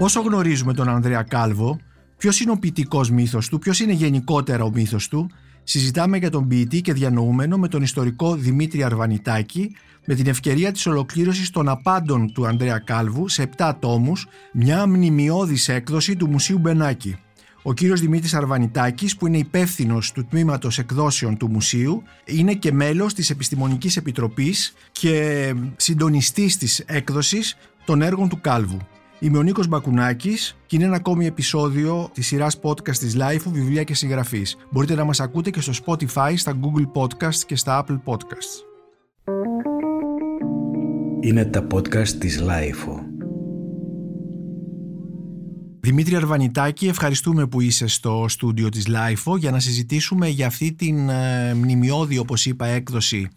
Πόσο 0.00 0.20
γνωρίζουμε 0.20 0.74
τον 0.74 0.88
Ανδρέα 0.88 1.22
Κάλβο, 1.22 1.78
ποιος 2.16 2.40
είναι 2.40 2.50
ο 2.50 2.56
ποιητικός 2.56 3.10
μύθος 3.10 3.48
του, 3.48 3.58
ποιος 3.58 3.80
είναι 3.80 3.92
γενικότερα 3.92 4.64
ο 4.64 4.70
μύθος 4.70 5.08
του, 5.08 5.30
συζητάμε 5.62 6.16
για 6.16 6.30
τον 6.30 6.48
ποιητή 6.48 6.80
και 6.80 6.92
διανοούμενο 6.92 7.56
με 7.56 7.68
τον 7.68 7.82
ιστορικό 7.82 8.34
Δημήτρη 8.34 8.82
Αρβανιτάκη, 8.82 9.76
με 10.06 10.14
την 10.14 10.26
ευκαιρία 10.26 10.72
της 10.72 10.86
ολοκλήρωσης 10.86 11.50
των 11.50 11.68
απάντων 11.68 12.32
του 12.32 12.46
Ανδρέα 12.46 12.78
Κάλβου 12.78 13.28
σε 13.28 13.42
7 13.42 13.76
τόμους, 13.80 14.26
μια 14.52 14.86
μνημειώδης 14.86 15.68
έκδοση 15.68 16.16
του 16.16 16.28
Μουσείου 16.28 16.58
Μπενάκη. 16.58 17.16
Ο 17.62 17.72
κύριος 17.72 18.00
Δημήτρης 18.00 18.34
Αρβανιτάκης 18.34 19.16
που 19.16 19.26
είναι 19.26 19.38
υπεύθυνος 19.38 20.12
του 20.12 20.26
τμήματος 20.26 20.78
εκδόσεων 20.78 21.36
του 21.36 21.50
Μουσείου 21.50 22.02
είναι 22.24 22.54
και 22.54 22.72
μέλος 22.72 23.14
της 23.14 23.30
Επιστημονικής 23.30 23.96
Επιτροπής 23.96 24.72
και 24.92 25.54
συντονιστής 25.76 26.56
της 26.56 26.78
έκδοσης 26.78 27.56
των 27.84 28.02
έργων 28.02 28.28
του 28.28 28.40
Κάλβου. 28.40 28.78
Είμαι 29.22 29.38
ο 29.38 29.42
Νίκος 29.42 29.66
Μπακουνάκης 29.66 30.56
και 30.66 30.76
είναι 30.76 30.84
ένα 30.84 30.96
ακόμη 30.96 31.26
επεισόδιο 31.26 32.10
της 32.14 32.26
σειράς 32.26 32.58
podcast 32.62 32.96
της 32.96 33.16
Lifeo 33.18 33.50
βιβλία 33.52 33.82
και 33.82 33.94
συγγραφής. 33.94 34.56
Μπορείτε 34.70 34.94
να 34.94 35.04
μας 35.04 35.20
ακούτε 35.20 35.50
και 35.50 35.60
στο 35.60 35.72
Spotify, 35.84 36.32
στα 36.36 36.58
Google 36.60 37.02
Podcasts 37.02 37.42
και 37.46 37.56
στα 37.56 37.84
Apple 37.84 38.00
Podcasts. 38.04 38.64
Είναι 41.20 41.44
τα 41.44 41.66
podcast 41.74 42.08
της 42.08 42.42
Lifeo. 42.42 43.10
Δημήτρη 45.80 46.16
Αρβανιτάκη, 46.16 46.88
ευχαριστούμε 46.88 47.46
που 47.46 47.60
είσαι 47.60 47.86
στο 47.86 48.24
στούντιο 48.28 48.68
της 48.68 48.86
Lifeo 48.88 49.38
για 49.38 49.50
να 49.50 49.60
συζητήσουμε 49.60 50.28
για 50.28 50.46
αυτή 50.46 50.72
την 50.72 51.08
ε, 51.08 51.54
μνημειώδη, 51.54 52.18
όπως 52.18 52.46
είπα, 52.46 52.66
έκδοση 52.66 53.28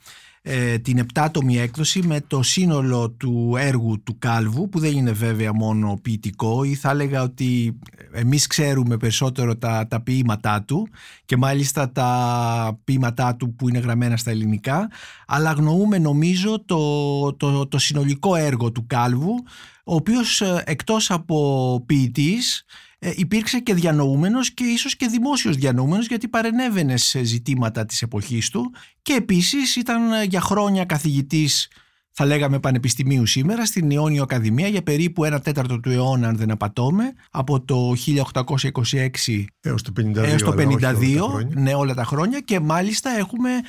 ε, 0.45 0.77
την 0.77 0.97
επτάτομη 0.97 1.57
έκδοση 1.57 2.01
με 2.01 2.21
το 2.27 2.43
σύνολο 2.43 3.09
του 3.09 3.55
έργου 3.57 4.03
του 4.03 4.15
Κάλβου 4.19 4.69
που 4.69 4.79
δεν 4.79 4.97
είναι 4.97 5.11
βέβαια 5.11 5.53
μόνο 5.53 5.99
ποιητικό 6.01 6.63
ή 6.63 6.75
θα 6.75 6.89
έλεγα 6.89 7.21
ότι 7.21 7.79
εμείς 8.11 8.47
ξέρουμε 8.47 8.97
περισσότερο 8.97 9.57
τα, 9.57 9.87
τα 9.87 10.01
ποίηματά 10.01 10.63
του 10.63 10.87
και 11.25 11.37
μάλιστα 11.37 11.91
τα 11.91 12.79
ποίηματά 12.83 13.35
του 13.35 13.55
που 13.55 13.69
είναι 13.69 13.79
γραμμένα 13.79 14.17
στα 14.17 14.31
ελληνικά 14.31 14.89
αλλά 15.27 15.49
αγνοούμε 15.49 15.97
νομίζω 15.97 16.63
το, 16.65 17.33
το, 17.33 17.67
το 17.67 17.77
συνολικό 17.77 18.35
έργο 18.35 18.71
του 18.71 18.87
Κάλβου 18.87 19.43
ο 19.83 19.95
οποίος 19.95 20.41
ε, 20.41 20.63
εκτός 20.65 21.11
από 21.11 21.83
ποιητής 21.85 22.65
ε, 23.05 23.11
υπήρξε 23.15 23.59
και 23.59 23.73
διανοούμενος 23.73 24.53
και 24.53 24.63
ίσως 24.63 24.95
και 24.95 25.07
δημόσιος 25.07 25.55
διανοούμενος 25.55 26.07
γιατί 26.07 26.27
παρενέβαινε 26.27 26.97
σε 26.97 27.23
ζητήματα 27.23 27.85
της 27.85 28.01
εποχής 28.01 28.49
του. 28.49 28.73
Και 29.01 29.13
επίσης 29.13 29.75
ήταν 29.75 30.11
ε, 30.11 30.23
για 30.23 30.41
χρόνια 30.41 30.85
καθηγητής 30.85 31.67
θα 32.15 32.25
λέγαμε 32.25 32.59
πανεπιστημίου 32.59 33.25
σήμερα 33.25 33.65
στην 33.65 33.89
Ιόνιο 33.89 34.23
Ακαδημία 34.23 34.67
για 34.67 34.83
περίπου 34.83 35.23
ένα 35.23 35.39
τέταρτο 35.39 35.79
του 35.79 35.89
αιώνα 35.89 36.27
αν 36.27 36.37
δεν 36.37 36.51
απατώμε 36.51 37.13
από 37.31 37.61
το 37.61 37.93
1826 38.05 39.43
έως 39.61 39.81
το 39.81 39.93
52, 39.97 40.15
έως 40.15 40.43
το 40.43 40.55
52 40.57 41.19
όλα 41.19 41.47
ναι 41.53 41.73
όλα 41.73 41.93
τα 41.93 42.03
χρόνια. 42.03 42.39
Και 42.39 42.59
μάλιστα 42.59 43.09
έχουμε 43.17 43.49
ε, 43.51 43.61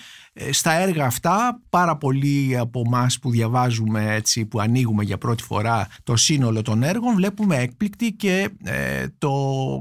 στα 0.50 0.72
έργα 0.72 1.04
αυτά 1.04 1.60
πάρα 1.70 1.96
πολλοί 1.96 2.56
από 2.58 2.82
εμάς 2.86 3.18
που 3.18 3.30
διαβάζουμε 3.30 4.14
έτσι 4.14 4.44
που 4.44 4.60
ανοίγουμε 4.60 5.04
για 5.04 5.18
πρώτη 5.18 5.42
φορά 5.42 5.88
το 6.02 6.16
σύνολο 6.16 6.62
των 6.62 6.82
έργων 6.82 7.14
βλέπουμε 7.14 7.56
έκπληκτη 7.56 8.12
και 8.12 8.48
ε, 8.64 9.06
το 9.18 9.32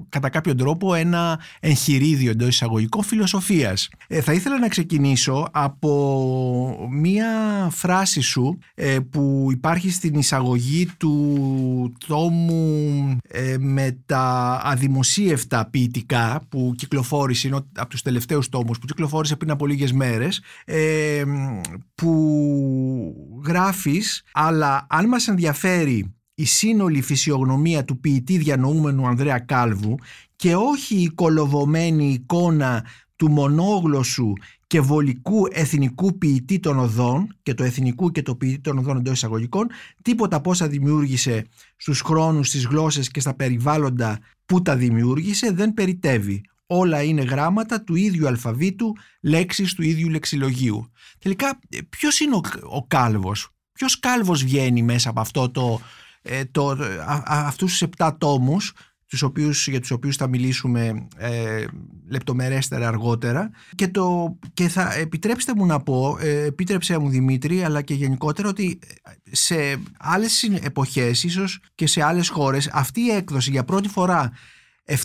κατά 0.10 0.30
κάποιο 0.30 0.56
τρόπο 0.56 0.94
ένα 0.94 1.40
εγχειρίδιο 1.60 2.32
εντός 2.32 2.48
εισαγωγικών 2.48 3.04
φιλοσοφίας. 3.04 3.90
Ε, 4.08 4.22
θα 4.22 4.34
ήθελα 4.34 4.60
να 4.60 4.68
ξεκινήσω 4.68 5.48
από 5.52 6.88
μία 6.92 7.28
φράση 7.72 8.22
σου 8.22 8.58
που 9.10 9.48
υπάρχει 9.52 9.92
στην 9.92 10.16
εισαγωγή 10.16 10.90
του 10.98 11.94
τόμου 12.08 13.18
με 13.60 13.98
τα 14.06 14.60
αδημοσίευτα 14.64 15.70
ποιητικά 15.70 16.42
που 16.50 16.74
κυκλοφόρησε, 16.78 17.48
είναι 17.48 17.60
από 17.76 17.90
τους 17.90 18.02
τελευταίους 18.02 18.50
τόμους 18.50 18.80
που 18.80 18.86
κυκλοφόρησε 18.86 19.36
πριν 19.36 19.52
από 19.52 19.68
λίγες 19.68 19.92
μέρες 19.92 20.43
ε, 20.66 21.24
που 21.96 23.42
γράφεις 23.46 24.24
αλλά 24.32 24.86
αν 24.90 25.08
μας 25.08 25.28
ενδιαφέρει 25.28 26.14
η 26.36 26.46
σύνολη 26.46 27.02
φυσιογνωμία 27.02 27.86
του 27.86 28.00
ποιητή 28.00 28.38
διανοούμενου 28.38 29.08
Ανδρέα 29.08 29.40
Κάλβου 29.40 29.98
και 30.36 30.56
όχι 30.56 30.96
η 30.96 31.10
κολοβωμένη 31.10 32.12
εικόνα 32.12 32.86
του 33.16 33.32
μονόγλωσσου 33.32 34.34
και 34.68 34.82
βολικού 34.82 35.48
εθνικού 35.52 36.18
ποιητή 36.18 36.60
των 36.60 36.80
οδών 36.80 37.36
και 37.44 37.54
το 37.54 37.64
εθνικού 37.64 38.12
και 38.12 38.22
το 38.22 38.36
ποιητή 38.36 38.60
των 38.60 38.78
οδών 38.78 38.98
εντός 38.98 39.14
εισαγωγικών, 39.14 39.68
τίποτα 40.02 40.36
από 40.36 40.50
όσα 40.50 40.68
δημιούργησε 40.68 41.46
στους 41.76 42.02
χρόνους, 42.02 42.48
στις 42.48 42.66
γλώσσες 42.66 43.10
και 43.10 43.20
στα 43.20 43.34
περιβάλλοντα 43.34 44.20
που 44.46 44.62
τα 44.62 44.76
δημιούργησε 44.76 45.52
δεν 45.52 45.74
περιτεύει 45.74 46.42
όλα 46.78 47.04
είναι 47.04 47.22
γράμματα 47.22 47.82
του 47.82 47.96
ίδιου 47.96 48.28
αλφαβήτου, 48.28 48.94
λέξεις 49.22 49.74
του 49.74 49.82
ίδιου 49.82 50.10
λεξιλογίου. 50.10 50.92
Τελικά, 51.20 51.60
ε, 51.70 51.78
ποιος 51.90 52.20
είναι 52.20 52.36
ο, 52.36 52.42
ο 52.64 52.88
κάλβος, 52.88 53.50
ποιος 53.72 54.00
κάλβος 54.00 54.44
βγαίνει 54.44 54.82
μέσα 54.82 55.10
από 55.10 55.20
αυτό 55.20 55.50
το, 55.50 55.82
ε, 56.22 56.46
το, 56.46 56.70
α, 56.70 57.24
αυτούς 57.26 57.72
τους 57.72 57.82
επτά 57.82 58.18
τόμους, 58.18 58.74
τους 59.14 59.22
οποίους, 59.22 59.68
για 59.68 59.80
τους 59.80 59.92
οποίους 59.92 60.16
θα 60.16 60.28
μιλήσουμε 60.28 61.08
ε, 61.18 61.66
λεπτομερέστερα 62.10 62.88
αργότερα 62.88 63.50
και, 63.76 63.88
το, 63.88 64.38
και 64.54 64.68
θα 64.68 64.94
επιτρέψτε 64.94 65.56
μου 65.56 65.66
να 65.66 65.80
πω, 65.80 66.18
ε, 66.20 66.44
επίτρεψέ 66.44 66.98
μου 66.98 67.10
Δημήτρη 67.10 67.64
αλλά 67.64 67.82
και 67.82 67.94
γενικότερα 67.94 68.50
ότι 68.50 68.80
σε 69.32 69.56
άλλες 70.00 70.44
εποχές 70.44 71.24
ίσως 71.24 71.60
και 71.76 71.88
σε 71.88 72.04
άλλες 72.04 72.30
χώρες 72.30 72.70
αυτή 72.74 73.02
η 73.02 73.10
έκδοση 73.10 73.52
για 73.52 73.64
πρώτη 73.64 73.90
φορά 73.90 74.32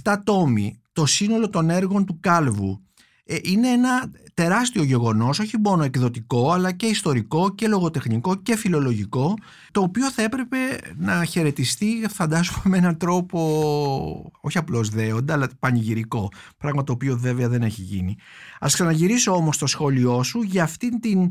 7 0.02 0.16
τόμοι 0.24 0.80
το 0.98 1.06
σύνολο 1.06 1.50
των 1.50 1.70
έργων 1.70 2.04
του 2.04 2.18
Κάλβου 2.20 2.80
ε, 3.24 3.36
είναι 3.42 3.68
ένα 3.68 4.10
τεράστιο 4.34 4.82
γεγονός, 4.82 5.38
όχι 5.38 5.56
μόνο 5.58 5.82
εκδοτικό, 5.82 6.52
αλλά 6.52 6.72
και 6.72 6.86
ιστορικό 6.86 7.54
και 7.54 7.68
λογοτεχνικό 7.68 8.34
και 8.34 8.56
φιλολογικό, 8.56 9.34
το 9.70 9.80
οποίο 9.80 10.10
θα 10.10 10.22
έπρεπε 10.22 10.56
να 10.96 11.24
χαιρετιστεί, 11.24 12.06
φαντάζομαι, 12.10 12.58
με 12.64 12.76
έναν 12.76 12.96
τρόπο 12.96 14.32
όχι 14.40 14.58
απλώς 14.58 14.88
δέοντα, 14.88 15.34
αλλά 15.34 15.48
πανηγυρικό, 15.58 16.28
πράγμα 16.56 16.84
το 16.84 16.92
οποίο 16.92 17.16
βέβαια 17.18 17.48
δεν 17.48 17.62
έχει 17.62 17.82
γίνει. 17.82 18.16
Ας 18.60 18.74
ξαναγυρίσω 18.74 19.32
όμως 19.32 19.58
το 19.58 19.66
σχόλιο 19.66 20.22
σου 20.22 20.42
για 20.42 20.62
αυτήν 20.62 21.00
την 21.00 21.30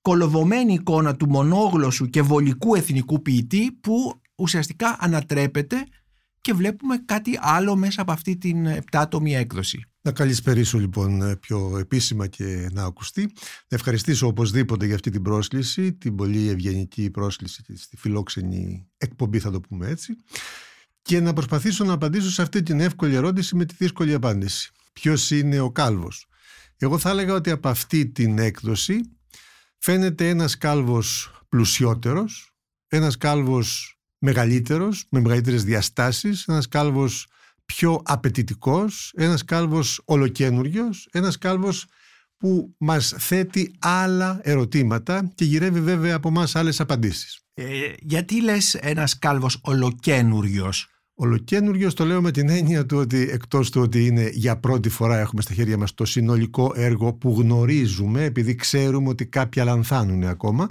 κολοβωμένη 0.00 0.72
εικόνα 0.72 1.16
του 1.16 1.28
μονόγλωσσου 1.28 2.10
και 2.10 2.22
βολικού 2.22 2.74
εθνικού 2.74 3.22
ποιητή 3.22 3.72
που 3.80 4.20
ουσιαστικά 4.36 4.96
ανατρέπεται 5.00 5.86
και 6.46 6.52
βλέπουμε 6.52 7.02
κάτι 7.04 7.38
άλλο 7.40 7.76
μέσα 7.76 8.02
από 8.02 8.12
αυτή 8.12 8.36
την 8.36 8.66
επτάτομη 8.66 9.34
έκδοση. 9.34 9.84
Να 10.00 10.12
καλησπερίσω 10.12 10.78
λοιπόν 10.78 11.38
πιο 11.40 11.78
επίσημα 11.78 12.26
και 12.26 12.68
να 12.72 12.84
ακουστεί. 12.84 13.22
Να 13.68 13.76
ευχαριστήσω 13.76 14.26
οπωσδήποτε 14.26 14.86
για 14.86 14.94
αυτή 14.94 15.10
την 15.10 15.22
πρόσκληση, 15.22 15.92
την 15.92 16.14
πολύ 16.14 16.48
ευγενική 16.48 17.10
πρόσκληση 17.10 17.76
στη 17.76 17.96
φιλόξενη 17.96 18.88
εκπομπή 18.96 19.38
θα 19.38 19.50
το 19.50 19.60
πούμε 19.60 19.88
έτσι 19.88 20.16
και 21.02 21.20
να 21.20 21.32
προσπαθήσω 21.32 21.84
να 21.84 21.92
απαντήσω 21.92 22.30
σε 22.30 22.42
αυτή 22.42 22.62
την 22.62 22.80
εύκολη 22.80 23.14
ερώτηση 23.14 23.56
με 23.56 23.64
τη 23.64 23.74
δύσκολη 23.78 24.14
απάντηση. 24.14 24.70
Ποιος 24.92 25.30
είναι 25.30 25.60
ο 25.60 25.70
κάλβος; 25.70 26.26
Εγώ 26.76 26.98
θα 26.98 27.10
έλεγα 27.10 27.34
ότι 27.34 27.50
από 27.50 27.68
αυτή 27.68 28.06
την 28.06 28.38
έκδοση 28.38 29.00
φαίνεται 29.78 30.28
ένας 30.28 30.58
κάλβος 30.58 31.40
πλουσιότερος, 31.48 32.54
ένας 32.88 33.16
κάλβος 33.16 33.95
μεγαλύτερος, 34.26 35.06
με 35.10 35.20
μεγαλύτερες 35.20 35.64
διαστάσεις, 35.64 36.44
ένας 36.46 36.68
κάλβος 36.68 37.26
πιο 37.64 38.00
απαιτητικός, 38.04 39.12
ένας 39.16 39.44
κάλβος 39.44 40.02
ολοκένουργιος, 40.04 41.08
ένας 41.12 41.38
κάλβος 41.38 41.86
που 42.36 42.74
μας 42.78 43.14
θέτει 43.18 43.74
άλλα 43.78 44.40
ερωτήματα 44.42 45.32
και 45.34 45.44
γυρεύει 45.44 45.80
βέβαια 45.80 46.14
από 46.14 46.30
μας 46.30 46.56
άλλες 46.56 46.80
απαντήσεις. 46.80 47.40
Ε, 47.54 47.64
γιατί 47.98 48.42
λες 48.42 48.74
ένας 48.74 49.18
κάλβος 49.18 49.58
ολοκένουργιος; 49.62 50.90
Ολοκένουργιος 51.18 51.94
το 51.94 52.04
λέω 52.04 52.20
με 52.22 52.30
την 52.30 52.48
έννοια 52.48 52.86
του 52.86 52.96
ότι 52.96 53.28
εκτός 53.30 53.70
του 53.70 53.80
ότι 53.80 54.06
είναι 54.06 54.30
για 54.32 54.58
πρώτη 54.58 54.88
φορά 54.88 55.18
έχουμε 55.18 55.42
στα 55.42 55.54
χέρια 55.54 55.78
μας 55.78 55.94
το 55.94 56.04
συνολικό 56.04 56.72
έργο 56.74 57.14
που 57.14 57.36
γνωρίζουμε 57.38 58.24
επειδή 58.24 58.54
ξέρουμε 58.54 59.08
ότι 59.08 59.26
κάποια 59.26 59.64
λανθάνουν 59.64 60.24
ακόμα 60.24 60.68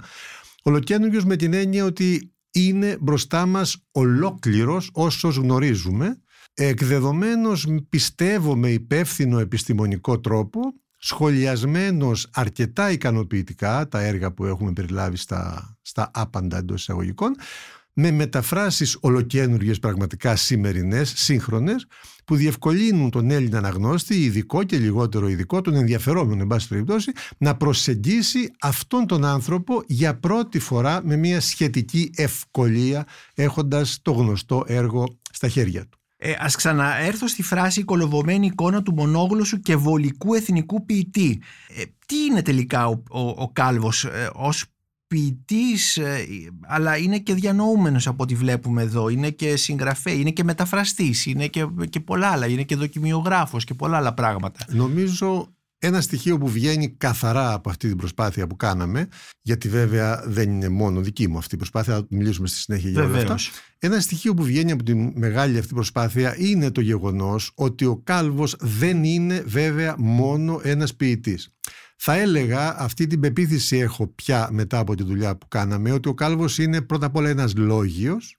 Ολοκένουργιος 0.62 1.24
με 1.24 1.36
την 1.36 1.52
έννοια 1.52 1.84
ότι 1.84 2.35
είναι 2.56 2.96
μπροστά 3.00 3.46
μας 3.46 3.86
ολόκληρος 3.92 4.90
όσος 4.92 5.36
γνωρίζουμε, 5.36 6.20
εκδεδομένος 6.54 7.66
πιστεύω 7.88 8.56
με 8.56 8.70
υπεύθυνο 8.70 9.38
επιστημονικό 9.38 10.20
τρόπο, 10.20 10.60
σχολιασμένος 10.96 12.28
αρκετά 12.32 12.90
ικανοποιητικά 12.90 13.88
τα 13.88 14.00
έργα 14.00 14.32
που 14.32 14.44
έχουμε 14.44 14.72
περιλάβει 14.72 15.16
στα, 15.16 15.76
στα 15.82 16.10
άπαντα 16.14 16.56
εντός 16.56 16.80
εισαγωγικών, 16.80 17.36
με 17.92 18.10
μεταφράσεις 18.10 18.98
ολοκένουργιες 19.00 19.78
πραγματικά 19.78 20.36
σημερινές, 20.36 21.12
σύγχρονες, 21.16 21.86
που 22.26 22.36
διευκολύνουν 22.36 23.10
τον 23.10 23.30
Έλληνα 23.30 23.58
αναγνώστη, 23.58 24.14
ειδικό 24.14 24.62
και 24.62 24.78
λιγότερο 24.78 25.28
ειδικό, 25.28 25.60
τον 25.60 25.74
ενδιαφερόμενο, 25.74 26.42
εν 26.42 26.46
πάση 26.46 26.68
περιπτώσει, 26.68 27.12
να 27.38 27.56
προσεγγίσει 27.56 28.50
αυτόν 28.60 29.06
τον 29.06 29.24
άνθρωπο 29.24 29.82
για 29.86 30.18
πρώτη 30.18 30.58
φορά 30.58 31.00
με 31.04 31.16
μια 31.16 31.40
σχετική 31.40 32.10
ευκολία, 32.16 33.06
έχοντας 33.34 33.98
το 34.02 34.12
γνωστό 34.12 34.64
έργο 34.66 35.18
στα 35.32 35.48
χέρια 35.48 35.86
του. 35.86 35.98
Ε, 36.18 36.34
ας 36.38 36.56
ξαναέρθω 36.56 37.28
στη 37.28 37.42
φράση 37.42 37.84
«κολοβωμένη 37.84 38.46
εικόνα 38.46 38.82
του 38.82 38.94
μονόγλωσσου 38.94 39.60
και 39.60 39.76
βολικού 39.76 40.34
εθνικού 40.34 40.84
ποιητή». 40.84 41.42
Ε, 41.76 41.82
τι 42.06 42.16
είναι 42.24 42.42
τελικά 42.42 42.86
ο, 42.86 43.02
ο, 43.10 43.20
ο 43.20 43.50
Κάλβος 43.52 44.04
ε, 44.04 44.30
ως 44.34 44.64
ποιητής, 45.06 45.96
ε, 45.96 46.26
αλλά 46.66 46.96
είναι 46.96 47.18
και 47.18 47.34
διανοούμενος 47.34 48.06
από 48.06 48.22
ό,τι 48.22 48.34
βλέπουμε 48.34 48.82
εδώ, 48.82 49.08
είναι 49.08 49.30
και 49.30 49.56
συγγραφέα, 49.56 50.14
είναι 50.14 50.30
και 50.30 50.44
μεταφραστής, 50.44 51.26
είναι 51.26 51.46
και, 51.46 51.66
και 51.90 52.00
πολλά 52.00 52.28
άλλα, 52.28 52.46
είναι 52.46 52.62
και 52.62 52.76
δοκιμιογράφος 52.76 53.64
και 53.64 53.74
πολλά 53.74 53.96
άλλα 53.96 54.14
πράγματα. 54.14 54.64
Νομίζω 54.68 55.56
ένα 55.78 56.00
στοιχείο 56.00 56.38
που 56.38 56.48
βγαίνει 56.48 56.88
καθαρά 56.88 57.52
από 57.52 57.70
αυτή 57.70 57.88
την 57.88 57.96
προσπάθεια 57.96 58.46
που 58.46 58.56
κάναμε, 58.56 59.08
γιατί 59.42 59.68
βέβαια 59.68 60.22
δεν 60.26 60.50
είναι 60.50 60.68
μόνο 60.68 61.00
δική 61.00 61.28
μου 61.28 61.38
αυτή 61.38 61.54
η 61.54 61.58
προσπάθεια, 61.58 61.94
θα 61.94 62.06
μιλήσουμε 62.10 62.48
στη 62.48 62.58
συνέχεια 62.58 62.90
για 62.90 63.04
όλα 63.04 63.16
αυτά. 63.16 63.36
Ένα 63.78 64.00
στοιχείο 64.00 64.34
που 64.34 64.42
βγαίνει 64.42 64.72
από 64.72 64.82
τη 64.82 64.94
μεγάλη 64.94 65.58
αυτή 65.58 65.74
προσπάθεια 65.74 66.34
είναι 66.38 66.70
το 66.70 66.80
γεγονός 66.80 67.52
ότι 67.54 67.84
ο 67.84 67.96
Κάλβος 68.04 68.56
δεν 68.60 69.04
είναι 69.04 69.42
βέβαια 69.46 69.94
μόνο 69.98 70.60
ένας 70.62 70.94
ποιητής. 70.94 71.50
Θα 71.96 72.14
έλεγα, 72.14 72.80
αυτή 72.80 73.06
την 73.06 73.20
πεποίθηση 73.20 73.76
έχω 73.76 74.06
πια 74.06 74.48
μετά 74.52 74.78
από 74.78 74.94
τη 74.94 75.02
δουλειά 75.02 75.36
που 75.36 75.48
κάναμε, 75.48 75.92
ότι 75.92 76.08
ο 76.08 76.14
Κάλβος 76.14 76.58
είναι 76.58 76.82
πρώτα 76.82 77.06
απ' 77.06 77.16
όλα 77.16 77.28
ένας 77.28 77.54
λόγιος, 77.56 78.36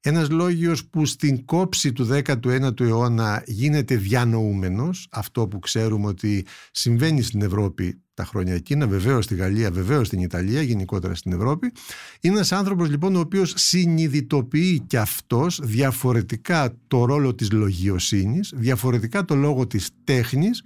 ένας 0.00 0.30
λόγιος 0.30 0.86
που 0.86 1.06
στην 1.06 1.44
κόψη 1.44 1.92
του 1.92 2.04
19ου 2.04 2.80
αιώνα 2.80 3.42
γίνεται 3.46 3.96
διανοούμενος, 3.96 5.08
αυτό 5.10 5.48
που 5.48 5.58
ξέρουμε 5.58 6.06
ότι 6.06 6.46
συμβαίνει 6.70 7.22
στην 7.22 7.42
Ευρώπη 7.42 8.00
τα 8.14 8.24
χρόνια 8.24 8.54
εκείνα, 8.54 8.86
βεβαίως 8.86 9.24
στη 9.24 9.34
Γαλλία, 9.34 9.70
βεβαίως 9.70 10.06
στην 10.06 10.20
Ιταλία, 10.20 10.62
γενικότερα 10.62 11.14
στην 11.14 11.32
Ευρώπη. 11.32 11.72
Είναι 12.20 12.34
ένας 12.34 12.52
άνθρωπος 12.52 12.88
λοιπόν 12.88 13.16
ο 13.16 13.20
οποίος 13.20 13.52
συνειδητοποιεί 13.56 14.80
και 14.86 14.98
αυτός 14.98 15.60
διαφορετικά 15.62 16.76
το 16.86 17.04
ρόλο 17.04 17.34
της 17.34 17.52
λογιοσύνης, 17.52 18.52
διαφορετικά 18.56 19.24
το 19.24 19.34
λόγο 19.34 19.66
της 19.66 19.90
τέχνης, 20.04 20.62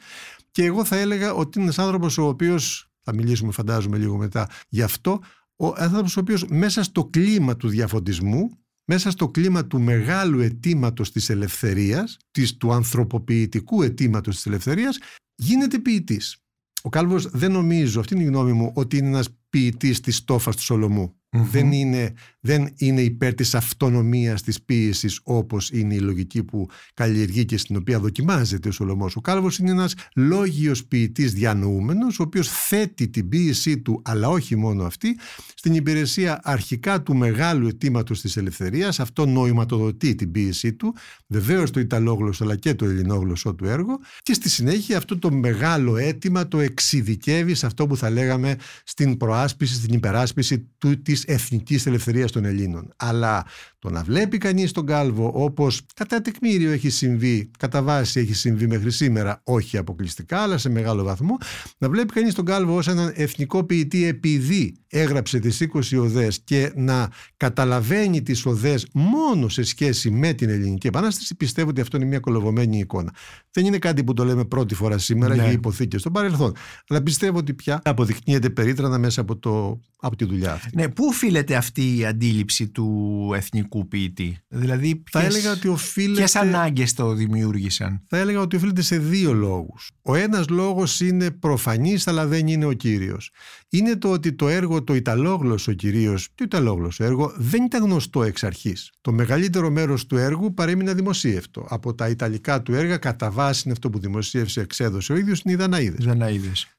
και 0.51 0.65
εγώ 0.65 0.85
θα 0.85 0.97
έλεγα 0.97 1.35
ότι 1.35 1.51
είναι 1.55 1.65
ένας 1.65 1.79
άνθρωπος 1.79 2.19
ο 2.19 2.27
οποίος. 2.27 2.85
Θα 3.03 3.15
μιλήσουμε, 3.15 3.53
φαντάζομαι, 3.53 3.99
λίγο 3.99 4.17
μετά 4.17 4.49
γι' 4.69 4.83
αυτό. 4.83 5.21
Ο 5.57 5.67
άνθρωπος 5.77 6.17
ο 6.17 6.21
οποίος 6.21 6.45
μέσα 6.49 6.83
στο 6.83 7.05
κλίμα 7.05 7.57
του 7.57 7.69
διαφωτισμού 7.69 8.61
μέσα 8.91 9.11
στο 9.11 9.29
κλίμα 9.29 9.67
του 9.67 9.81
μεγάλου 9.81 10.41
αιτήματος 10.41 11.13
της 11.13 11.31
ελευθερίας, 11.31 12.17
της, 12.31 12.57
του 12.57 12.73
ανθρωποποιητικού 12.73 13.83
αιτήματος 13.83 14.35
της 14.35 14.47
ελευθερίας, 14.47 14.99
γίνεται 15.35 15.79
ποιητής. 15.79 16.37
Ο 16.83 16.89
Κάλβος 16.89 17.31
δεν 17.31 17.53
νομίζω, 17.53 18.01
αυτή 18.01 18.15
είναι 18.15 18.23
η 18.23 18.27
γνώμη 18.27 18.53
μου, 18.53 18.73
ότι 18.75 18.97
είναι 18.97 19.09
ένας 19.09 19.29
ποιητής 19.49 20.01
της 20.01 20.17
στόφας 20.17 20.57
του 20.57 20.63
Σολομού. 20.63 21.20
Δεν, 21.33 21.73
είναι, 21.73 22.13
δεν 22.41 22.73
είναι 22.77 23.01
υπέρ 23.01 23.35
της 23.35 23.55
αυτονομίας 23.55 24.43
της 24.43 24.63
ποίησης 24.63 25.21
όπως 25.23 25.71
είναι 25.71 25.95
η 25.95 25.99
λογική 25.99 26.45
που 26.45 26.69
καλλιεργεί 26.95 27.45
και 27.45 27.57
στην 27.57 27.77
οποία 27.77 28.01
δοκιμάζεται 28.01 28.69
ο 28.69 28.73
Σολομός. 28.73 29.17
Ο 29.17 29.21
Κάλβος. 29.21 29.59
Είναι 29.59 29.71
ένας 29.71 29.95
λόγιος 30.15 30.85
ποιητής 30.85 31.33
διανοούμενος 31.33 32.21
ο 32.21 32.23
οποίος 32.23 32.49
θέτει 32.49 33.09
την 33.09 33.29
ποίησή 33.29 33.79
του 33.79 34.03
αλλά 34.05 34.29
όχι 34.29 34.57
μόνο 34.57 34.85
αυτή 34.85 35.19
στην 35.55 35.75
υπηρεσία 35.75 36.41
αρχικά 36.43 37.03
του 37.03 37.17
μεγάλου 37.17 37.69
αιτήματος 37.69 38.21
της 38.21 38.37
ελευθερίας. 38.37 39.01
Αυτό 39.01 39.27
νοηματοδοτεί 39.27 40.15
την 40.15 40.31
ποίησή 40.31 40.73
του 40.73 40.95
βεβαίως 41.27 41.71
το 41.71 41.81
Ιταλόγλωσσο 41.81 42.45
αλλά 42.45 42.57
και 42.57 42.75
το 42.75 42.85
Ελληνόγλωσσο 42.85 43.55
του 43.55 43.65
έργο. 43.65 43.99
Και 44.23 44.35
στη 44.35 44.49
συνέχεια 44.49 44.97
αυτό 44.97 45.19
το 45.19 45.33
μεγάλο 45.33 45.97
αίτημα 45.97 46.49
το 46.49 46.61
εξειδικεύει 46.61 47.55
σε 47.55 47.67
αυτό 47.67 47.87
που 47.87 47.97
θα 47.97 48.11
λέγαμε 48.11 48.57
στην 48.85 49.17
προάσπιση, 49.17 49.75
στην 49.75 49.95
υπεράσπιση 49.95 50.69
του, 50.79 51.03
της 51.03 51.20
εθνικής 51.27 51.87
ελευθερίας 51.87 52.33
των 52.33 52.45
Ελλήνων. 52.45 52.93
Αλλά 52.97 53.47
το 53.81 53.91
να 53.91 54.03
βλέπει 54.03 54.39
κανείς 54.39 54.73
τον 54.73 54.87
Κάλβο 54.87 55.31
όπως 55.35 55.81
κατά 55.95 56.21
τεκμήριο 56.21 56.71
έχει 56.71 56.91
συμβεί, 56.91 57.51
κατά 57.59 57.83
βάση 57.83 58.21
έχει 58.21 58.35
συμβεί 58.35 58.67
μέχρι 58.67 58.91
σήμερα, 58.91 59.41
όχι 59.45 59.77
αποκλειστικά, 59.77 60.39
αλλά 60.39 60.59
σε 60.59 60.69
μεγάλο 60.69 61.05
βαθμό, 61.05 61.37
να 61.79 61.89
βλέπει 61.89 62.13
κανείς 62.13 62.35
τον 62.35 62.45
Κάλβο 62.45 62.77
ως 62.77 62.89
έναν 62.89 63.13
εθνικό 63.15 63.65
ποιητή 63.65 64.05
επειδή 64.07 64.75
έγραψε 64.89 65.39
τις 65.39 65.69
20 65.75 65.81
οδές 65.99 66.41
και 66.45 66.73
να 66.75 67.09
καταλαβαίνει 67.37 68.23
τις 68.23 68.47
οδές 68.47 68.87
μόνο 68.93 69.49
σε 69.49 69.63
σχέση 69.63 70.11
με 70.11 70.33
την 70.33 70.49
Ελληνική 70.49 70.87
Επανάσταση, 70.87 71.37
πιστεύω 71.37 71.71
ότι 71.71 71.81
αυτό 71.81 71.97
είναι 71.97 72.07
μια 72.07 72.19
κολοβωμένη 72.19 72.79
εικόνα. 72.79 73.15
Δεν 73.51 73.65
είναι 73.65 73.79
κάτι 73.79 74.05
που 74.05 74.13
το 74.13 74.25
λέμε 74.25 74.45
πρώτη 74.45 74.75
φορά 74.75 74.99
σήμερα 74.99 75.35
ναι. 75.35 75.43
για 75.43 75.53
υποθήκες 75.53 76.01
στο 76.01 76.11
παρελθόν. 76.11 76.53
Αλλά 76.89 77.03
πιστεύω 77.03 77.39
ότι 77.39 77.55
πια 77.55 77.81
αποδεικνύεται 77.85 78.51
περίτρανα 78.51 78.99
μέσα 78.99 79.21
από, 79.21 79.37
το, 79.37 79.81
από 80.01 80.17
τη 80.17 80.25
δουλειά 80.25 80.53
αυτή. 80.53 80.71
Ναι, 80.75 80.89
πού 80.89 81.05
οφείλεται 81.09 81.55
αυτή 81.55 81.99
η 81.99 82.07
αντίληψη 82.07 82.69
του 82.69 83.31
εθνικού 83.35 83.70
ποιητή, 83.89 84.39
Δηλαδή, 84.49 84.97
ποιες, 84.97 85.23
θα 85.23 85.29
έλεγα 85.29 85.53
ότι 85.53 85.69
οφείλεται. 85.69 86.19
Ποιες 86.19 86.37
ανάγκες 86.37 86.93
το 86.93 87.13
δημιούργησαν, 87.13 88.03
Θα 88.07 88.17
έλεγα 88.17 88.41
ότι 88.41 88.57
οφείλεται 88.57 88.83
σε 88.83 88.99
δύο 88.99 89.33
λόγους. 89.33 89.91
Ο 90.03 90.15
ένας 90.15 90.49
λόγος 90.49 91.01
είναι 91.01 91.31
προφανής, 91.31 92.07
αλλά 92.07 92.27
δεν 92.27 92.47
είναι 92.47 92.65
ο 92.65 92.73
κύριος. 92.73 93.31
Είναι 93.69 93.97
το 93.97 94.11
ότι 94.11 94.33
το 94.33 94.49
έργο, 94.49 94.83
το 94.85 94.95
Ιταλόγλωσσο 94.95 95.73
κυρίω, 95.73 96.19
το 96.35 96.45
Ιταλόγλωσσο 96.45 97.05
έργο, 97.05 97.33
δεν 97.37 97.65
ήταν 97.65 97.83
γνωστό 97.83 98.23
εξ 98.23 98.45
αρχής. 98.45 98.93
Το 99.01 99.13
μεγαλύτερο 99.13 99.71
μέρος 99.71 100.07
του 100.07 100.17
έργου 100.17 100.55
παρέμεινε 100.55 100.95
δημοσίευτο. 100.95 101.67
Από 101.69 101.95
τα 101.95 102.09
Ιταλικά 102.09 102.63
του 102.63 102.75
έργα, 102.75 102.97
κατά 102.97 103.31
βάση 103.31 103.63
είναι 103.65 103.73
αυτό 103.73 103.91
που 103.91 103.99
δημοσίευσε, 103.99 104.61
εξέδωσε 104.61 105.13
ο 105.13 105.17
ίδιος, 105.17 105.41
είναι 105.41 105.53
οι 105.55 105.57
Δαναίδες. 105.57 106.05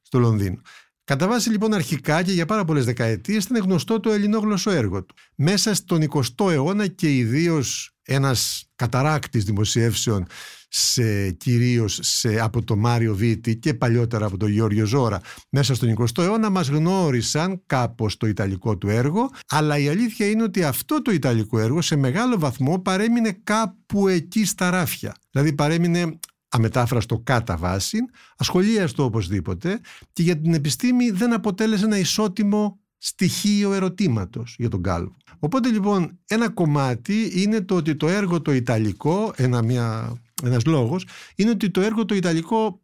Στο 0.01 0.19
Λονδίνο. 0.19 0.61
Κατά 1.03 1.27
βάση 1.27 1.49
λοιπόν 1.49 1.73
αρχικά 1.73 2.23
και 2.23 2.31
για 2.31 2.45
πάρα 2.45 2.65
πολλές 2.65 2.85
δεκαετίες 2.85 3.43
ήταν 3.43 3.63
γνωστό 3.63 3.99
το 3.99 4.11
ελληνόγλωσσο 4.11 4.71
έργο 4.71 5.03
του. 5.03 5.15
Μέσα 5.35 5.73
στον 5.73 6.01
20ο 6.13 6.51
αιώνα 6.51 6.87
και 6.87 7.15
ιδίως 7.17 7.95
ένας 8.03 8.65
καταράκτης 8.75 9.43
δημοσιεύσεων 9.43 10.27
σε, 10.73 11.31
κυρίως 11.31 11.99
σε, 12.01 12.39
από 12.39 12.63
το 12.63 12.75
Μάριο 12.75 13.15
Βίτη 13.15 13.55
και 13.57 13.73
παλιότερα 13.73 14.25
από 14.25 14.37
τον 14.37 14.49
Γιώργο 14.49 14.85
Ζώρα 14.85 15.21
μέσα 15.49 15.75
στον 15.75 15.95
20ο 15.97 16.23
αιώνα 16.23 16.49
μας 16.49 16.67
γνώρισαν 16.67 17.61
κάπως 17.65 18.17
το 18.17 18.27
ιταλικό 18.27 18.77
του 18.77 18.89
έργο 18.89 19.29
αλλά 19.47 19.77
η 19.77 19.89
αλήθεια 19.89 20.29
είναι 20.29 20.43
ότι 20.43 20.63
αυτό 20.63 21.01
το 21.01 21.11
ιταλικό 21.11 21.59
έργο 21.59 21.81
σε 21.81 21.95
μεγάλο 21.95 22.39
βαθμό 22.39 22.79
παρέμεινε 22.79 23.39
κάπου 23.43 24.07
εκεί 24.07 24.45
στα 24.45 24.69
ράφια 24.69 25.15
δηλαδή 25.31 25.53
παρέμεινε 25.53 26.19
αμετάφραστο 26.51 27.19
κατά 27.19 27.57
βάση, 27.57 27.97
ασχολίαστο 28.37 29.03
οπωσδήποτε 29.03 29.79
και 30.13 30.23
για 30.23 30.37
την 30.37 30.53
επιστήμη 30.53 31.09
δεν 31.09 31.33
αποτέλεσε 31.33 31.85
ένα 31.85 31.97
ισότιμο 31.97 32.79
στοιχείο 32.97 33.73
ερωτήματος 33.73 34.55
για 34.57 34.69
τον 34.69 34.81
Κάλβο. 34.81 35.15
Οπότε 35.39 35.69
λοιπόν 35.69 36.19
ένα 36.27 36.49
κομμάτι 36.49 37.31
είναι 37.41 37.61
το 37.61 37.75
ότι 37.75 37.95
το 37.95 38.07
έργο 38.07 38.41
το 38.41 38.51
Ιταλικό, 38.51 39.33
ένα, 39.35 39.61
μια, 39.61 40.13
ένας 40.43 40.65
λόγος, 40.65 41.07
είναι 41.35 41.49
ότι 41.49 41.69
το 41.69 41.81
έργο 41.81 42.05
το 42.05 42.15
Ιταλικό 42.15 42.81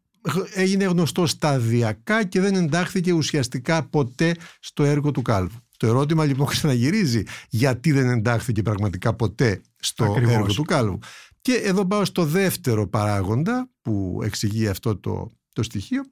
έγινε 0.54 0.86
γνωστό 0.86 1.26
σταδιακά 1.26 2.24
και 2.24 2.42
δεν 2.42 2.56
εντάχθηκε 2.56 3.12
ουσιαστικά 3.12 3.84
ποτέ 3.84 4.36
στο 4.60 4.84
έργο 4.84 5.12
του 5.12 5.22
Κάλβου. 5.22 5.58
Το 5.78 5.88
ερώτημα 5.88 6.26
λοιπόν 6.26 6.48
ξαναγυρίζει 6.48 7.24
γιατί 7.50 7.92
δεν 7.92 8.10
εντάχθηκε 8.10 8.62
πραγματικά 8.62 9.14
ποτέ 9.14 9.62
στο 9.80 10.16
έργο 10.18 10.46
του 10.46 10.64
Κάλβου. 10.64 11.00
Και 11.48 11.54
εδώ 11.54 11.86
πάω 11.86 12.06
στο 12.06 12.26
δεύτερο 12.26 12.88
παράγοντα 12.88 13.70
που 13.82 14.20
εξηγεί 14.24 14.68
αυτό 14.68 14.98
το, 14.98 15.30
το 15.54 15.64
στοιχείο. 15.64 16.04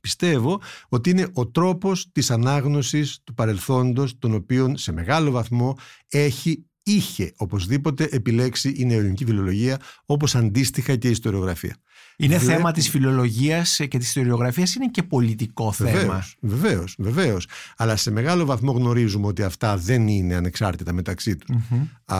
Πιστεύω 0.00 0.60
ότι 0.88 1.10
είναι 1.10 1.28
ο 1.32 1.50
τρόπος 1.50 2.12
της 2.12 2.30
ανάγνωσης 2.30 3.20
του 3.24 3.34
παρελθόντος 3.34 4.18
τον 4.18 4.34
οποίον 4.34 4.76
σε 4.76 4.92
μεγάλο 4.92 5.30
βαθμό 5.30 5.76
έχει 6.08 6.66
είχε 6.82 7.32
οπωσδήποτε 7.36 8.08
επιλέξει 8.10 8.74
η 8.76 8.84
νεοελληνική 8.84 9.24
φιλολογία 9.24 9.80
όπως 10.06 10.34
αντίστοιχα 10.34 10.96
και 10.96 11.08
η 11.08 11.10
ιστοριογραφία. 11.10 11.76
Είναι 12.16 12.38
θέμα 12.38 12.72
της 12.72 12.88
φιλολογίας 12.88 13.80
και 13.88 13.98
της 13.98 14.06
ιστοριογραφίας, 14.06 14.74
είναι 14.74 14.86
και 14.86 15.02
πολιτικό 15.02 15.72
θέμα. 15.72 16.26
Βεβαίως, 16.40 16.94
βεβαίως. 16.98 17.48
Αλλά 17.76 17.96
σε 17.96 18.10
μεγάλο 18.10 18.44
βαθμό 18.44 18.72
γνωρίζουμε 18.72 19.26
ότι 19.26 19.42
αυτά 19.42 19.76
δεν 19.76 20.08
είναι 20.08 20.34
ανεξάρτητα 20.34 20.92
μεταξύ 20.92 21.36
τους. 21.36 21.56
Α, 22.04 22.18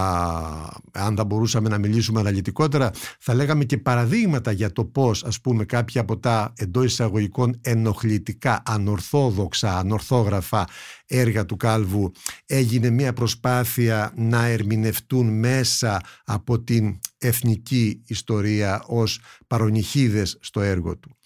αν 0.92 1.16
θα 1.16 1.24
μπορούσαμε 1.24 1.68
να 1.68 1.78
μιλήσουμε 1.78 2.20
αναλυτικότερα, 2.20 2.90
θα 3.18 3.34
λέγαμε 3.34 3.64
και 3.64 3.78
παραδείγματα 3.78 4.52
για 4.52 4.72
το 4.72 4.84
πώς, 4.84 5.24
ας 5.24 5.40
πούμε, 5.40 5.64
κάποια 5.64 6.00
από 6.00 6.18
τα 6.18 6.52
εντός 6.56 6.84
εισαγωγικών 6.84 7.58
ενοχλητικά, 7.60 8.62
ανορθόδοξα, 8.66 9.78
ανορθόγραφα 9.78 10.66
έργα 11.06 11.44
του 11.44 11.56
Κάλβου 11.56 12.12
έγινε 12.46 12.90
μια 12.90 13.12
προσπάθεια 13.12 14.12
να 14.16 14.46
ερμηνευτούν 14.46 15.38
μέσα 15.38 16.00
από 16.25 16.60
την 16.60 16.98
εθνική 17.18 18.02
ιστορία 18.06 18.84
ως 18.86 19.20
παρονυχίδες 19.46 20.38
στο 20.40 20.60
έργο 20.60 20.98
του. 20.98 21.16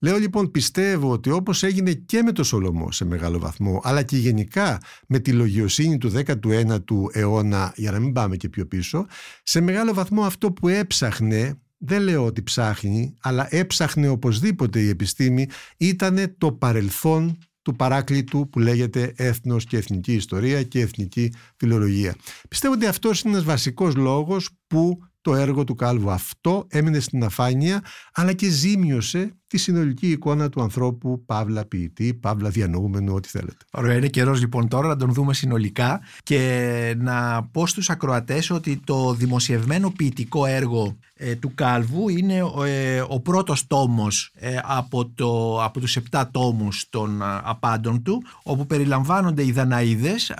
Λέω 0.00 0.16
λοιπόν 0.16 0.50
πιστεύω 0.50 1.10
ότι 1.10 1.30
όπως 1.30 1.62
έγινε 1.62 1.92
και 1.92 2.22
με 2.22 2.32
το 2.32 2.44
Σολομό 2.44 2.92
σε 2.92 3.04
μεγάλο 3.04 3.38
βαθμό 3.38 3.80
αλλά 3.84 4.02
και 4.02 4.16
γενικά 4.16 4.80
με 5.08 5.18
τη 5.18 5.32
λογιοσύνη 5.32 5.98
του 5.98 6.12
19ου 6.26 6.80
αιώνα 7.12 7.72
για 7.76 7.90
να 7.90 7.98
μην 7.98 8.12
πάμε 8.12 8.36
και 8.36 8.48
πιο 8.48 8.66
πίσω 8.66 9.06
σε 9.42 9.60
μεγάλο 9.60 9.94
βαθμό 9.94 10.22
αυτό 10.22 10.52
που 10.52 10.68
έψαχνε 10.68 11.60
δεν 11.78 12.02
λέω 12.02 12.24
ότι 12.24 12.42
ψάχνει 12.42 13.14
αλλά 13.20 13.46
έψαχνε 13.50 14.08
οπωσδήποτε 14.08 14.80
η 14.80 14.88
επιστήμη 14.88 15.46
ήταν 15.76 16.34
το 16.38 16.52
παρελθόν 16.52 17.38
του 17.68 17.76
παράκλητου 17.76 18.48
που 18.48 18.58
λέγεται 18.58 19.12
έθνος 19.16 19.64
και 19.64 19.76
εθνική 19.76 20.12
ιστορία 20.12 20.62
και 20.62 20.80
εθνική 20.80 21.32
φιλολογία. 21.56 22.14
Πιστεύω 22.48 22.74
ότι 22.74 22.86
αυτός 22.86 23.20
είναι 23.20 23.32
ένας 23.32 23.44
βασικός 23.44 23.94
λόγος 23.94 24.50
που 24.66 24.98
το 25.20 25.34
έργο 25.34 25.64
του 25.64 25.74
Κάλβου 25.74 26.10
αυτό 26.10 26.66
έμεινε 26.68 27.00
στην 27.00 27.24
αφάνεια 27.24 27.82
αλλά 28.12 28.32
και 28.32 28.48
ζήμιωσε 28.48 29.32
τη 29.46 29.58
συνολική 29.58 30.10
εικόνα 30.10 30.48
του 30.48 30.62
ανθρώπου 30.62 31.24
Παύλα 31.24 31.64
ποιητή, 31.64 32.14
Παύλα 32.14 32.50
διανοούμενου, 32.50 33.14
ό,τι 33.14 33.28
θέλετε. 33.28 33.64
Ωραία, 33.70 33.96
είναι 33.96 34.08
καιρός 34.08 34.40
λοιπόν 34.40 34.68
τώρα 34.68 34.88
να 34.88 34.96
τον 34.96 35.12
δούμε 35.12 35.34
συνολικά 35.34 36.00
και 36.22 36.94
να 36.98 37.48
πω 37.52 37.66
στους 37.66 37.90
ακροατές 37.90 38.50
ότι 38.50 38.80
το 38.84 39.14
δημοσιευμένο 39.14 39.90
ποιητικό 39.90 40.46
έργο 40.46 40.98
ε, 41.14 41.34
του 41.34 41.54
Κάλβου 41.54 42.08
είναι 42.08 42.42
ε, 42.66 43.02
ο 43.08 43.20
πρώτος 43.20 43.66
τόμος 43.66 44.30
ε, 44.34 44.58
από, 44.62 45.10
το, 45.10 45.62
από 45.64 45.80
τους 45.80 45.96
επτά 45.96 46.30
τόμους 46.30 46.88
των 46.90 47.22
απάντων 47.42 48.02
του 48.02 48.22
όπου 48.42 48.66
περιλαμβάνονται 48.66 49.44
οι 49.44 49.52
Δαναίδες, 49.52 50.32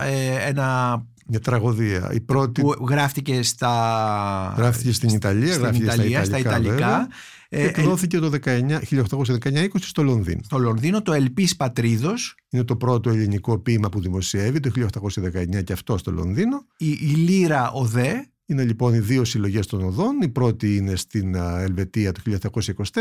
ένα 0.47 1.03
μια 1.29 1.41
τραγωδία. 1.41 2.11
Η 2.13 2.21
πρώτη... 2.21 2.61
Που 2.61 2.87
γράφτηκε 2.89 3.43
στα... 3.43 4.55
Γράφτηκε 4.57 4.93
στην 4.93 5.09
Ιταλία, 5.09 5.53
στην 5.53 5.63
γράφτηκε 5.63 5.85
Ιταλία, 5.85 6.25
στα 6.25 6.39
Ιταλικά. 6.39 6.75
Στα 6.75 6.75
Ιταλικά. 6.75 7.09
Ε, 7.49 7.65
εκδόθηκε 7.65 8.19
το 8.19 8.31
1819-20 8.45 9.67
στο 9.79 10.03
Λονδίνο. 10.03 10.41
Στο 10.45 10.59
Λονδίνο 10.59 11.03
το 11.03 11.13
Ελπής 11.13 11.57
Πατρίδος. 11.57 12.35
Είναι 12.51 12.65
το 12.65 12.77
πρώτο 12.77 13.11
ελληνικό 13.11 13.59
ποίημα 13.59 13.89
που 13.89 14.01
δημοσιεύει 14.01 14.61
το 14.61 14.71
1819 14.75 15.65
και 15.65 15.73
αυτό 15.73 15.99
στο 15.99 16.11
Λονδίνο. 16.11 16.67
Η, 16.77 16.91
η 16.91 17.15
Λύρα 17.15 17.71
Οδέ 17.71 18.31
είναι 18.51 18.65
λοιπόν 18.65 18.95
οι 18.95 18.99
δύο 18.99 19.25
συλλογές 19.25 19.67
των 19.67 19.85
οδών. 19.85 20.21
Η 20.23 20.29
πρώτη 20.29 20.77
είναι 20.77 20.97
στην 20.97 21.35
Ελβετία 21.35 22.13
το 22.13 22.21
1824, 22.25 22.93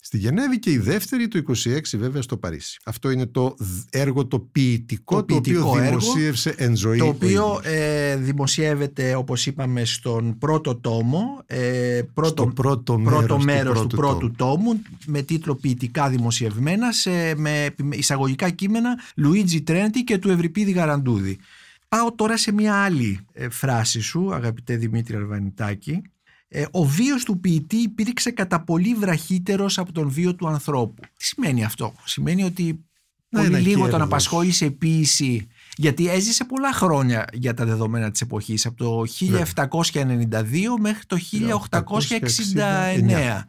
στη 0.00 0.18
Γενέβη 0.18 0.58
και 0.58 0.70
η 0.70 0.78
δεύτερη 0.78 1.28
το 1.28 1.42
26 1.48 1.52
βέβαια 1.94 2.22
στο 2.22 2.36
Παρίσι. 2.36 2.78
Αυτό 2.84 3.10
είναι 3.10 3.26
το 3.26 3.56
έργο 3.90 4.26
το 4.26 4.38
ποιητικό 4.38 5.16
το, 5.16 5.24
το 5.24 5.34
οποίο 5.34 5.72
δημοσίευσε 5.72 6.54
εν 6.56 6.76
ζωή. 6.76 6.98
Το 6.98 7.06
οποίο 7.06 7.60
ε, 7.62 8.16
δημοσιεύεται 8.16 9.14
όπως 9.14 9.46
είπαμε 9.46 9.84
στον 9.84 10.38
πρώτο 10.38 10.76
τόμο, 10.76 11.42
ε, 11.46 12.00
πρώτο, 12.14 12.42
στο 12.42 12.46
πρώτο, 12.46 13.00
πρώτο 13.04 13.38
μέρος, 13.38 13.80
του, 13.80 13.86
του 13.86 13.96
πρώτου 13.96 14.30
τόμου 14.30 14.82
με 15.06 15.22
τίτλο 15.22 15.54
ποιητικά 15.54 16.08
δημοσιευμένα 16.08 16.92
σε, 16.92 17.34
με 17.36 17.74
εισαγωγικά 17.90 18.50
κείμενα 18.50 18.98
Λουίτζι 19.16 19.62
Τρέντι 19.62 20.04
και 20.04 20.18
του 20.18 20.30
Ευρυπίδη 20.30 20.70
Γαραντούδη. 20.70 21.38
Πάω 21.96 22.12
τώρα 22.12 22.36
σε 22.36 22.52
μια 22.52 22.74
άλλη 22.74 23.26
ε, 23.32 23.48
φράση 23.48 24.00
σου, 24.00 24.34
αγαπητέ 24.34 24.76
Δημήτρη 24.76 25.16
Αρβανιτάκη. 25.16 26.02
Ε, 26.48 26.64
ο 26.70 26.84
βίος 26.84 27.24
του 27.24 27.40
ποιητή 27.40 27.76
υπήρξε 27.76 28.30
κατά 28.30 28.60
πολύ 28.60 28.94
βραχύτερος 28.94 29.78
από 29.78 29.92
τον 29.92 30.10
βίο 30.10 30.34
του 30.34 30.48
ανθρώπου. 30.48 31.02
Τι 31.16 31.24
σημαίνει 31.24 31.64
αυτό; 31.64 31.94
Σημαίνει 32.04 32.44
ότι 32.44 32.84
πολύ 33.28 33.58
λίγο 33.58 33.88
τον 33.88 34.02
απασχόλησε 34.02 34.64
η 34.64 34.70
ποίηση 34.70 35.48
γιατί 35.76 36.08
έζησε 36.08 36.44
πολλά 36.44 36.72
χρόνια 36.72 37.24
για 37.32 37.54
τα 37.54 37.64
δεδομένα 37.64 38.10
της 38.10 38.20
εποχής 38.20 38.66
από 38.66 38.76
το 38.76 39.04
1792 39.92 40.66
μέχρι 40.80 41.06
το 41.06 41.16
1869. 41.70 43.44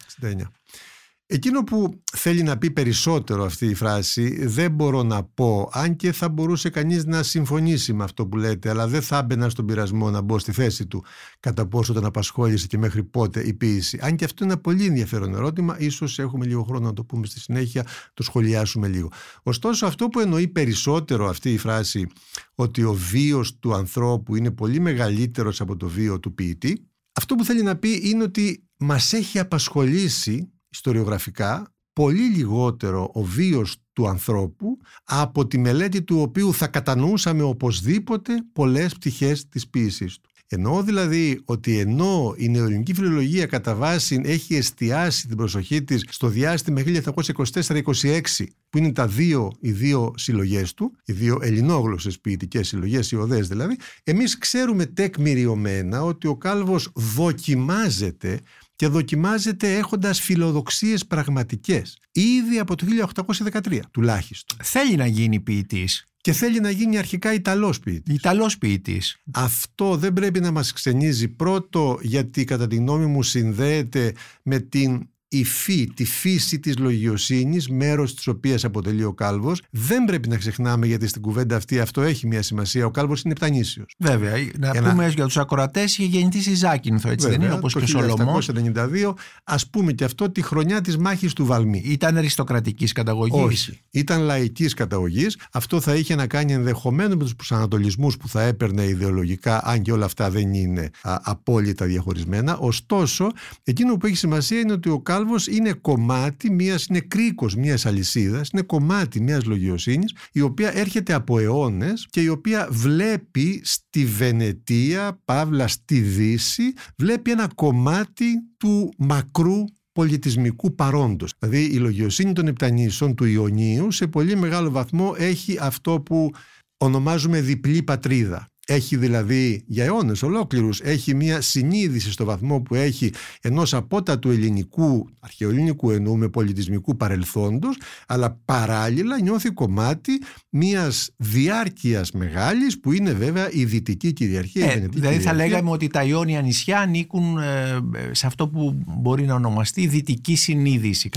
Εκείνο 1.34 1.64
που 1.64 2.02
θέλει 2.14 2.44
να 2.44 2.58
πει 2.58 2.72
περισσότερο 2.72 3.44
αυτή 3.44 3.66
η 3.66 3.74
φράση 3.74 4.46
δεν 4.46 4.72
μπορώ 4.72 5.04
να 5.04 5.24
πω, 5.24 5.70
αν 5.74 5.96
και 5.96 6.12
θα 6.12 6.30
μπορούσε 6.30 6.70
κανείς 6.70 7.06
να 7.06 7.24
συμφωνήσει 7.24 7.94
με 7.94 8.04
αυτό 8.04 8.28
που 8.28 8.38
λέτε, 8.38 8.70
αλλά 8.70 8.88
δεν 8.88 9.02
θα 9.02 9.18
έμπαινα 9.18 9.50
στον 9.50 9.66
πειρασμό 9.66 10.10
να 10.10 10.22
μπω 10.22 10.40
στη 10.40 10.52
θέση 10.52 10.88
του 10.88 11.04
κατά 11.40 11.68
πόσο 11.68 11.94
τον 11.94 12.06
απασχόλησε 12.06 12.68
και 12.68 12.78
μέχρι 12.78 13.04
πότε 13.04 13.48
η 13.48 13.54
ποίηση. 13.54 14.00
Αν 14.02 14.16
και 14.16 14.26
αυτό 14.26 14.44
είναι 14.44 14.54
ένα 14.54 14.62
πολύ 14.62 14.86
ενδιαφέρον 14.86 15.36
ερώτημα, 15.36 15.80
ίσως 15.80 16.20
έχουμε 16.20 16.46
λίγο 16.46 16.64
χρόνο 16.64 16.86
να 16.86 16.94
το 16.94 17.04
πούμε 17.04 17.26
στη 17.26 17.40
συνέχεια, 17.40 17.86
το 18.14 18.24
σχολιάσουμε 18.24 18.88
λίγο. 18.88 19.12
Ωστόσο 19.44 19.86
αυτό 19.86 20.08
που 20.08 20.20
εννοεί 20.20 20.48
περισσότερο 20.48 21.30
αυτή 21.30 21.54
η 21.54 21.58
φράση 21.58 22.08
ότι 22.56 22.84
ο 22.84 22.94
βίος 22.94 23.60
του 23.60 23.74
ανθρώπου 23.74 24.36
είναι 24.36 24.52
πολύ 24.52 24.80
μεγαλύτερος 24.80 25.62
από 25.62 25.78
το 25.78 25.88
βίο 25.88 26.20
του 26.20 26.34
ποιητή, 26.34 26.88
αυτό 27.14 27.36
που 27.36 27.46
θέλει 27.46 27.62
να 27.62 27.76
πει 27.76 28.02
είναι 28.04 28.24
ότι 28.24 28.64
μας 28.78 29.14
έχει 29.14 29.40
απασχολήσει 29.40 30.52
ιστοριογραφικά 30.72 31.74
πολύ 31.94 32.22
λιγότερο 32.22 33.10
ο 33.14 33.24
βίος 33.24 33.76
του 33.94 34.08
ανθρώπου 34.08 34.78
από 35.04 35.48
τη 35.48 35.58
μελέτη 35.58 36.02
του 36.02 36.22
οποίου 36.22 36.54
θα 36.54 36.68
κατανοούσαμε 36.68 37.44
οπωσδήποτε 37.44 38.34
πολλές 38.54 38.94
πτυχές 38.94 39.50
της 39.50 39.68
ποίησης 39.70 40.20
του. 40.20 40.30
Εννοώ 40.54 40.84
δηλαδή 40.84 41.42
ότι 41.46 41.78
ενώ 41.78 42.34
η 42.38 42.50
νεοελληνική 42.50 42.94
φιλολογία 42.94 43.46
κατά 43.46 43.76
βάση 43.76 44.22
έχει 44.24 44.56
εστιάσει 44.56 45.28
την 45.28 45.38
προσοχή 45.38 45.84
της 45.84 46.06
στο 46.10 46.28
διάστημα 46.28 46.82
1724-26 46.84 48.22
που 48.70 48.78
είναι 48.78 48.92
τα 48.92 49.08
δύο, 49.08 49.52
οι 49.60 49.72
δύο 49.72 50.14
συλλογές 50.18 50.74
του, 50.74 50.96
οι 51.06 51.14
δύο 51.14 51.40
ελληνόγλωσσες 51.42 52.20
ποιητικές 52.20 52.68
συλλογές, 52.68 53.12
οι 53.12 53.16
οδές 53.16 53.48
δηλαδή, 53.48 53.78
εμείς 54.04 54.38
ξέρουμε 54.38 54.86
τεκμηριωμένα 54.86 56.04
ότι 56.04 56.28
ο 56.28 56.36
Κάλβος 56.36 56.92
δοκιμάζεται 56.96 58.40
και 58.82 58.88
δοκιμάζεται 58.88 59.78
έχοντας 59.78 60.22
φιλοδοξίες 60.22 61.06
πραγματικές. 61.06 61.98
Ήδη 62.12 62.60
από 62.60 62.76
το 62.76 62.86
1813 62.86 63.80
τουλάχιστον. 63.92 64.58
Θέλει 64.64 64.96
να 64.96 65.06
γίνει 65.06 65.40
ποιητής. 65.40 66.06
Και 66.22 66.32
θέλει 66.32 66.60
να 66.60 66.70
γίνει 66.70 66.98
αρχικά 66.98 67.34
Ιταλός 67.34 67.80
ποιητής. 67.80 68.16
Ιταλός 68.16 68.58
ποιητής. 68.58 69.18
Αυτό 69.32 69.98
δεν 69.98 70.14
πρέπει 70.14 70.40
να 70.40 70.52
μας 70.52 70.74
ξενίζει 70.74 71.28
πρώτο 71.28 71.98
γιατί 72.02 72.44
κατά 72.44 72.68
τη 72.68 72.76
γνώμη 72.76 73.06
μου 73.06 73.24
συνδέεται 73.24 74.14
με 74.44 74.60
την 74.60 75.10
υφή, 75.34 75.92
τη 75.94 76.06
φύση 76.06 76.60
της 76.60 76.78
λογιοσύνης, 76.78 77.70
μέρος 77.70 78.16
της 78.16 78.28
οποίας 78.28 78.64
αποτελεί 78.64 79.04
ο 79.04 79.14
κάλβος. 79.14 79.62
Δεν 79.70 80.06
πρέπει 80.06 80.30
να 80.30 80.38
ξεχνάμε 80.38 80.86
γιατί 80.86 81.08
στην 81.08 81.22
κουβέντα 81.22 81.56
αυτή 81.56 81.80
αυτό 81.80 82.02
έχει 82.02 82.28
μια 82.28 82.42
σημασία. 82.42 82.86
Ο 82.86 82.92
κάλβος 82.92 83.22
είναι 83.22 83.34
επτανήσιος. 83.34 83.96
Βέβαια. 83.98 84.34
Να 84.60 84.72
Ένα... 84.76 84.90
πούμε 84.90 85.10
για 85.10 85.26
τους 85.26 85.38
ακροατές 85.38 85.98
είχε 85.98 86.08
γεννηθεί 86.18 86.42
στη 86.42 86.56
Ζάκυνθο, 86.56 87.10
έτσι 87.10 87.26
Βέβαια, 87.26 87.40
δεν 87.40 87.48
είναι 87.48 87.58
όπως 87.58 87.74
το 87.74 87.80
και 87.80 87.86
ο 87.86 87.88
Σολομός. 87.88 88.46
Το 88.46 88.54
1792, 88.76 89.14
ας 89.44 89.70
πούμε 89.70 89.92
και 89.92 90.04
αυτό 90.04 90.32
τη 90.32 90.42
χρονιά 90.42 90.82
της 90.82 90.98
μάχης 90.98 91.34
του 91.34 91.46
Βαλμή. 91.46 91.82
Ήταν 91.86 92.18
αριστοκρατικής 92.18 92.92
καταγωγής. 92.92 93.42
Όχι. 93.44 93.80
Ήταν 93.92 94.22
λαϊκής 94.22 94.74
καταγωγής. 94.74 95.38
Αυτό 95.52 95.82
θα 95.82 95.96
είχε 95.96 96.16
να 96.16 96.28
κάνει 96.28 96.54
ενδεχομένως 96.54 97.16
με 97.16 97.24
τους 97.24 97.36
προσανατολισμούς 97.36 98.18
που 98.18 98.28
θα 98.28 98.42
έπαιρνε 98.42 98.84
ιδεολογικά, 98.86 99.66
αν 99.66 99.82
και 99.82 99.92
όλα 99.92 100.06
αυτά 100.06 100.30
δεν 100.30 100.54
είναι 100.54 100.90
α, 101.02 101.18
απόλυτα 101.22 101.86
διαχωρισμένα. 101.86 102.58
Ωστόσο, 102.58 103.32
εκείνο 103.64 103.98
που 103.98 104.06
έχει 104.06 104.16
σημασία 104.16 104.60
είναι 104.60 104.74
ότι 104.74 104.90
ο 104.90 105.00
κάλβος 105.00 105.20
είναι 105.48 105.74
κομμάτι 105.74 106.52
μιας, 106.52 106.86
είναι 106.86 107.00
κρίκος 107.00 107.56
μιας 107.56 107.86
αλυσίδας, 107.86 108.50
είναι 108.50 108.62
κομμάτι 108.62 109.22
μιας 109.22 109.46
λογιοσύνης 109.46 110.16
η 110.32 110.42
οποία 110.42 110.78
έρχεται 110.78 111.14
από 111.14 111.40
αιώνες 111.40 112.08
και 112.10 112.22
η 112.22 112.28
οποία 112.28 112.68
βλέπει 112.72 113.62
στη 113.64 114.06
Βενετία, 114.06 115.22
παύλα 115.26 115.68
στη 115.68 116.00
Δύση, 116.00 116.74
βλέπει 116.98 117.32
ένα 117.32 117.48
κομμάτι 117.56 118.26
του 118.58 118.94
μακρού 118.98 119.64
πολιτισμικού 119.92 120.76
παρόντος. 120.76 121.34
Δηλαδή 121.40 121.64
η 121.64 121.78
λογιοσύνη 121.78 122.34
των 122.34 122.48
Επτανήσων 122.48 123.16
του 123.16 123.26
Ιωνίου 123.26 123.92
σε 123.92 124.08
πολύ 124.08 124.36
μεγάλο 124.36 124.70
βαθμό 124.70 125.14
έχει 125.18 125.58
αυτό 125.60 126.02
που 126.02 126.32
ονομάζουμε 126.78 127.42
διπλή 127.42 127.84
πατρίδα. 127.84 128.51
Έχει 128.68 128.98
δηλαδή 128.98 129.64
για 129.68 129.84
αιώνες 129.84 130.24
ολόκληρους, 130.24 130.80
έχει 130.80 131.16
μια 131.16 131.42
συνείδηση 131.42 132.12
στο 132.12 132.26
βαθμό 132.26 132.62
που 132.62 132.76
έχει 132.76 133.12
ενός 133.42 133.74
απότατου 133.74 134.30
ελληνικού, 134.30 135.10
αρχαιοελληνικού 135.20 135.92
εννοούμε 135.92 136.30
πολιτισμικού 136.30 136.98
παρελθόντος, 136.98 137.78
αλλά 138.08 138.40
παράλληλα 138.46 139.22
νιώθει 139.22 139.50
κομμάτι 139.50 140.22
μιας 140.50 141.10
διάρκειας 141.18 142.12
μεγάλης 142.12 142.80
που 142.80 142.92
είναι 142.92 143.14
βέβαια 143.14 143.50
η 143.52 143.66
δυτική 143.66 144.14
κυριαρχία. 144.14 144.72
Ε, 144.72 144.88
δηλαδή 144.92 145.20
θα 145.20 145.34
λέγαμε 145.34 145.70
ότι 145.70 145.88
τα 145.88 146.04
Ιόνια 146.04 146.42
νησιά 146.42 146.80
ανήκουν 146.80 147.38
ε, 147.38 147.80
σε 148.12 148.28
αυτό 148.28 148.48
που 148.48 148.84
μπορεί 148.86 149.26
να 149.26 149.34
ονομαστεί 149.34 149.88
δυτική 149.88 150.36
συνείδηση. 150.36 151.10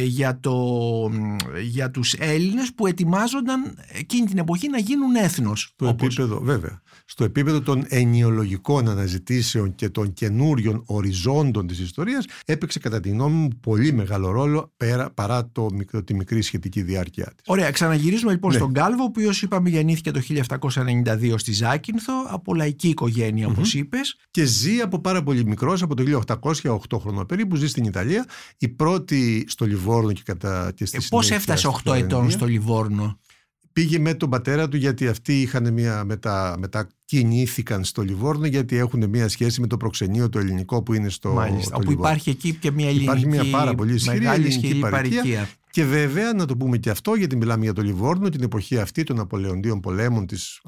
για, 0.05 0.41
το, 0.41 0.55
για 1.63 1.91
τους 1.91 2.13
Έλληνες 2.13 2.75
που 2.75 2.87
ετοιμάζονταν 2.87 3.79
εκείνη 3.93 4.27
την 4.27 4.39
εποχή 4.39 4.69
να 4.69 4.79
γίνουν 4.79 5.15
έθνος. 5.15 5.73
Το 5.77 5.87
επίπεδο, 5.87 6.41
βέβαια. 6.41 6.83
Στο 7.05 7.25
επίπεδο 7.25 7.61
των 7.61 7.85
ενιολογικών 7.89 8.89
αναζητήσεων 8.89 9.75
και 9.75 9.89
των 9.89 10.13
καινούριων 10.13 10.83
οριζόντων 10.87 11.67
της 11.67 11.79
ιστορίας 11.79 12.25
έπαιξε 12.45 12.79
κατά 12.79 13.01
τη 13.01 13.09
γνώμη 13.09 13.35
μου 13.35 13.49
πολύ 13.61 13.93
μεγάλο 13.93 14.31
ρόλο 14.31 14.73
πέρα, 14.77 15.11
παρά 15.11 15.51
το, 15.53 15.67
τη 16.05 16.15
μικρή 16.15 16.43
σχετική 16.43 16.83
διάρκεια 16.83 17.25
της. 17.25 17.45
Ωραία, 17.47 17.71
ξαναγυρίζουμε 17.71 18.33
λοιπόν 18.33 18.51
ναι. 18.51 18.57
στον 18.57 18.73
Κάλβο, 18.73 19.03
ο 19.03 19.07
οποίος 19.07 19.43
είπαμε 19.43 19.69
γεννήθηκε 19.69 20.11
το 20.11 20.21
1792 20.59 21.35
στη 21.37 21.53
Ζάκυνθο, 21.53 22.13
από 22.29 22.55
λαϊκή 22.55 22.89
οικογένεια 22.89 23.47
mm-hmm. 23.47 23.51
όπως 23.51 23.75
είπες. 23.75 24.17
Και 24.31 24.45
ζει 24.45 24.81
από 24.81 25.01
πάρα 25.01 25.23
πολύ 25.23 25.45
μικρός, 25.45 25.83
από 25.83 25.95
το 25.95 26.23
1808 26.67 26.99
χρόνο 27.01 27.25
περίπου, 27.25 27.57
ζει 27.57 27.69
στην 27.69 27.85
Ιταλία. 27.85 28.27
Η 28.59 28.69
πρώτη 28.69 29.45
στο 29.49 29.67
Λιβόρνο 29.73 30.13
και 30.13 30.23
κατά 30.25 30.73
και 30.75 30.85
στη 30.85 30.97
ε, 30.97 31.07
Πώς 31.09 31.31
έφτασε 31.31 31.69
8 31.85 31.95
ετών 31.95 32.31
στο 32.31 32.47
Λιβόρνο; 32.47 33.19
Πήγε 33.73 33.99
με 33.99 34.15
τον 34.15 34.31
πατέρα 34.31 34.69
του 34.69 34.77
γιατί 34.77 35.09
αυτοί 35.09 35.41
είχαν 35.41 35.73
μια 35.73 36.05
μετα, 36.05 36.57
μετακινήθηκαν 36.59 37.85
στο 37.85 38.03
Λιβόρνο 38.03 38.47
γιατί 38.47 38.77
έχουν 38.77 39.09
μια 39.09 39.29
σχέση 39.29 39.61
με 39.61 39.67
το 39.67 39.77
προξενείο 39.77 40.29
το 40.29 40.39
ελληνικό 40.39 40.83
που 40.83 40.95
είναι 40.95 41.09
στο, 41.09 41.33
Μάλιστα, 41.33 41.77
όπου 41.77 41.89
Λιβόρνο. 41.89 42.09
υπάρχει 42.09 42.31
εκεί 42.31 42.53
και 42.55 42.71
μια 42.71 42.87
ελληνική 42.87 43.05
Υπάρχει 43.05 43.27
μια 43.27 43.45
πάρα 43.51 43.75
πολύ 43.75 43.95
ισχυρή 43.95 44.27
ελληνική 44.27 44.79
παροικία. 44.79 44.91
παροικία. 44.91 45.49
Και 45.73 45.85
βέβαια 45.85 46.33
να 46.33 46.47
το 46.47 46.57
πούμε 46.57 46.79
και 46.79 46.91
αυτό 46.91 47.15
γιατί 47.15 47.37
μιλάμε 47.37 47.65
για 47.65 47.73
το 47.73 47.83
Λιβόρνο 47.83 48.29
την 48.29 48.43
εποχή 48.43 48.79
αυτή 48.79 49.03
των 49.03 49.21
Απολεοντίων 49.21 49.81
πολέμων 49.81 50.27
της, 50.27 50.61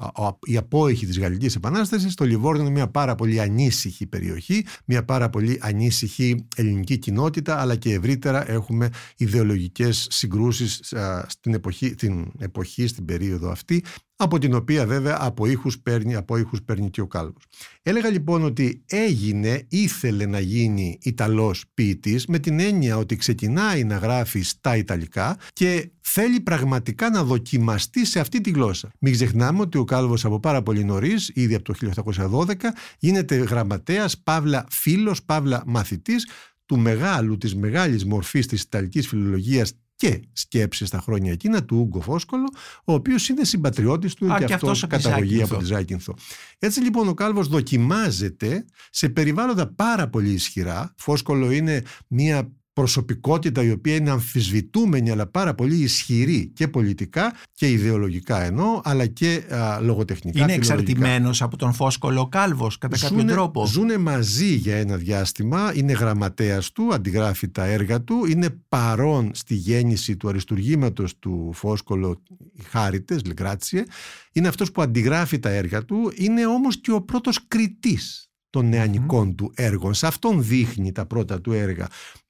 η 0.43 0.57
απόεχη 0.57 1.05
της 1.05 1.19
Γαλλικής 1.19 1.55
Επανάστασης 1.55 2.13
το 2.13 2.25
Λιβόρνο 2.25 2.61
είναι 2.61 2.71
μια 2.71 2.87
πάρα 2.87 3.15
πολύ 3.15 3.41
ανήσυχη 3.41 4.07
περιοχή 4.07 4.65
μια 4.85 5.05
πάρα 5.05 5.29
πολύ 5.29 5.59
ανήσυχη 5.61 6.47
ελληνική 6.55 6.97
κοινότητα 6.97 7.59
αλλά 7.59 7.75
και 7.75 7.93
ευρύτερα 7.93 8.51
έχουμε 8.51 8.89
ιδεολογικές 9.17 10.07
συγκρούσεις 10.09 10.93
στην 11.27 11.53
εποχή, 11.53 11.95
την 11.95 12.31
εποχή 12.39 12.87
στην 12.87 13.05
περίοδο 13.05 13.49
αυτή 13.49 13.83
από 14.15 14.37
την 14.37 14.53
οποία 14.53 14.85
βέβαια 14.85 15.17
από 15.19 15.45
ήχους 15.45 15.79
παίρνει, 15.79 16.15
από 16.15 16.37
ήχους 16.37 16.63
παίρνει 16.63 16.89
και 16.89 17.01
ο 17.01 17.07
Κάλβος. 17.07 17.43
Έλεγα 17.81 18.09
λοιπόν 18.09 18.43
ότι 18.43 18.83
έγινε, 18.85 19.65
ήθελε 19.69 20.25
να 20.25 20.39
γίνει 20.39 20.97
Ιταλός 21.01 21.63
ποιητής 21.73 22.25
με 22.25 22.39
την 22.39 22.59
έννοια 22.59 22.97
ότι 22.97 23.15
ξεκινάει 23.15 23.83
να 23.83 23.97
γράφει 23.97 24.41
στα 24.41 24.77
Ιταλικά 24.77 25.37
και 25.53 25.89
θέλει 26.01 26.39
πραγματικά 26.39 27.09
να 27.09 27.23
δοκιμαστεί 27.23 28.05
σε 28.05 28.19
αυτή 28.19 28.41
τη 28.41 28.49
γλώσσα. 28.49 28.91
Μην 28.99 29.13
ξεχνάμε 29.13 29.61
ότι 29.61 29.77
ο 29.77 29.83
Κάλβος 29.83 30.25
από 30.25 30.39
πάρα 30.39 30.61
πολύ 30.63 30.83
νωρίς, 30.83 31.31
ήδη 31.33 31.55
από 31.55 31.63
το 31.63 31.73
1812, 31.73 32.53
γίνεται 32.99 33.35
γραμματέας, 33.35 34.17
παύλα 34.17 34.65
φίλος, 34.69 35.23
παύλα 35.23 35.63
μαθητής 35.65 36.27
του 36.65 36.79
μεγάλου, 36.79 37.37
της 37.37 37.55
μεγάλης 37.55 38.05
μορφής 38.05 38.47
της 38.47 38.61
Ιταλικής 38.61 39.07
φιλολογίας 39.07 39.73
και 39.95 40.21
σκέψη 40.33 40.85
στα 40.85 40.99
χρόνια 40.99 41.31
εκείνα 41.31 41.63
του 41.65 41.77
Ούγκο 41.77 42.01
Φόσκολο, 42.01 42.43
ο 42.85 42.93
οποίος 42.93 43.29
είναι 43.29 43.43
συμπατριώτης 43.43 44.13
του 44.13 44.33
Α, 44.33 44.37
και, 44.39 44.45
και 44.45 44.53
αυτός 44.53 44.83
αυτός 44.83 44.83
από 44.83 44.95
τη 44.95 45.03
καταγωγή 45.03 45.29
Ζάκυνθο. 45.35 45.55
από 45.55 45.63
τη 45.63 45.69
Ζάκυνθο. 45.69 46.13
Έτσι 46.59 46.79
λοιπόν 46.81 47.07
ο 47.07 47.13
Κάλβος 47.13 47.47
δοκιμάζεται 47.47 48.65
σε 48.89 49.09
περιβάλλοντα 49.09 49.67
πάρα 49.73 50.09
πολύ 50.09 50.31
ισχυρά. 50.31 50.93
Φόσκολο 50.97 51.51
είναι 51.51 51.83
μια 52.07 52.51
προσωπικότητα 52.75 53.63
η 53.63 53.71
οποία 53.71 53.95
είναι 53.95 54.09
αμφισβητούμενη 54.09 55.11
αλλά 55.11 55.27
πάρα 55.27 55.53
πολύ 55.53 55.75
ισχυρή 55.75 56.51
και 56.53 56.67
πολιτικά 56.67 57.33
και 57.53 57.69
ιδεολογικά 57.71 58.43
ενώ 58.43 58.81
αλλά 58.83 59.05
και 59.05 59.43
α, 59.49 59.79
λογοτεχνικά. 59.81 60.39
Είναι 60.39 60.51
φιλολογικά. 60.51 60.73
εξαρτημένος 60.73 61.41
από 61.41 61.57
τον 61.57 61.73
Φόσκολο 61.73 62.19
ο 62.21 62.27
Κάλβος 62.27 62.77
κατά 62.77 62.97
κάποιο 62.97 63.17
Ζούνε- 63.17 63.31
τρόπο; 63.33 63.65
Ζούνε 63.65 63.97
μαζί 63.97 64.53
για 64.55 64.75
ένα 64.75 64.95
διάστημα, 64.97 65.71
είναι 65.75 65.91
γραμματέας 65.93 66.71
του, 66.71 66.93
αντιγράφει 66.93 67.49
τα 67.49 67.65
έργα 67.65 68.01
του, 68.01 68.25
είναι 68.25 68.49
παρόν 68.69 69.31
στη 69.33 69.55
γέννηση 69.55 70.17
του 70.17 70.27
αριστουργήματος 70.29 71.19
του 71.19 71.51
Φόσκολο 71.53 72.21
Χάριτες, 72.69 73.25
Λεγκράτσιε, 73.25 73.83
είναι 74.31 74.47
αυτός 74.47 74.71
που 74.71 74.81
αντιγράφει 74.81 75.39
τα 75.39 75.49
έργα 75.49 75.85
του, 75.85 76.11
είναι 76.15 76.45
όμως 76.45 76.79
και 76.81 76.91
ο 76.91 77.01
πρώτος 77.01 77.47
κριτής 77.47 78.29
των 78.49 78.69
νεανικών 78.69 79.35
του 79.35 79.51
έργων. 79.55 79.93
Σε 79.93 80.07
αυτόν 80.07 80.43
δείχνει 80.43 80.91
τα 80.91 81.05
πρώτα 81.05 81.41
του 81.41 81.51
έργα. 81.51 81.87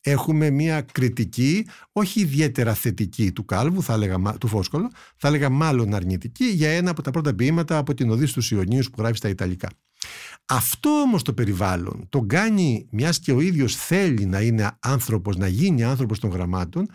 Έχουμε 0.08 0.50
μια 0.50 0.82
κριτική, 0.82 1.68
όχι 1.92 2.20
ιδιαίτερα 2.20 2.74
θετική 2.74 3.32
του 3.32 3.46
Κάλβου, 3.46 3.84
θα 3.84 3.94
έλεγα, 3.94 4.18
μα- 4.18 4.38
του 4.38 4.48
Φόσκολο, 4.48 4.92
θα 5.18 5.28
έλεγα 5.28 5.50
μάλλον 5.50 5.94
αρνητική 5.94 6.46
για 6.46 6.70
ένα 6.70 6.92
από 6.92 7.02
τα 7.02 7.12
πρώτα 7.12 7.34
ποίηματα 7.34 7.78
από 7.78 7.94
την 7.94 8.10
Οδύση 8.10 8.34
του 8.34 8.56
Ιωνίους 8.56 8.90
που 8.90 8.96
γράφει 9.02 9.16
στα 9.18 9.30
Ιταλικά. 9.30 9.70
Αυτό 10.46 10.90
όμως 10.90 11.22
το 11.24 11.34
περιβάλλον 11.34 12.06
τον 12.10 12.28
κάνει, 12.28 12.88
μιας 12.92 13.20
και 13.20 13.32
ο 13.32 13.40
ίδιος 13.40 13.76
θέλει 13.76 14.26
να 14.26 14.42
είναι 14.42 14.72
άνθρωπος, 14.80 15.38
να 15.38 15.48
γίνει 15.48 15.84
άνθρωπος 15.84 16.20
των 16.20 16.30
γραμμάτων, 16.30 16.90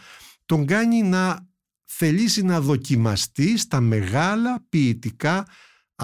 τον 0.46 0.66
κάνει 0.66 1.02
να 1.02 1.48
θελήσει 1.84 2.42
να 2.42 2.60
δοκιμαστεί 2.60 3.58
στα 3.58 3.80
μεγάλα 3.80 4.64
ποιητικά 4.68 5.46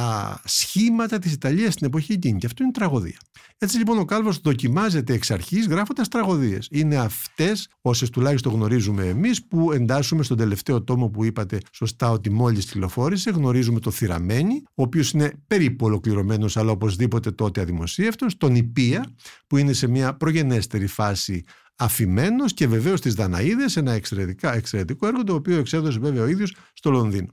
α, 0.01 0.35
σχήματα 0.45 1.19
της 1.19 1.33
Ιταλίας 1.33 1.73
στην 1.73 1.87
εποχή 1.87 2.13
εκείνη. 2.13 2.39
Και 2.39 2.47
αυτό 2.47 2.63
είναι 2.63 2.73
τραγωδία. 2.73 3.19
Έτσι 3.59 3.77
λοιπόν 3.79 3.99
ο 3.99 4.05
Κάλβος 4.05 4.39
δοκιμάζεται 4.39 5.13
εξ 5.13 5.31
αρχής 5.31 5.67
γράφοντας 5.67 6.09
τραγωδίες. 6.09 6.69
Είναι 6.71 6.97
αυτές 6.97 7.69
όσες 7.81 8.11
τουλάχιστον 8.11 8.53
γνωρίζουμε 8.53 9.07
εμείς 9.07 9.47
που 9.47 9.73
εντάσσουμε 9.73 10.23
στον 10.23 10.37
τελευταίο 10.37 10.83
τόμο 10.83 11.09
που 11.09 11.25
είπατε 11.25 11.61
σωστά 11.73 12.11
ότι 12.11 12.31
μόλις 12.31 12.65
κυκλοφόρησε. 12.65 13.31
Γνωρίζουμε 13.31 13.81
το 13.81 13.91
Θυραμένη, 13.91 14.63
ο 14.75 14.83
οποίος 14.83 15.11
είναι 15.11 15.33
περίπου 15.47 15.87
ολοκληρωμένος 15.87 16.57
αλλά 16.57 16.71
οπωσδήποτε 16.71 17.31
τότε 17.31 17.61
αδημοσίευτος. 17.61 18.37
Τον 18.37 18.55
Ιππία 18.55 19.15
που 19.47 19.57
είναι 19.57 19.73
σε 19.73 19.87
μια 19.87 20.17
προγενέστερη 20.17 20.87
φάση 20.87 21.45
αφημένος 21.77 22.55
και 22.55 22.67
βεβαίως 22.67 23.01
τις 23.01 23.15
Δαναίδες, 23.15 23.77
ένα 23.77 23.93
εξαιρετικά, 23.93 24.55
εξαιρετικό 24.55 25.07
έργο 25.07 25.25
το 25.25 25.35
οποίο 25.35 25.59
εξέδωσε 25.59 25.99
βέβαια 25.99 26.23
ο 26.23 26.27
ίδιος 26.27 26.57
στο 26.73 26.91
Λονδίνο. 26.91 27.29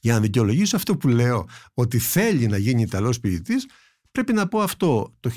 Για 0.00 0.12
να 0.12 0.20
δικαιολογήσω 0.20 0.76
αυτό 0.76 0.96
που 0.96 1.08
λέω 1.08 1.48
ότι 1.74 1.98
θέλει 1.98 2.46
να 2.46 2.56
γίνει 2.56 2.82
Ιταλός 2.82 3.20
ποιητής 3.20 3.66
πρέπει 4.10 4.32
να 4.32 4.48
πω 4.48 4.60
αυτό. 4.60 5.14
Το 5.20 5.30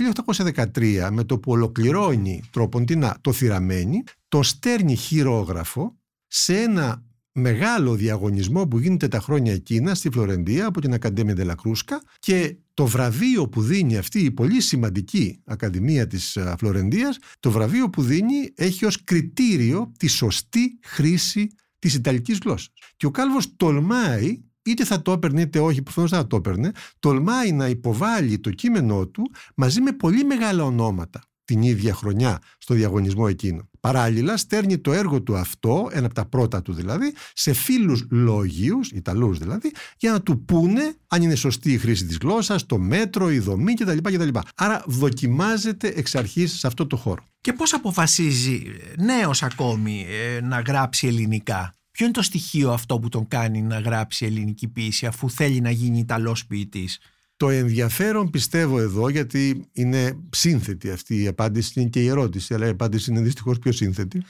1813 0.73 1.09
με 1.11 1.23
το 1.23 1.39
που 1.39 1.51
ολοκληρώνει 1.51 2.43
τροποντινά 2.51 3.17
το 3.21 3.33
θυραμένη 3.33 4.03
το 4.27 4.43
στέρνει 4.43 4.95
χειρόγραφο 4.95 5.95
σε 6.27 6.61
ένα 6.61 7.03
μεγάλο 7.33 7.95
διαγωνισμό 7.95 8.67
που 8.67 8.79
γίνεται 8.79 9.07
τα 9.07 9.19
χρόνια 9.19 9.53
εκείνα 9.53 9.95
στη 9.95 10.09
Φλωρεντία 10.09 10.65
από 10.65 10.81
την 10.81 10.93
Ακαδέμια 10.93 11.33
Δελακρούσκα 11.33 12.01
και 12.19 12.55
το 12.73 12.85
βραβείο 12.85 13.47
που 13.47 13.61
δίνει 13.61 13.97
αυτή 13.97 14.19
η 14.19 14.31
πολύ 14.31 14.61
σημαντική 14.61 15.41
Ακαδημία 15.45 16.07
της 16.07 16.37
α, 16.37 16.55
Φλωρεντίας 16.57 17.17
το 17.39 17.51
βραβείο 17.51 17.89
που 17.89 18.01
δίνει 18.01 18.53
έχει 18.55 18.85
ως 18.85 19.03
κριτήριο 19.03 19.91
τη 19.97 20.07
σωστή 20.07 20.79
χρήση 20.83 21.51
της 21.81 21.93
Ιταλικής 21.93 22.37
γλώσσας. 22.37 22.73
Και 22.97 23.05
ο 23.05 23.11
Κάλβος 23.11 23.55
τολμάει 23.55 24.41
είτε 24.61 24.85
θα 24.85 25.01
το 25.01 25.11
έπαιρνε 25.11 25.41
είτε 25.41 25.59
όχι, 25.59 25.81
προφανώς 25.81 26.09
θα 26.09 26.27
το 26.27 26.35
έπαιρνε, 26.35 26.71
τολμάει 26.99 27.51
να 27.51 27.67
υποβάλει 27.67 28.39
το 28.39 28.49
κείμενό 28.49 29.07
του 29.07 29.31
μαζί 29.55 29.81
με 29.81 29.91
πολύ 29.91 30.23
μεγάλα 30.23 30.63
ονόματα 30.63 31.21
την 31.51 31.61
ίδια 31.61 31.93
χρονιά 31.93 32.41
στο 32.57 32.73
διαγωνισμό 32.73 33.25
εκείνο. 33.29 33.69
Παράλληλα, 33.79 34.37
στέρνει 34.37 34.77
το 34.77 34.93
έργο 34.93 35.21
του 35.21 35.37
αυτό, 35.37 35.89
ένα 35.91 36.05
από 36.05 36.15
τα 36.15 36.25
πρώτα 36.25 36.61
του 36.61 36.73
δηλαδή, 36.73 37.13
σε 37.33 37.53
φίλους 37.53 38.05
λόγιους, 38.09 38.91
Ιταλούς 38.91 39.37
δηλαδή, 39.37 39.71
για 39.97 40.11
να 40.11 40.21
του 40.21 40.45
πούνε 40.45 40.95
αν 41.07 41.21
είναι 41.21 41.35
σωστή 41.35 41.71
η 41.71 41.77
χρήση 41.77 42.05
της 42.05 42.17
γλώσσας, 42.21 42.65
το 42.65 42.77
μέτρο, 42.77 43.31
η 43.31 43.39
δομή 43.39 43.73
κτλ. 43.73 43.97
κτλ. 43.97 44.39
Άρα 44.55 44.83
δοκιμάζεται 44.87 45.93
εξ 45.95 46.15
αρχής 46.15 46.59
σε 46.59 46.67
αυτό 46.67 46.87
το 46.87 46.95
χώρο. 46.95 47.23
Και 47.41 47.53
πώς 47.53 47.73
αποφασίζει 47.73 48.63
νέος 48.97 49.43
ακόμη 49.43 50.05
ε, 50.09 50.41
να 50.41 50.59
γράψει 50.59 51.07
ελληνικά; 51.07 51.73
Ποιο 51.91 52.05
είναι 52.05 52.13
το 52.13 52.21
στοιχείο 52.21 52.71
αυτό 52.71 52.99
που 52.99 53.09
τον 53.09 53.27
κάνει 53.27 53.61
να 53.61 53.79
γράψει 53.79 54.25
ελληνική 54.25 54.67
ποίηση 54.67 55.05
αφού 55.05 55.29
θέλει 55.29 55.61
να 55.61 55.71
γίνει 55.71 55.99
Ιταλός 55.99 56.45
ποιητής; 56.45 56.99
Το 57.41 57.49
ενδιαφέρον 57.49 58.29
πιστεύω 58.29 58.79
εδώ, 58.79 59.09
γιατί 59.09 59.65
είναι 59.73 60.17
σύνθετη 60.31 60.91
αυτή 60.91 61.21
η 61.21 61.27
απάντηση, 61.27 61.79
είναι 61.79 61.89
και 61.89 62.01
η 62.01 62.07
ερώτηση, 62.07 62.53
αλλά 62.53 62.65
η 62.65 62.69
απάντηση 62.69 63.11
είναι 63.11 63.21
δυστυχώς 63.21 63.59
πιο 63.59 63.71
σύνθετη. 63.71 64.21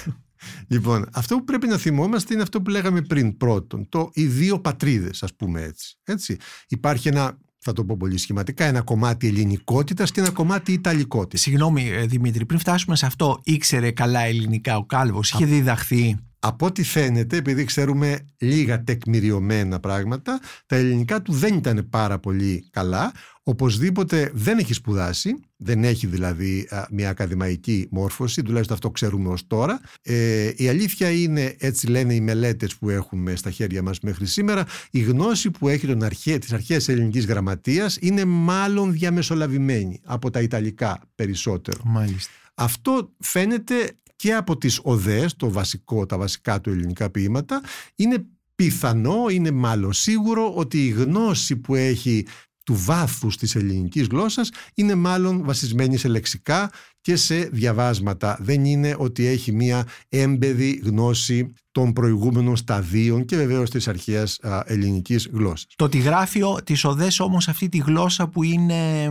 λοιπόν, 0.72 1.08
αυτό 1.12 1.36
που 1.36 1.44
πρέπει 1.44 1.66
να 1.66 1.76
θυμόμαστε 1.76 2.34
είναι 2.34 2.42
αυτό 2.42 2.62
που 2.62 2.70
λέγαμε 2.70 3.02
πριν 3.02 3.36
πρώτον, 3.36 3.88
το 3.88 4.10
οι 4.12 4.26
δύο 4.26 4.60
πατρίδες 4.60 5.22
ας 5.22 5.34
πούμε 5.34 5.62
έτσι. 5.62 5.96
έτσι. 6.04 6.36
Υπάρχει 6.68 7.08
ένα, 7.08 7.38
θα 7.58 7.72
το 7.72 7.84
πω 7.84 7.96
πολύ 7.96 8.16
σχηματικά, 8.16 8.64
ένα 8.64 8.80
κομμάτι 8.82 9.26
ελληνικότητας 9.26 10.10
και 10.10 10.20
ένα 10.20 10.30
κομμάτι 10.30 10.72
ιταλικότητας. 10.72 11.40
Συγγνώμη 11.40 11.88
ε, 11.88 12.06
Δημήτρη, 12.06 12.46
πριν 12.46 12.58
φτάσουμε 12.58 12.96
σε 12.96 13.06
αυτό, 13.06 13.40
ήξερε 13.42 13.90
καλά 13.90 14.20
ελληνικά 14.20 14.76
ο 14.76 14.84
Κάλβος, 14.84 15.30
είχε 15.30 15.44
διδαχθεί; 15.44 16.16
Από 16.46 16.66
ό,τι 16.66 16.82
φαίνεται, 16.82 17.36
επειδή 17.36 17.64
ξέρουμε 17.64 18.18
λίγα 18.38 18.84
τεκμηριωμένα 18.84 19.80
πράγματα, 19.80 20.40
τα 20.66 20.76
ελληνικά 20.76 21.22
του 21.22 21.32
δεν 21.32 21.54
ήταν 21.54 21.86
πάρα 21.90 22.18
πολύ 22.18 22.68
καλά. 22.70 23.12
Οπωσδήποτε 23.42 24.30
δεν 24.34 24.58
έχει 24.58 24.72
σπουδάσει, 24.72 25.34
δεν 25.56 25.84
έχει 25.84 26.06
δηλαδή 26.06 26.66
α, 26.70 26.86
μια 26.90 27.08
ακαδημαϊκή 27.10 27.88
μόρφωση, 27.90 28.42
τουλάχιστον 28.42 28.76
αυτό 28.76 28.90
ξέρουμε 28.90 29.28
ως 29.28 29.46
τώρα. 29.46 29.80
Ε, 30.02 30.50
η 30.56 30.68
αλήθεια 30.68 31.10
είναι, 31.10 31.56
έτσι 31.58 31.86
λένε 31.86 32.14
οι 32.14 32.20
μελέτες 32.20 32.76
που 32.76 32.90
έχουμε 32.90 33.36
στα 33.36 33.50
χέρια 33.50 33.82
μας 33.82 34.00
μέχρι 34.00 34.26
σήμερα, 34.26 34.66
η 34.90 35.00
γνώση 35.00 35.50
που 35.50 35.68
έχει 35.68 35.86
τον 35.86 36.02
αρχέ, 36.02 36.38
της 36.38 36.52
αρχαίας 36.52 36.88
ελληνικής 36.88 37.26
γραμματείας 37.26 37.98
είναι 38.00 38.24
μάλλον 38.24 38.92
διαμεσολαβημένη 38.92 40.00
από 40.04 40.30
τα 40.30 40.40
Ιταλικά 40.40 41.00
περισσότερο. 41.14 41.80
Μάλιστα. 41.84 42.32
Αυτό 42.54 43.12
φαίνεται 43.18 43.96
και 44.24 44.34
από 44.34 44.56
τις 44.56 44.80
οδές, 44.82 45.36
το 45.36 45.50
βασικό, 45.50 46.06
τα 46.06 46.18
βασικά 46.18 46.60
του 46.60 46.70
ελληνικά 46.70 47.10
ποίηματα, 47.10 47.62
είναι 47.94 48.24
πιθανό, 48.54 49.28
είναι 49.28 49.50
μάλλον 49.50 49.92
σίγουρο 49.92 50.54
ότι 50.54 50.86
η 50.86 50.88
γνώση 50.88 51.56
που 51.56 51.74
έχει 51.74 52.26
του 52.62 52.74
βάθους 52.76 53.36
της 53.36 53.54
ελληνικής 53.54 54.06
γλώσσας 54.06 54.50
είναι 54.74 54.94
μάλλον 54.94 55.44
βασισμένη 55.44 55.96
σε 55.96 56.08
λεξικά 56.08 56.70
και 57.00 57.16
σε 57.16 57.38
διαβάσματα. 57.38 58.38
Δεν 58.40 58.64
είναι 58.64 58.94
ότι 58.98 59.26
έχει 59.26 59.52
μία 59.52 59.86
έμπεδη 60.08 60.80
γνώση 60.84 61.52
των 61.72 61.92
προηγούμενων 61.92 62.56
σταδίων 62.56 63.24
και 63.24 63.36
βεβαίως 63.36 63.70
της 63.70 63.88
αρχαίας 63.88 64.38
ελληνικής 64.64 65.28
γλώσσας. 65.32 65.72
Το 65.76 65.84
ότι 65.84 65.98
γράφει 65.98 66.40
τις 66.64 66.84
οδές 66.84 67.20
όμως 67.20 67.48
αυτή 67.48 67.68
τη 67.68 67.78
γλώσσα 67.78 68.28
που 68.28 68.42
είναι 68.42 69.04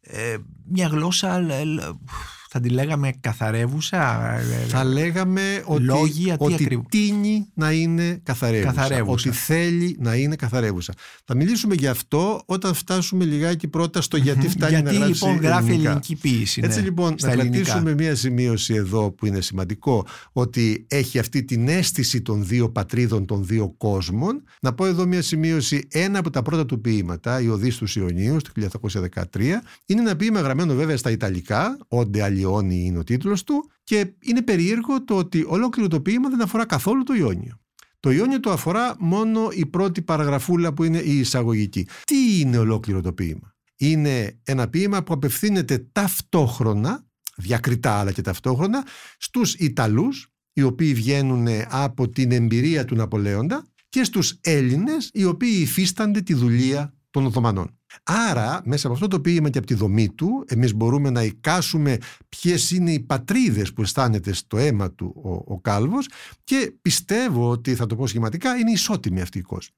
ε, 0.00 0.36
μια 0.68 0.86
γλώσσα 0.86 1.40
θα 2.48 2.60
τη 2.60 2.68
λέγαμε 2.68 3.12
καθαρεύουσα. 3.20 4.34
Θα 4.68 4.84
λέγαμε 4.84 5.62
ότι, 5.64 5.82
λόγια, 5.82 6.36
ότι 6.38 6.86
τίνει 6.88 7.46
να 7.54 7.72
είναι 7.72 8.20
καθαρεύουσα, 8.22 8.72
καθαρεύουσα. 8.72 9.28
Ότι 9.28 9.38
θέλει 9.38 9.96
να 10.00 10.14
είναι 10.14 10.36
καθαρεύουσα. 10.36 10.92
Θα 11.24 11.34
μιλήσουμε 11.34 11.74
γι' 11.74 11.86
αυτό 11.86 12.42
όταν 12.46 12.74
φτάσουμε 12.74 13.24
λιγάκι 13.24 13.68
πρώτα 13.68 14.02
στο 14.02 14.16
γιατί 14.16 14.48
φτάνει 14.48 14.72
γιατί, 14.72 14.98
να 14.98 15.04
γράψει 15.04 15.24
λοιπόν 15.24 15.40
γράφει 15.40 15.72
ελληνική 15.72 16.16
ποίηση. 16.16 16.60
Έτσι 16.64 16.78
ναι, 16.78 16.84
λοιπόν 16.84 17.14
να 17.20 17.30
κρατήσουμε 17.30 17.94
μία 17.94 18.14
σημείωση 18.14 18.74
εδώ 18.74 19.10
που 19.10 19.26
είναι 19.26 19.40
σημαντικό 19.40 20.06
ότι 20.32 20.86
έχει 20.88 21.18
αυτή 21.18 21.44
την 21.44 21.68
αίσθηση 21.68 22.22
των 22.22 22.46
δύο 22.46 22.70
πατρίδων 22.70 23.26
των 23.26 23.46
δύο 23.46 23.74
κόσμων. 23.76 24.42
Να 24.60 24.72
πω 24.72 24.86
εδώ 24.86 25.06
μία 25.06 25.22
σημείωση. 25.22 25.88
Ένα 25.90 26.18
από 26.18 26.30
τα 26.30 26.42
πρώτα 26.42 26.66
του 26.66 26.80
ποίηματα, 26.80 27.40
η 27.40 27.48
Οδύς 27.48 27.76
του 27.76 27.86
Ιωνίους, 27.98 28.42
το 28.42 28.50
1813, 28.54 29.62
είναι 29.86 30.00
ένα 30.00 30.16
ποίημα 30.16 30.40
γραμμένο 30.40 30.74
βέβαια 30.74 30.96
στα 30.96 31.10
Ιταλικά, 31.10 31.78
όντε 31.88 32.22
Ιόνι 32.38 32.84
είναι 32.84 32.98
ο 32.98 33.04
τίτλος 33.04 33.44
του 33.44 33.70
και 33.84 34.14
είναι 34.20 34.42
περίεργο 34.42 35.04
το 35.04 35.16
ότι 35.16 35.44
ολόκληρο 35.46 35.88
το 35.88 36.00
ποίημα 36.00 36.28
δεν 36.28 36.40
αφορά 36.42 36.66
καθόλου 36.66 37.02
το 37.02 37.14
Ιόνιο. 37.14 37.60
Το 38.00 38.10
Ιόνιο 38.10 38.40
το 38.40 38.50
αφορά 38.50 38.96
μόνο 38.98 39.48
η 39.52 39.66
πρώτη 39.66 40.02
παραγραφούλα 40.02 40.72
που 40.74 40.84
είναι 40.84 40.98
η 40.98 41.18
εισαγωγική. 41.18 41.86
Τι 42.04 42.40
είναι 42.40 42.58
ολόκληρο 42.58 43.00
το 43.00 43.12
ποίημα; 43.12 43.54
Είναι 43.76 44.40
ένα 44.44 44.68
ποίημα 44.68 45.02
που 45.02 45.12
απευθύνεται 45.12 45.78
ταυτόχρονα, 45.92 47.06
διακριτά 47.36 47.92
αλλά 47.92 48.12
και 48.12 48.22
ταυτόχρονα, 48.22 48.86
στους 49.18 49.54
Ιταλούς 49.54 50.28
οι 50.52 50.62
οποίοι 50.62 50.94
βγαίνουν 50.94 51.46
από 51.68 52.08
την 52.08 52.32
εμπειρία 52.32 52.84
του 52.84 52.94
Ναπολέοντα 52.94 53.66
και 53.88 54.04
στους 54.04 54.38
Έλληνες 54.40 55.10
οι 55.12 55.24
οποίοι 55.24 55.58
υφίστανται 55.60 56.20
τη 56.20 56.34
δουλεία 56.34 56.97
των 57.10 57.26
Οθωμανών. 57.26 57.78
Άρα, 58.02 58.60
μέσα 58.64 58.86
από 58.86 58.94
αυτό 58.96 59.08
το 59.08 59.20
ποίημα 59.20 59.50
και 59.50 59.58
από 59.58 59.66
τη 59.66 59.74
δομή 59.74 60.08
του, 60.08 60.44
εμείς 60.46 60.74
μπορούμε 60.74 61.10
να 61.10 61.22
εικάσουμε 61.22 61.98
ποιες 62.28 62.70
είναι 62.70 62.92
οι 62.92 63.00
πατρίδες 63.00 63.72
που 63.72 63.82
αισθάνεται 63.82 64.32
στο 64.32 64.56
αίμα 64.56 64.92
του 64.92 65.14
ο, 65.24 65.54
ο 65.54 65.60
Κάλβος 65.60 66.08
και 66.44 66.74
πιστεύω 66.82 67.50
ότι, 67.50 67.74
θα 67.74 67.86
το 67.86 67.96
πω 67.96 68.06
σχηματικά, 68.06 68.56
είναι 68.56 68.70
ισότιμη 68.70 69.20
αυτή 69.20 69.38
η 69.38 69.42
κόσμο. 69.42 69.76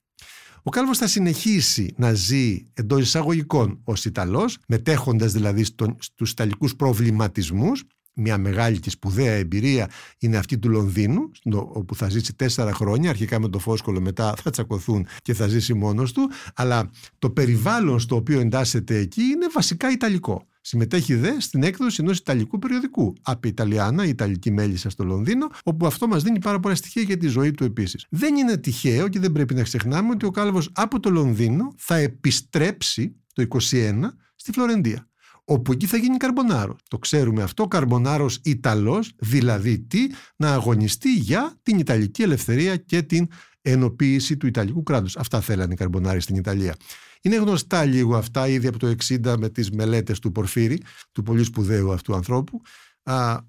Ο 0.63 0.71
Κάλβος 0.71 0.99
θα 0.99 1.07
συνεχίσει 1.07 1.95
να 1.97 2.13
ζει 2.13 2.67
εντός 2.73 3.01
εισαγωγικών 3.01 3.81
ως 3.85 4.05
Ιταλός, 4.05 4.59
μετέχοντας 4.69 5.33
δηλαδή 5.33 5.65
στον, 5.65 5.97
στους 6.01 6.31
Ιταλικούς 6.31 6.77
προβληματισμούς 6.77 7.85
μια 8.15 8.39
μεγάλη 8.39 8.79
και 8.79 8.91
σπουδαία 8.91 9.33
εμπειρία 9.33 9.91
είναι 10.19 10.37
αυτή 10.37 10.59
του 10.59 10.69
Λονδίνου, 10.69 11.31
όπου 11.53 11.95
θα 11.95 12.09
ζήσει 12.09 12.35
τέσσερα 12.35 12.73
χρόνια. 12.73 13.11
Αρχικά 13.11 13.41
με 13.41 13.49
το 13.49 13.59
Φόσκολο, 13.59 14.01
μετά 14.01 14.35
θα 14.43 14.51
τσακωθούν 14.51 15.07
και 15.23 15.35
θα 15.35 15.47
ζήσει 15.47 15.75
μόνος 15.75 16.13
του. 16.13 16.31
Αλλά 16.55 16.91
το 17.19 17.31
περιβάλλον 17.31 18.01
στο 18.01 18.17
οποίο 18.17 18.41
εντάσσεται 18.41 18.97
εκεί 18.97 19.23
είναι 19.23 19.47
βασικά 19.55 19.91
Ιταλικό. 19.91 20.45
Συμμετέχει 20.63 21.15
δε 21.15 21.41
στην 21.41 21.63
έκδοση 21.63 22.03
ενός 22.03 22.19
Ιταλικού 22.19 22.59
περιοδικού. 22.59 23.13
Από 23.23 23.49
Ιταλιάνα, 23.49 24.05
η 24.05 24.09
Ιταλική 24.09 24.51
Μέλισσα 24.51 24.91
στο 24.91 25.05
Λονδίνο, 25.05 25.49
όπου 25.65 25.87
αυτό 25.87 26.07
μας 26.07 26.23
δίνει 26.23 26.39
πάρα 26.39 26.61
πολλά 26.61 26.75
στοιχεία 26.75 27.03
για 27.03 27.17
τη 27.17 27.27
ζωή 27.27 27.51
του 27.51 27.65
επίσης. 27.65 28.07
Δεν 28.11 28.37
είναι 28.37 28.57
τυχαίο 28.57 29.09
και 29.09 29.19
δεν 29.19 29.33
πρέπει 29.33 29.55
να 29.55 29.63
ξεχνάμε 29.63 30.11
ότι 30.11 30.27
ο 30.27 30.31
Κάλβο 30.31 30.63
από 30.73 31.01
το 31.01 31.11
Λονδίνο 31.11 31.75
θα 31.77 31.97
επιστρέψει 31.97 33.17
το 33.33 33.47
21 33.71 33.93
στη 34.35 34.53
Φλωρεντία 34.53 35.10
όπου 35.51 35.73
εκεί 35.73 35.87
θα 35.87 35.97
γίνει 35.97 36.17
καρμπονάρο. 36.17 36.77
Το 36.89 36.99
ξέρουμε 36.99 37.43
αυτό, 37.43 37.67
καρμπονάρος 37.67 38.41
Ιταλός, 38.45 39.13
δηλαδή 39.19 39.79
τι, 39.79 40.07
να 40.37 40.53
αγωνιστεί 40.53 41.15
για 41.15 41.59
την 41.63 41.79
Ιταλική 41.79 42.23
ελευθερία 42.23 42.77
και 42.77 43.03
την 43.03 43.29
ενοποίηση 43.63 44.37
του 44.37 44.47
Ιταλικού 44.47 44.83
κράτους. 44.83 45.17
Αυτά 45.17 45.41
θέλανε 45.41 45.73
οι 45.73 45.77
καρμπονάροι 45.77 46.21
στην 46.21 46.37
Ιταλία. 46.37 46.77
Είναι 47.21 47.37
γνωστά 47.37 47.85
λίγο 47.85 48.17
αυτά 48.17 48.49
ήδη 48.49 48.67
από 48.67 48.79
το 48.79 48.95
60 49.09 49.37
με 49.39 49.49
τις 49.49 49.71
μελέτες 49.71 50.19
του 50.19 50.33
Πορφύρη, 50.33 50.83
του 51.13 51.23
πολύ 51.23 51.45
σπουδαίου 51.45 51.93
αυτού 51.93 52.15
ανθρώπου. 52.15 52.61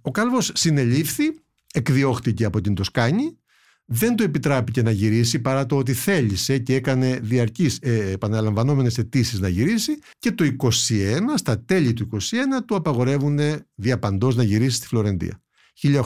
Ο 0.01 0.11
Κάλβος 0.11 0.51
συνελήφθη, 0.53 1.23
εκδιώχτηκε 1.73 2.45
από 2.45 2.61
την 2.61 2.75
Τοσκάνη 2.75 3.37
δεν 3.93 4.15
του 4.15 4.23
επιτράπηκε 4.23 4.81
να 4.81 4.91
γυρίσει 4.91 5.39
παρά 5.39 5.65
το 5.65 5.77
ότι 5.77 5.93
θέλησε 5.93 6.57
και 6.57 6.75
έκανε 6.75 7.19
διαρκείς 7.23 7.79
ε, 7.81 8.11
επαναλαμβανόμενες 8.11 8.97
αιτήσεις 8.97 9.39
να 9.39 9.47
γυρίσει 9.47 9.99
και 10.19 10.31
το 10.31 10.55
21, 10.57 11.19
στα 11.35 11.59
τέλη 11.59 11.93
του 11.93 12.07
21 12.13 12.17
του 12.67 12.75
απαγορεύουν 12.75 13.39
διαπαντός 13.75 14.35
να 14.35 14.43
γυρίσει 14.43 14.75
στη 14.75 14.87
Φλωρεντία. 14.87 15.41
1821 15.81 16.01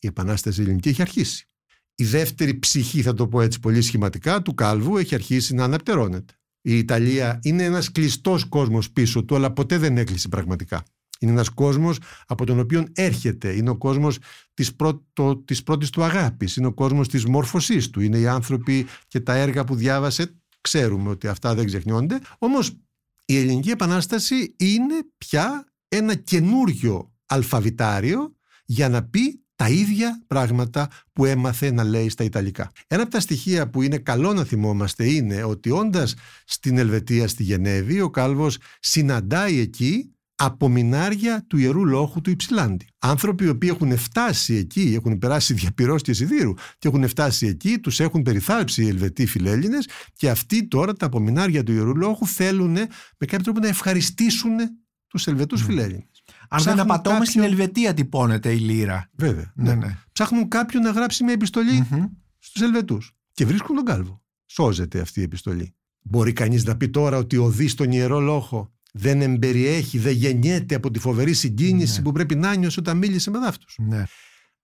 η 0.00 0.06
Επανάσταση 0.06 0.62
Ελληνική 0.62 0.88
έχει 0.88 1.02
αρχίσει. 1.02 1.46
Η 1.94 2.04
δεύτερη 2.04 2.58
ψυχή, 2.58 3.02
θα 3.02 3.14
το 3.14 3.28
πω 3.28 3.40
έτσι 3.40 3.60
πολύ 3.60 3.82
σχηματικά, 3.82 4.42
του 4.42 4.54
Κάλβου 4.54 4.96
έχει 4.96 5.14
αρχίσει 5.14 5.54
να 5.54 5.64
αναπτερώνεται. 5.64 6.34
Η 6.60 6.78
Ιταλία 6.78 7.38
είναι 7.42 7.62
ένας 7.64 7.92
κλειστός 7.92 8.44
κόσμος 8.44 8.90
πίσω 8.90 9.24
του, 9.24 9.34
αλλά 9.34 9.52
ποτέ 9.52 9.78
δεν 9.78 9.98
έκλεισε 9.98 10.28
πραγματικά. 10.28 10.82
Είναι 11.20 11.32
ένας 11.32 11.48
κόσμος 11.48 11.98
από 12.26 12.46
τον 12.46 12.58
οποίο 12.58 12.86
έρχεται. 12.92 13.52
Είναι 13.52 13.70
ο 13.70 13.76
κόσμος 13.76 14.18
της, 14.54 14.74
πρώτο, 14.74 15.36
της 15.36 15.62
πρώτης 15.62 15.90
του 15.90 16.02
αγάπης. 16.02 16.56
Είναι 16.56 16.66
ο 16.66 16.72
κόσμος 16.72 17.08
της 17.08 17.24
μόρφωσής 17.24 17.90
του. 17.90 18.00
Είναι 18.00 18.18
οι 18.18 18.26
άνθρωποι 18.26 18.86
και 19.08 19.20
τα 19.20 19.34
έργα 19.34 19.64
που 19.64 19.74
διάβασε. 19.74 20.40
Ξέρουμε 20.60 21.10
ότι 21.10 21.26
αυτά 21.28 21.54
δεν 21.54 21.66
ξεχνιόνται. 21.66 22.20
Όμως 22.38 22.72
η 23.24 23.38
Ελληνική 23.38 23.70
Επανάσταση 23.70 24.54
είναι 24.56 24.94
πια 25.18 25.66
ένα 25.88 26.14
καινούριο 26.14 27.12
αλφαβητάριο 27.26 28.36
για 28.64 28.88
να 28.88 29.02
πει 29.02 29.40
τα 29.56 29.68
ίδια 29.68 30.24
πράγματα 30.26 30.90
που 31.12 31.24
έμαθε 31.24 31.70
να 31.70 31.84
λέει 31.84 32.08
στα 32.08 32.24
Ιταλικά. 32.24 32.70
Ένα 32.86 33.02
από 33.02 33.10
τα 33.10 33.20
στοιχεία 33.20 33.70
που 33.70 33.82
είναι 33.82 33.98
καλό 33.98 34.32
να 34.32 34.44
θυμόμαστε 34.44 35.08
είναι 35.08 35.42
ότι 35.42 35.70
όντας 35.70 36.14
στην 36.44 36.78
Ελβετία 36.78 37.28
στη 37.28 37.42
Γενέβη 37.42 38.00
ο 38.00 38.10
Κάλβος 38.10 38.58
συναντάει 38.80 39.58
εκεί 39.58 40.15
απομεινάρια 40.36 41.44
του 41.46 41.56
Ιερού 41.56 41.86
Λόχου 41.86 42.20
του 42.20 42.30
Υψηλάντη. 42.30 42.88
Άνθρωποι 42.98 43.44
οι 43.44 43.48
οποίοι 43.48 43.70
έχουν 43.72 43.96
φτάσει 43.98 44.54
εκεί, 44.54 44.92
έχουν 44.96 45.18
περάσει 45.18 45.54
διαπυρός 45.54 46.02
και 46.02 46.12
σιδήρου 46.12 46.54
και 46.78 46.88
έχουν 46.88 47.08
φτάσει 47.08 47.46
εκεί, 47.46 47.78
τους 47.78 48.00
έχουν 48.00 48.22
περιθάλψει 48.22 48.82
οι 48.82 48.88
Ελβετοί 48.88 49.26
φιλέλληνες 49.26 49.88
και 50.12 50.30
αυτοί 50.30 50.68
τώρα 50.68 50.92
τα 50.92 51.06
απομεινάρια 51.06 51.62
του 51.62 51.72
Ιερού 51.72 51.96
Λόχου 51.96 52.26
θέλουν 52.26 52.72
με 52.72 53.26
κάποιο 53.26 53.44
τρόπο 53.44 53.60
να 53.60 53.68
ευχαριστήσουν 53.68 54.56
τους 55.06 55.26
Ελβετούς 55.26 55.62
mm. 55.62 55.64
φιλέλληνες. 55.66 56.22
Αν 56.48 56.62
δεν 56.62 56.80
απατώμε 56.80 57.24
στην 57.24 57.42
Ελβετία 57.42 57.94
τυπώνεται 57.94 58.52
η 58.52 58.58
λύρα. 58.58 59.10
Βέβαια. 59.12 59.52
Ναι, 59.54 59.74
ναι. 59.74 59.86
ναι. 59.86 59.98
Ψάχνουν 60.12 60.48
κάποιον 60.48 60.82
να 60.82 60.90
γράψει 60.90 61.24
μια 61.24 61.32
επιστολή 61.32 61.86
mm-hmm. 61.90 62.04
στους 62.38 62.62
Ελβετούς 62.62 63.12
και 63.32 63.46
βρίσκουν 63.46 63.76
τον 63.76 63.84
κάλβο. 63.84 64.22
Σώζεται 64.46 65.00
αυτή 65.00 65.20
η 65.20 65.22
επιστολή. 65.22 65.74
Μπορεί 66.00 66.32
κανείς 66.32 66.64
να 66.64 66.76
πει 66.76 66.88
τώρα 66.88 67.16
ότι 67.16 67.36
οδεί 67.36 67.68
στον 67.68 67.92
Ιερό 67.92 68.20
Λόχο 68.20 68.75
δεν 68.98 69.20
εμπεριέχει, 69.20 69.98
δεν 69.98 70.12
γεννιέται 70.12 70.74
από 70.74 70.90
τη 70.90 70.98
φοβερή 70.98 71.32
συγκίνηση 71.32 71.96
ναι. 71.96 72.04
που 72.04 72.12
πρέπει 72.12 72.34
να 72.34 72.54
νιώσει 72.54 72.78
όταν 72.78 72.96
μίλησε 72.96 73.30
με 73.30 73.38
δάφτους. 73.38 73.76
Ναι. 73.78 74.04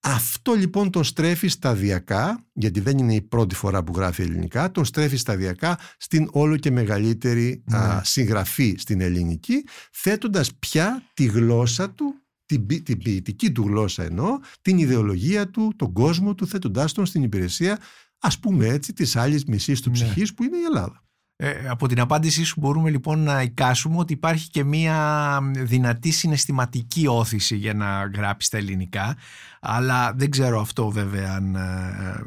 Αυτό 0.05 0.53
λοιπόν 0.53 0.91
τον 0.91 1.05
στρέφει 1.05 1.49
σταδιακά, 1.49 2.45
γιατί 2.53 2.81
δεν 2.81 2.99
είναι 2.99 3.15
η 3.15 3.23
πρώτη 3.23 3.55
φορά 3.55 3.85
που 3.85 3.93
γράφει 3.97 4.23
ελληνικά, 4.23 4.71
τον 4.71 4.85
στρέφει 4.85 5.17
σταδιακά 5.17 5.79
στην 5.97 6.29
όλο 6.33 6.57
και 6.57 6.71
μεγαλύτερη 6.71 7.63
ναι. 7.71 7.77
α, 7.77 8.05
συγγραφή 8.05 8.75
στην 8.79 9.01
ελληνική, 9.01 9.65
θέτοντας 9.93 10.55
πια 10.55 11.03
τη 11.15 11.25
γλώσσα 11.25 11.91
του, 11.91 12.15
την, 12.47 12.67
την 12.83 12.99
ποιητική 12.99 13.53
του 13.53 13.63
γλώσσα 13.63 14.03
εννοώ, 14.03 14.39
την 14.63 14.79
ιδεολογία 14.79 15.49
του, 15.49 15.73
τον 15.77 15.93
κόσμο 15.93 16.35
του, 16.35 16.47
θέτοντάς 16.47 16.93
τον 16.93 17.07
στην 17.07 17.23
υπηρεσία, 17.23 17.79
ας 18.19 18.39
πούμε 18.39 18.67
έτσι, 18.67 18.93
της 18.93 19.17
άλλης 19.17 19.45
μισής 19.45 19.81
του 19.81 19.91
ναι. 19.91 19.95
ψυχής 19.95 20.35
που 20.35 20.43
είναι 20.43 20.57
η 20.57 20.63
Ελλάδα. 20.63 21.05
Ε, 21.45 21.69
από 21.69 21.89
την 21.89 22.01
απάντησή 22.01 22.45
σου 22.45 22.61
μπορούμε 22.61 22.91
λοιπόν 22.91 23.19
να 23.19 23.43
εικάσουμε 23.43 23.99
ότι 23.99 24.13
υπάρχει 24.13 24.51
και 24.51 24.65
μία 24.65 25.39
δυνατή 25.57 26.11
συναισθηματική 26.11 27.07
όθηση 27.07 27.57
για 27.57 27.75
να 27.75 28.11
γράψεις 28.15 28.51
τα 28.51 28.57
ελληνικά 28.57 29.17
αλλά 29.61 30.13
δεν 30.13 30.31
ξέρω 30.31 30.61
αυτό 30.61 30.91
βέβαια 30.91 31.33
αν 31.35 31.55
ε, 31.55 32.23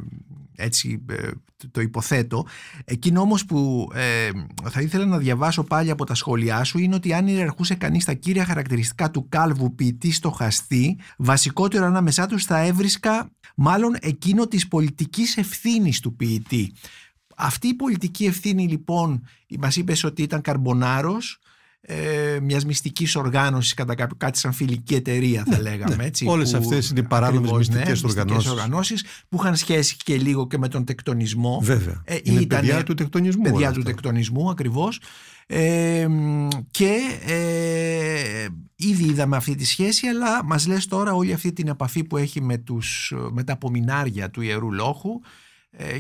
έτσι 0.56 1.06
ε, 1.10 1.30
το 1.72 1.82
υποθέτω. 1.82 2.46
Εκείνο 2.86 3.22
όμως 3.22 3.46
που 3.46 3.90
θα 4.70 4.82
ήθελα 4.82 5.06
να 5.06 5.18
διαβάσω 5.18 5.64
πάλι 5.64 5.92
από 5.92 6.06
τα 6.06 6.16
σχόλιά 6.16 6.64
σου 6.64 6.80
είναι 6.80 6.96
ότι 6.96 7.14
αν 7.14 7.28
ιεραρχούσε 7.28 7.76
κανείς 7.76 8.06
τα 8.06 8.14
κύρια 8.14 8.46
χαρακτηριστικά 8.46 9.12
του 9.12 9.30
κάλβου 9.30 9.76
ποιητή 9.76 10.12
στοχαστή 10.12 10.98
βασικότερο 11.18 11.86
ανάμεσά 11.86 12.26
τους 12.26 12.46
θα 12.46 12.60
έβρισκα 12.60 13.30
μάλλον 13.56 13.96
εκείνο 14.02 14.48
της 14.48 14.68
πολιτικής 14.68 15.38
ευθύνης 15.38 16.00
του 16.00 16.16
ποιητή 16.16 16.74
αυτή 17.36 17.68
η 17.68 17.74
πολιτική 17.74 18.26
ευθύνη 18.26 18.68
λοιπόν, 18.68 19.24
μας 19.60 19.76
είπες 19.76 20.04
ότι 20.04 20.22
ήταν 20.22 20.42
καρμπονάρος, 20.42 21.40
ε, 21.88 22.40
μιας 22.42 22.66
μυστικής 22.66 23.16
οργάνωσης 23.16 23.74
κατά 23.74 23.96
κάποιο 23.96 24.16
κάτι 24.20 24.38
σαν 24.40 24.54
φιλική 24.54 24.96
εταιρεία 24.96 25.44
θα 25.50 25.56
Ναι, 25.56 25.62
λέγαμε 25.62 25.96
ναι. 25.96 26.04
έτσι, 26.06 26.26
Όλες 26.28 26.52
που- 26.52 26.58
αυτές 26.58 26.90
είναι 26.90 27.00
οι 27.00 27.04
παράνομες 27.04 27.50
ακριβώς, 27.52 27.68
ναι, 27.70 27.76
μυστικές 27.76 28.04
οργανώσεις. 28.04 28.50
οργανώσεις 28.52 29.04
που 29.30 29.38
είχαν 29.40 29.56
σχέση 29.56 29.96
και 30.04 30.18
λίγο 30.18 30.48
και 30.48 30.58
με 30.58 30.68
τον 30.68 30.86
τεκτονισμό 30.86 31.60
Βέβαια. 31.64 32.02
Ε, 32.06 32.18
είναι 32.24 32.40
ήτανε 32.40 32.62
παιδιά 32.62 32.84
του 32.84 32.94
τεκτονισμού. 32.94 33.42
παιδιά 33.44 33.58
όλα 33.58 33.72
του 33.72 33.80
αυτά. 33.80 33.92
τεκτονισμού 33.92 34.50
ακριβώς 34.50 35.00
ε, 35.48 36.08
μ, 36.10 36.48
και 36.72 36.98
ε, 37.26 38.46
ήδη 38.76 39.04
είδαμε 39.04 39.36
αυτή 39.36 39.56
τη 39.56 39.66
σχέση 39.66 40.08
αλλά 40.08 40.44
μας 40.44 40.68
λες 40.68 40.86
τώρα 40.88 41.14
όλη 41.14 41.34
αυτή 41.34 41.54
την 41.54 41.68
επαφή 41.68 42.04
που 42.04 42.18
έχει 42.18 42.42
με, 42.42 42.58
τους, 42.58 43.14
με 43.32 43.44
τα 43.44 43.54
απομεινάρια 43.54 44.30
του 44.30 44.42
Ιερού 44.42 44.74
Λόχου 44.74 45.10
ε, 45.10 45.28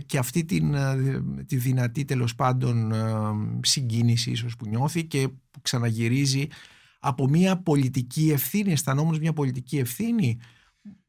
και 0.05 0.17
αυτή 0.17 0.45
την, 0.45 0.73
ε, 0.73 1.23
τη 1.45 1.55
δυνατή 1.55 2.05
τέλος 2.05 2.35
πάντων 2.35 2.91
ε, 2.91 3.05
συγκίνηση 3.61 4.31
ίσως 4.31 4.55
που 4.55 4.67
νιώθει 4.67 5.05
και 5.05 5.27
που 5.27 5.61
ξαναγυρίζει 5.61 6.47
από 6.99 7.27
μια 7.27 7.57
πολιτική 7.57 8.29
ευθύνη, 8.31 8.71
αισθανόμουν 8.71 9.17
μια 9.19 9.33
πολιτική 9.33 9.77
ευθύνη 9.77 10.37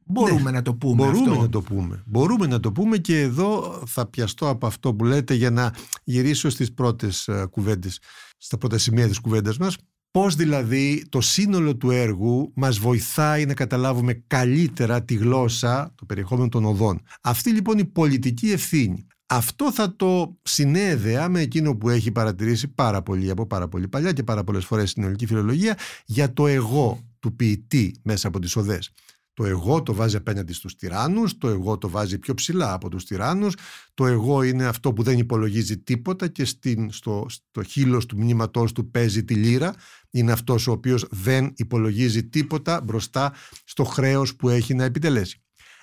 μπορούμε 0.06 0.50
να 0.50 0.62
το 0.62 0.74
πούμε 0.74 1.04
Ναι. 1.04 1.10
Μπορούμε 1.10 1.30
αυτό; 1.30 1.42
να 1.42 1.48
το 1.48 1.62
πούμε. 1.62 2.02
Μπορούμε 2.06 2.46
να 2.46 2.60
το 2.60 2.72
πούμε 2.72 2.98
και 2.98 3.20
εδώ 3.20 3.82
θα 3.86 4.06
πιαστώ 4.06 4.48
από 4.48 4.66
αυτό 4.66 4.94
που 4.94 5.04
λέτε 5.04 5.34
για 5.34 5.50
να 5.50 5.74
γυρίσω 6.04 6.48
στις 6.48 6.72
πρώτες 6.72 7.28
ε, 7.28 7.46
κουβέντες, 7.50 8.00
στα 8.36 8.58
πρώτα 8.58 8.78
σημεία 8.78 9.08
της 9.08 9.18
κουβέντας 9.18 9.58
μας. 9.58 9.76
Πώς 10.16 10.34
δηλαδή 10.34 11.06
το 11.08 11.20
σύνολο 11.20 11.76
του 11.76 11.90
έργου 11.90 12.52
μας 12.54 12.78
βοηθάει 12.78 13.46
να 13.46 13.54
καταλάβουμε 13.54 14.22
καλύτερα 14.26 15.02
τη 15.02 15.14
γλώσσα, 15.14 15.92
το 15.94 16.04
περιεχόμενο 16.04 16.48
των 16.48 16.64
οδών. 16.64 17.00
Αυτή 17.20 17.50
λοιπόν 17.50 17.78
η 17.78 17.84
πολιτική 17.84 18.50
ευθύνη. 18.50 19.06
Αυτό 19.26 19.72
θα 19.72 19.96
το 19.96 20.38
συνέδεα 20.42 21.28
με 21.28 21.40
εκείνο 21.40 21.76
που 21.76 21.88
έχει 21.88 22.12
παρατηρήσει 22.12 22.68
πάρα 22.68 23.02
πολύ 23.02 23.30
από 23.30 23.46
πάρα 23.46 23.68
πολύ 23.68 23.88
παλιά 23.88 24.12
και 24.12 24.22
πάρα 24.22 24.44
πολλές 24.44 24.64
φορές 24.64 24.90
στην 24.90 25.02
ελληνική 25.02 25.26
φιλολογία 25.26 25.78
για 26.06 26.32
το 26.32 26.46
εγώ 26.46 27.00
του 27.18 27.36
ποιητή 27.36 28.00
μέσα 28.02 28.28
από 28.28 28.38
τις 28.38 28.56
οδές. 28.56 28.92
Το 29.36 29.44
εγώ 29.44 29.82
το 29.82 29.94
βάζει 29.94 30.16
απέναντι 30.16 30.52
στους 30.52 30.76
τυράννους, 30.76 31.38
το 31.38 31.48
εγώ 31.48 31.78
το 31.78 31.88
βάζει 31.88 32.18
πιο 32.18 32.34
ψηλά 32.34 32.72
από 32.72 32.88
τους 32.88 33.04
τυράννους, 33.04 33.54
το 33.94 34.06
εγώ 34.06 34.42
είναι 34.42 34.66
αυτό 34.66 34.92
που 34.92 35.02
δεν 35.02 35.18
υπολογίζει 35.18 35.78
τίποτα 35.78 36.28
και 36.28 36.44
στην, 36.44 36.92
στο, 36.92 37.26
στο 37.28 37.62
χείλος 37.62 38.06
του 38.06 38.16
μνήματός 38.16 38.72
του 38.72 38.90
παίζει 38.90 39.24
τη 39.24 39.34
λύρα, 39.34 39.74
είναι 40.10 40.32
αυτός 40.32 40.66
ο 40.66 40.72
οποίος 40.72 41.06
δεν 41.10 41.52
υπολογίζει 41.56 42.28
τίποτα 42.28 42.80
μπροστά 42.80 43.32
στο 43.64 43.84
χρέος 43.84 44.36
που 44.36 44.48
έχει 44.48 44.74
να 44.74 44.84
επιτελέσει. 44.84 45.40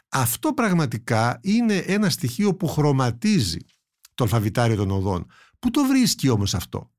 Αυτό 0.10 0.54
πραγματικά 0.54 1.40
είναι 1.42 1.76
ένα 1.76 2.10
στοιχείο 2.10 2.56
που 2.56 2.68
χρωματίζει 2.68 3.60
το 4.14 4.24
αλφαβητάριο 4.24 4.76
των 4.76 4.92
οδών. 4.92 5.26
Πού 5.60 5.70
το 5.70 5.86
βρίσκει 5.86 6.30
όμως 6.30 6.54
αυτό; 6.54 6.92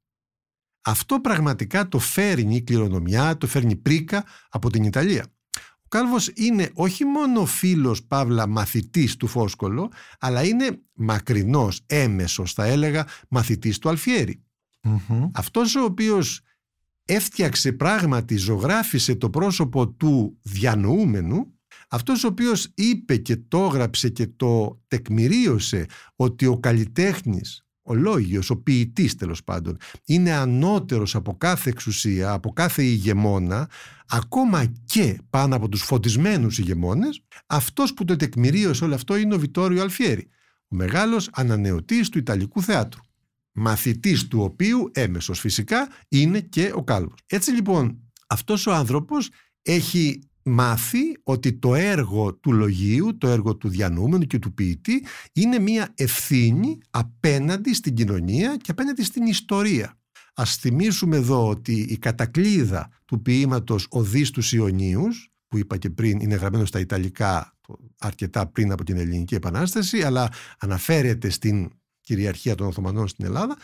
Αυτό 0.85 1.21
πραγματικά 1.21 1.89
το 1.89 1.99
φέρνει 1.99 2.63
κληρονομιά, 2.63 3.39
το 3.39 3.47
φέρνει 3.47 3.77
πρίκα 3.77 4.25
από 4.49 4.71
την 4.71 4.85
Ιταλία. 4.85 5.27
Ο 5.59 5.89
Κάλβος 5.89 6.31
είναι 6.35 6.71
όχι 6.75 7.05
μόνο 7.05 7.45
φίλος 7.47 8.05
Παύλα 8.05 8.47
μαθητής 8.47 9.17
του 9.17 9.27
Φόσκολο, 9.27 9.91
αλλά 10.19 10.45
είναι 10.45 10.81
μακρινός, 10.93 11.81
έμεσος 11.87 12.53
θα 12.53 12.65
έλεγα, 12.65 13.07
μαθητής 13.29 13.79
του 13.79 13.89
Αλφιέρη. 13.89 14.45
Μμμ. 14.83 15.31
Αυτός 15.35 15.75
ο 15.77 15.85
οποίος 15.85 16.41
έφτιαξε 17.05 17.73
πράγματι, 17.73 18.37
ζωγράφισε 18.37 19.15
το 19.15 19.31
πρόσωπο 19.31 19.89
του 19.89 20.39
διανοούμενου, 20.43 21.53
αυτός 21.89 22.25
ο 22.25 22.27
οποίος 22.27 22.69
είπε 22.75 23.17
και 23.17 23.37
το 23.37 23.65
έγραψε 23.65 24.09
και 24.09 24.27
το 24.27 24.81
τεκμηρίωσε 24.89 25.87
ότι 26.17 26.47
ο 26.47 26.59
καλλιτέχνης, 26.59 27.67
ο 27.83 27.95
λόγιος, 27.95 28.51
ο 28.51 28.57
ποιητής 28.57 29.15
τέλος 29.15 29.45
πάντων, 29.45 29.77
είναι 30.05 30.33
ανώτερος 30.33 31.15
από 31.15 31.37
κάθε 31.37 31.71
εξουσία, 31.71 32.33
από 32.33 32.53
κάθε 32.53 32.83
ηγεμόνα, 32.83 33.69
ακόμα 34.09 34.65
και 34.85 35.19
πάνω 35.31 35.57
από 35.57 35.69
τους 35.69 35.83
φωτισμένους 35.83 36.59
ηγεμόνες, 36.59 37.21
αυτός 37.47 37.95
που 37.95 38.05
το 38.05 38.17
τεκμηρίωσε 38.17 38.85
όλο 38.85 38.95
αυτό 38.95 39.17
είναι 39.17 39.35
ο 39.35 39.39
Βιτόριο 39.39 39.83
Αλφιέρη, 39.83 40.29
ο 40.69 40.77
μεγάλος 40.77 41.31
ανανεωτής 41.33 42.09
του 42.09 42.19
Ιταλικού 42.19 42.63
θεάτρου 42.63 43.01
μαθητής 43.55 44.29
του 44.29 44.41
οποίου 44.41 44.91
έμεσος 44.93 45.41
φυσικά 45.41 45.89
είναι 46.09 46.41
και 46.41 46.73
ο 46.75 46.85
Κάλβος. 46.85 47.19
Έτσι 47.27 47.51
λοιπόν 47.51 47.99
αυτός 48.27 48.67
ο 48.67 48.73
άνθρωπος 48.73 49.31
έχει 49.63 50.29
μάθει 50.43 51.17
ότι 51.23 51.53
το 51.53 51.75
έργο 51.75 52.35
του 52.35 52.53
λογίου, 52.53 53.19
το 53.19 53.29
έργο 53.29 53.57
του 53.57 53.69
διανοούμενου 53.69 54.25
και 54.25 54.39
του 54.39 54.55
ποιητή 54.55 55.05
είναι 55.33 55.59
μια 55.59 55.93
ευθύνη 55.95 56.79
απέναντι 56.91 57.75
στην 57.75 57.95
κοινωνία 57.95 58.57
και 58.57 58.71
απέναντι 58.71 59.05
στην 59.05 59.27
ιστορία. 59.27 59.99
Ας 60.35 60.57
θυμίσουμε 60.57 61.17
εδώ 61.17 61.49
ότι 61.49 61.73
η 61.81 61.99
κατακλίδα 61.99 62.91
του 63.05 63.23
ποίηματος 63.23 63.87
«Οδείς 63.91 64.31
τους 64.31 64.53
Ιωνίους» 64.53 65.29
που 65.49 65.59
είπα 65.59 65.77
και 65.77 65.91
πριν 65.91 66.21
είναι 66.21 66.35
γραμμένο 66.35 66.65
στα 66.65 66.81
Ιταλικά 66.81 67.57
αρκετά 67.99 68.47
πριν 68.47 68.73
από 68.73 68.85
την 68.85 68.97
Ελληνική 68.97 69.35
Επανάσταση 69.35 70.03
αλλά 70.03 70.31
αναφέρεται 70.59 71.29
στην 71.29 71.71
κυριαρχία 72.05 72.55
των 72.55 72.67
Οθωμανών 72.67 73.09
στην 73.09 73.25
Ελλάδα 73.25 73.57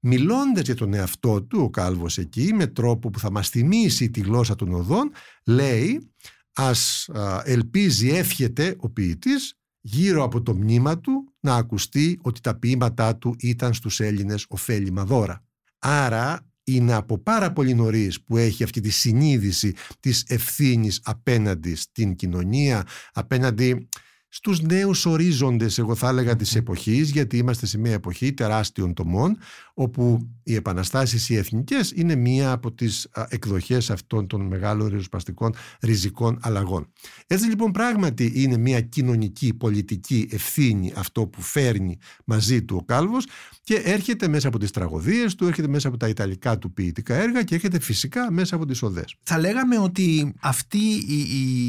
μιλώντας 0.00 0.64
για 0.64 0.74
τον 0.74 0.94
εαυτό 0.94 1.42
του 1.42 1.60
ο 1.62 1.70
Κάλβος 1.70 2.18
εκεί 2.18 2.52
με 2.52 2.66
τρόπο 2.66 3.10
που 3.10 3.18
θα 3.18 3.30
μας 3.30 3.48
θυμίσει 3.48 4.10
τη 4.10 4.20
γλώσσα 4.20 4.54
των 4.54 4.74
οδών 4.74 5.10
λέει 5.44 6.12
ας 6.52 7.08
α, 7.08 7.42
ελπίζει 7.44 8.08
εύχεται 8.08 8.76
ο 8.78 8.90
ποιητής 8.90 9.58
γύρω 9.80 10.22
από 10.22 10.42
το 10.42 10.54
μνήμα 10.54 11.00
του 11.00 11.34
να 11.40 11.54
ακουστεί 11.54 12.18
ότι 12.22 12.40
τα 12.40 12.58
ποίηματά 12.58 13.16
του 13.16 13.36
ήταν 13.38 13.74
στους 13.74 14.00
Έλληνες 14.00 14.46
ωφέλιμα 14.48 15.04
δώρα. 15.04 15.44
Άρα 15.78 16.48
είναι 16.64 16.92
από 16.92 17.18
πάρα 17.18 17.52
πολύ 17.52 17.74
νωρίς 17.74 18.22
που 18.22 18.36
έχει 18.36 18.62
αυτή 18.62 18.80
τη 18.80 18.90
συνείδηση 18.90 19.74
της 20.00 20.24
ευθύνης 20.26 21.00
απέναντι 21.04 21.74
στην 21.74 22.14
κοινωνία, 22.14 22.86
απέναντι 23.12 23.88
στους 24.28 24.60
νέους 24.60 25.06
ορίζοντες 25.06 25.78
εγώ 25.78 25.94
θα 25.94 26.08
έλεγα 26.08 26.36
της 26.36 26.54
εποχής 26.54 27.10
γιατί 27.10 27.36
είμαστε 27.36 27.66
σε 27.66 27.78
μια 27.78 27.92
εποχή 27.92 28.32
τεράστιων 28.32 28.94
τομών 28.94 29.38
όπου 29.74 30.28
οι 30.42 30.54
επαναστάσεις 30.54 31.28
οι 31.28 31.36
εθνικές 31.36 31.92
είναι 31.94 32.14
μία 32.14 32.52
από 32.52 32.72
τις 32.72 33.08
α, 33.12 33.26
εκδοχές 33.28 33.90
αυτών 33.90 34.26
των 34.26 34.40
μεγάλων 34.40 34.88
ριζοσπαστικών 34.88 35.54
ριζικών 35.80 36.38
αλλαγών. 36.42 36.92
Έτσι 37.26 37.46
λοιπόν 37.46 37.72
πράγματι 37.72 38.32
είναι 38.34 38.56
μια 38.56 38.80
κοινωνική 38.80 39.54
πολιτική 39.54 40.28
ευθύνη 40.30 40.92
αυτό 40.96 41.26
που 41.26 41.42
φέρνει 41.42 41.98
μαζί 42.24 42.64
του 42.64 42.76
ο 42.80 42.84
Κάλβος 42.84 43.26
και 43.68 43.74
έρχεται 43.74 44.28
μέσα 44.28 44.48
από 44.48 44.58
τις 44.58 44.70
τραγωδίες 44.70 45.34
του, 45.34 45.46
έρχεται 45.46 45.68
μέσα 45.68 45.88
από 45.88 45.96
τα 45.96 46.08
ιταλικά 46.08 46.58
του 46.58 46.72
ποιητικά 46.72 47.14
έργα 47.14 47.42
και 47.42 47.54
έρχεται 47.54 47.80
φυσικά 47.80 48.32
μέσα 48.32 48.56
από 48.56 48.66
τις 48.66 48.82
οδές. 48.82 49.16
Θα 49.22 49.38
λέγαμε 49.38 49.78
ότι 49.78 50.34
αυτή 50.40 50.78
η, 51.08 51.18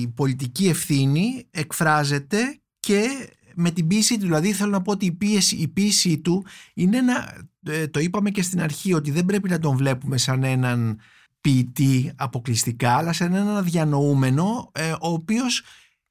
η 0.02 0.08
πολιτική 0.08 0.68
ευθύνη 0.68 1.48
εκφράζεται 1.52 2.60
και 2.80 3.30
με 3.56 3.72
την 3.72 3.88
πίεση 3.88 4.18
του, 4.18 4.26
δηλαδή 4.26 4.54
θέλω 4.54 4.70
να 4.70 4.82
πω 4.82 4.92
ότι 4.92 5.06
η, 5.06 5.12
πίεση, 5.12 5.56
η 5.56 5.68
πίεση 5.68 6.18
του 6.18 6.46
είναι 6.74 6.98
ένα, 6.98 7.48
ε, 7.64 7.88
το 7.88 8.00
είπαμε 8.00 8.30
και 8.30 8.42
στην 8.42 8.62
αρχή, 8.62 8.94
ότι 8.94 9.12
δεν 9.12 9.26
πρέπει 9.26 9.50
να 9.50 9.60
τον 9.60 9.78
βλέπουμε 9.78 10.18
σαν 10.18 10.44
έναν 10.44 11.00
ποιητή 11.42 12.12
αποκλειστικά, 12.16 12.96
αλλά 12.96 13.14
σαν 13.14 13.34
έναν 13.34 13.64
διανοούμενο, 13.64 14.72
ε, 14.74 14.92
ο 14.92 14.98
οποίος 15.12 15.64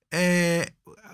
ε, 0.09 0.61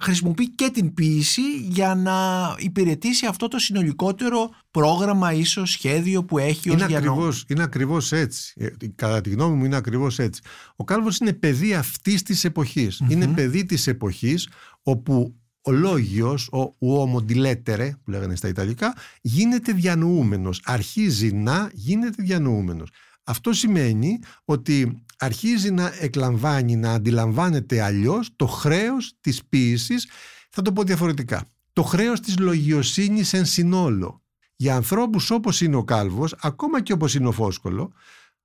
χρησιμοποιεί 0.01 0.51
και 0.51 0.71
την 0.71 0.95
ποίηση 0.95 1.57
για 1.57 1.95
να 1.95 2.15
υπηρετήσει 2.59 3.27
αυτό 3.27 3.49
το 3.49 3.59
συνολικότερο 3.59 4.51
πρόγραμμα 4.71 5.33
ίσως 5.33 5.71
σχέδιο 5.71 6.25
που 6.25 6.39
έχει 6.39 6.71
ως 6.71 6.75
Είναι 6.75 6.87
διανο... 6.87 7.11
ακριβώς, 7.13 7.45
είναι 7.49 7.63
ακριβώς 7.63 8.13
έτσι. 8.13 8.53
Ε, 8.57 8.69
Κατά 8.95 9.21
τη 9.21 9.31
γνώμη 9.31 9.57
μου 9.57 9.65
είναι 9.65 9.77
ακριβώς 9.77 10.19
έτσι. 10.19 10.43
Ο 10.77 10.85
Κάλβος 10.85 11.19
είναι 11.19 11.33
παιδί 11.33 11.75
αυτής 11.75 12.23
της 12.23 12.45
εποχης 12.45 13.03
Είναι 13.09 13.27
παιδί 13.29 13.65
της 13.65 13.87
εποχής 13.87 14.49
όπου 14.83 15.35
ο 15.67 15.73
λόγιος, 15.73 16.49
ο 16.53 16.75
uomo 16.79 17.31
di 17.31 17.47
lettere 17.47 17.91
που 18.05 18.11
λέγανε 18.11 18.37
στα 18.37 18.49
Ιταλικά, 18.49 18.95
γίνεται 19.21 19.73
διανοούμενος. 19.73 20.61
Αρχίζει 20.65 21.33
να 21.33 21.71
γίνεται 21.73 22.23
διανοούμενος. 22.23 22.91
Αυτό 23.25 23.53
σημαίνει 23.53 24.19
ότι 24.45 25.05
αρχίζει 25.19 25.71
να 25.71 25.93
εκλαμβάνει, 26.01 26.77
να 26.77 26.93
αντιλαμβάνεται 26.93 27.81
αλλιώς 27.81 28.31
το 28.37 28.47
χρέος 28.47 29.15
της 29.21 29.45
ποίησης, 29.45 30.09
θα 30.51 30.63
το 30.63 30.73
πω 30.73 30.83
διαφορετικά. 30.83 31.47
Το 31.73 31.83
χρέος 31.83 32.21
της 32.21 32.39
λογιοσύνης 32.39 33.33
εν 33.33 33.45
συνόλο. 33.45 34.23
Για 34.57 34.75
ανθρώπους 34.77 35.31
όπως 35.31 35.61
είναι 35.61 35.77
ο 35.77 35.85
Κάλβος, 35.85 36.35
ακόμα 36.41 36.83
και 36.83 36.93
όπως 36.93 37.15
είναι 37.15 37.29
ο 37.29 37.33
Φόσκολο, 37.33 37.93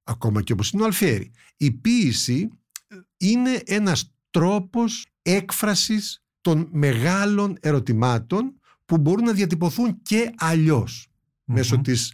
ακόμα 0.04 0.42
και 0.42 0.54
όπως 0.54 0.72
είναι 0.72 0.82
ο 0.82 0.86
Αλφιέρη, 0.86 1.32
η 1.58 1.72
ποίηση 1.72 2.50
είναι 3.18 3.62
ένας 3.66 4.14
τρόπος 4.30 5.08
έκφρασης 5.22 6.24
των 6.42 6.68
μεγάλων 6.72 7.58
ερωτημάτων 7.60 8.60
που 8.86 8.98
μπορούν 8.98 9.26
να 9.26 9.34
διατυπωθούν 9.34 10.02
και 10.02 10.34
αλλιώς 10.38 11.08
μέσω 11.44 11.80
της, 11.82 12.14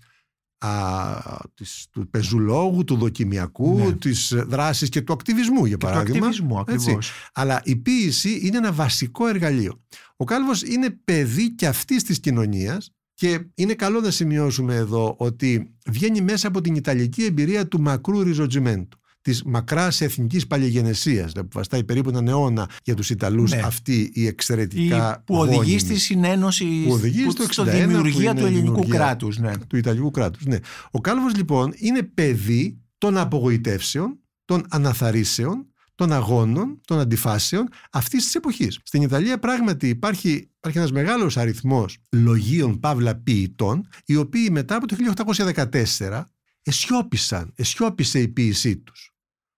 α, 0.65 1.39
της, 1.53 1.87
του 1.91 2.09
πεζουλόγου, 2.09 2.83
του 2.83 2.95
δοκιμιακού, 2.95 3.77
Ναι. 3.77 3.91
της 3.93 4.33
δράσης 4.47 4.89
και 4.89 5.01
του 5.01 5.13
ακτιβισμού 5.13 5.65
για 5.65 5.77
Και 5.77 5.85
του 5.85 5.91
παράδειγμα. 5.91 6.27
ακτιβισμού 6.27 6.59
Έτσι. 6.59 6.73
ακριβώς. 6.75 7.11
Αλλά 7.33 7.61
η 7.63 7.75
ποίηση 7.75 8.39
είναι 8.43 8.57
ένα 8.57 8.71
βασικό 8.71 9.27
εργαλείο. 9.27 9.81
Ο 10.17 10.23
Κάλβος 10.23 10.61
είναι 10.63 10.89
παιδί 11.03 11.55
και 11.55 11.67
αυτής 11.67 12.03
της 12.03 12.19
κοινωνίας 12.19 12.89
Και 13.17 13.39
είναι 13.55 13.73
καλό 13.73 13.99
να 13.99 14.11
σημειώσουμε 14.11 14.75
εδώ 14.75 15.15
ότι 15.17 15.73
βγαίνει 15.85 16.21
μέσα 16.21 16.47
από 16.47 16.61
την 16.61 16.75
Ιταλική 16.75 17.23
εμπειρία 17.23 17.67
του 17.67 17.81
μακρού 17.81 18.23
ριζοτζιμέντου 18.23 18.97
της 19.25 19.43
μακράς 19.43 20.01
εθνικής 20.01 20.47
παλιγενεσίας, 20.47 21.31
που 21.31 21.47
βαστάει 21.51 21.83
περίπου 21.83 22.09
έναν 22.09 22.27
αιώνα 22.27 22.69
για 22.83 22.93
τους 22.93 23.09
Ιταλούς 23.09 23.51
ναι. 23.51 23.61
αυτή 23.65 24.11
η 24.13 24.27
εξαιρετικά. 24.27 25.17
Η, 25.19 25.23
που 25.25 25.35
οδηγεί 25.35 25.79
στη 25.79 25.99
συνένωση, 25.99 26.83
που 26.85 26.91
οδηγεί 26.91 27.23
που, 27.23 27.31
στο, 27.31 27.43
στο 27.49 27.63
δημιουργία 27.63 28.33
του 28.33 28.45
ελληνικού 28.45 28.87
κράτους. 28.87 29.37
Ναι. 29.37 29.51
Του 29.57 29.77
Ιταλικού 29.77 30.11
κράτους. 30.11 30.45
Ναι. 30.45 30.57
Ο 30.91 31.01
Κάλβος 31.01 31.35
λοιπόν 31.35 31.73
είναι 31.75 32.03
παιδί 32.03 32.81
των 32.97 33.17
απογοητεύσεων, 33.17 34.19
των 34.45 34.63
αναθαρίσεων, 34.69 35.67
των 35.95 36.13
αγώνων, 36.13 36.81
των 36.85 36.99
αντιφάσεων 36.99 37.67
αυτής 37.91 38.23
της 38.23 38.35
εποχής. 38.35 38.79
Στην 38.83 39.01
Ιταλία 39.01 39.39
πράγματι 39.39 39.89
υπάρχει, 39.89 40.49
υπάρχει 40.57 40.77
ένας 40.77 40.91
μεγάλος 40.91 41.37
αριθμός 41.37 41.97
λογίων 42.11 42.79
παύλα 42.79 43.15
ποιητών, 43.15 43.87
οι 44.05 44.15
οποίοι 44.15 44.49
μετά 44.51 44.75
από 44.75 44.87
το 44.87 44.95
1814 44.95 46.23
εσιώπησαν, 46.61 47.51
εσιώπησε 47.55 48.19
η 48.19 48.27
ποίησή 48.27 48.77
τους. 48.77 49.14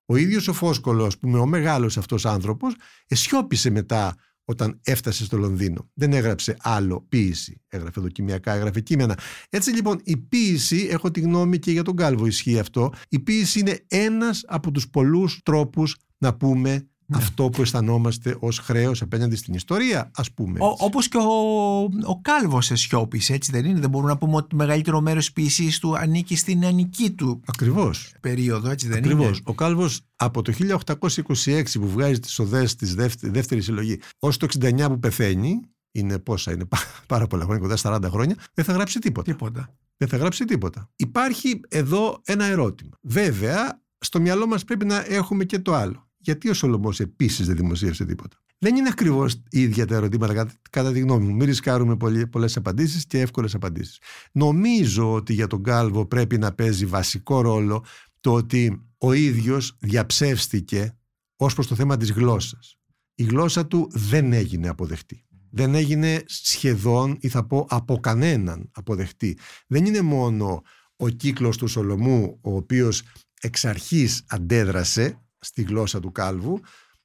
Ο 0.10 0.16
ίδιος 0.16 0.48
ο 0.48 0.54
Φόσκολος, 0.54 1.18
που 1.18 1.30
με 1.30 1.40
ο 1.40 1.46
μεγάλος 1.46 1.98
αυτός 1.98 2.26
άνθρωπος, 2.26 2.76
εσιώπησε 3.08 3.70
μετά 3.70 4.16
όταν 4.46 4.80
έφτασε 4.84 5.24
στο 5.24 5.38
Λονδίνο. 5.38 5.90
Δεν 5.94 6.14
έγραψε 6.14 6.58
άλλο 6.60 7.06
ποίηση. 7.10 7.62
Έγραφε 7.68 8.02
δοκιμιακά, 8.02 8.54
έγραφε 8.54 8.82
κείμενα. 8.82 9.18
Έτσι 9.50 9.72
λοιπόν 9.72 10.00
η 10.04 10.18
ποίηση, 10.18 10.88
έχω 10.92 11.12
τη 11.12 11.20
γνώμη 11.20 11.60
και 11.60 11.72
για 11.72 11.84
τον 11.84 11.96
Κάλβο 11.96 12.26
ισχύει 12.26 12.60
αυτό, 12.60 12.92
η 13.10 13.20
ποίηση 13.20 13.60
είναι 13.60 13.86
ένας 13.88 14.44
από 14.48 14.72
τους 14.72 14.90
πολλούς 14.90 15.42
τρόπους 15.44 15.98
να 16.18 16.36
πούμε 16.36 16.88
ναι. 17.10 17.18
αυτό 17.18 17.50
που 17.50 17.62
αισθανόμαστε 17.62 18.38
ως 18.40 18.60
χρέος 18.60 19.02
απέναντι 19.02 19.36
στην 19.36 19.54
ιστορία, 19.54 20.12
ας 20.16 20.32
πούμε. 20.32 20.60
Όπως 20.60 21.08
και 21.08 21.18
ο, 21.18 21.82
ο 21.84 22.20
Κάλβος 22.22 22.72
εσιώπησε, 22.72 23.34
έτσι 23.34 23.52
δεν 23.52 23.66
είναι; 23.66 23.80
Δεν 23.80 23.90
μπορούμε 23.90 24.12
να 24.12 24.18
πούμε 24.18 24.36
ότι 24.36 24.48
το 24.48 24.56
μεγαλύτερο 24.56 25.02
μέρος 25.02 25.26
της 25.26 25.34
ποιησής 25.34 25.80
του 25.80 25.98
ανήκει 25.98 26.36
στην 26.36 26.66
ανική 26.66 27.12
του 27.12 27.42
Ακριβώς. 27.46 28.14
περίοδο, 28.22 28.70
έτσι 28.70 28.88
δεν 28.88 28.98
Ακριβώς. 28.98 29.26
είναι; 29.28 29.38
Ο 29.44 29.54
Κάλβος 29.54 30.02
από 30.16 30.42
το 30.42 30.52
1826 30.52 31.64
που 31.80 31.90
βγάζει 31.90 32.20
τις 32.20 32.40
οδές 32.40 32.76
της 32.76 32.96
δεύτερη, 32.96 33.32
δεύτερη 33.32 33.62
συλλογή, 33.62 34.00
ως 34.20 34.38
το 34.38 34.48
69 34.60 34.86
που 34.88 35.00
πεθαίνει, 35.00 35.60
είναι 35.92 36.20
πόσα, 36.20 36.52
είναι 36.52 36.68
πάρα 37.08 37.28
πολλά 37.28 37.44
χρόνια, 37.44 37.62
κοντά 37.62 37.78
40 38.06 38.10
χρόνια, 38.12 38.36
δεν 38.54 38.66
θα 38.66 38.74
γράψει 38.74 39.00
τίποτα. 39.00 39.32
Τίποτα. 39.32 39.76
Δεν 39.98 40.08
θα 40.08 40.18
γράψει 40.18 40.46
τίποτα. 40.46 40.90
Υπάρχει 40.96 41.60
εδώ 41.68 42.22
ένα 42.26 42.46
ερώτημα. 42.46 42.92
Βέβαια, 43.02 43.82
στο 44.00 44.20
μυαλό 44.22 44.48
μας 44.48 44.64
πρέπει 44.64 44.86
να 44.86 45.06
έχουμε 45.08 45.44
και 45.44 45.60
το 45.60 45.74
άλλο 45.74 46.07
γιατί 46.28 46.50
ο 46.50 46.54
Σολομός 46.54 47.00
επίσης 47.00 47.48
δεν 47.48 47.56
δημοσίευσε 47.56 48.06
τίποτα; 48.06 48.38
Δεν 48.58 48.76
είναι 48.76 48.90
ακριβώς 48.92 49.44
ίδια 49.50 49.86
τα 49.86 49.96
ερωτήματα, 49.96 50.34
κατά, 50.34 50.52
κατά 50.70 50.92
τη 50.92 51.00
γνώμη 51.00 51.26
μου. 51.26 51.36
Μην 51.36 51.46
ρισκάρουμε 51.46 51.98
πολλές 52.30 52.58
απαντήσεις 52.58 53.06
και 53.06 53.20
εύκολες 53.20 53.56
απαντήσεις. 53.56 54.00
Νομίζω 54.32 55.14
ότι 55.14 55.34
για 55.34 55.48
τον 55.48 55.64
Κάλβο 55.64 56.06
πρέπει 56.06 56.38
να 56.38 56.52
παίζει 56.54 56.86
βασικό 56.86 57.42
ρόλο 57.42 57.86
το 58.20 58.34
ότι 58.34 58.82
ο 58.98 59.14
ίδιος 59.14 59.76
διαψεύστηκε 59.80 60.98
ως 61.36 61.54
προς 61.54 61.68
το 61.68 61.76
θέμα 61.76 61.98
της 61.98 62.12
γλώσσας. 62.12 62.78
Η 63.16 63.24
γλώσσα 63.24 63.68
του 63.68 63.88
δεν 63.92 64.34
έγινε 64.34 64.68
αποδεκτή. 64.68 65.26
Δεν 65.50 65.76
έγινε 65.76 66.24
σχεδόν 66.26 67.18
ή 67.20 67.28
θα 67.28 67.46
πω 67.46 67.66
από 67.70 68.00
κανέναν 68.00 68.70
αποδεκτή. 68.74 69.38
Δεν 69.68 69.86
είναι 69.86 70.02
μόνο 70.02 70.62
ο 70.96 71.10
κύκλος 71.10 71.58
του 71.58 71.68
Σολομού 71.68 72.38
ο 72.42 72.56
οποίος 72.56 73.04
εξ 73.42 73.66
αρχής 73.66 74.24
αντέδρασε 74.28 75.22
στη 75.40 75.62
γλώσσα 75.62 76.00
του 76.00 76.12
Κάλβου. 76.12 76.60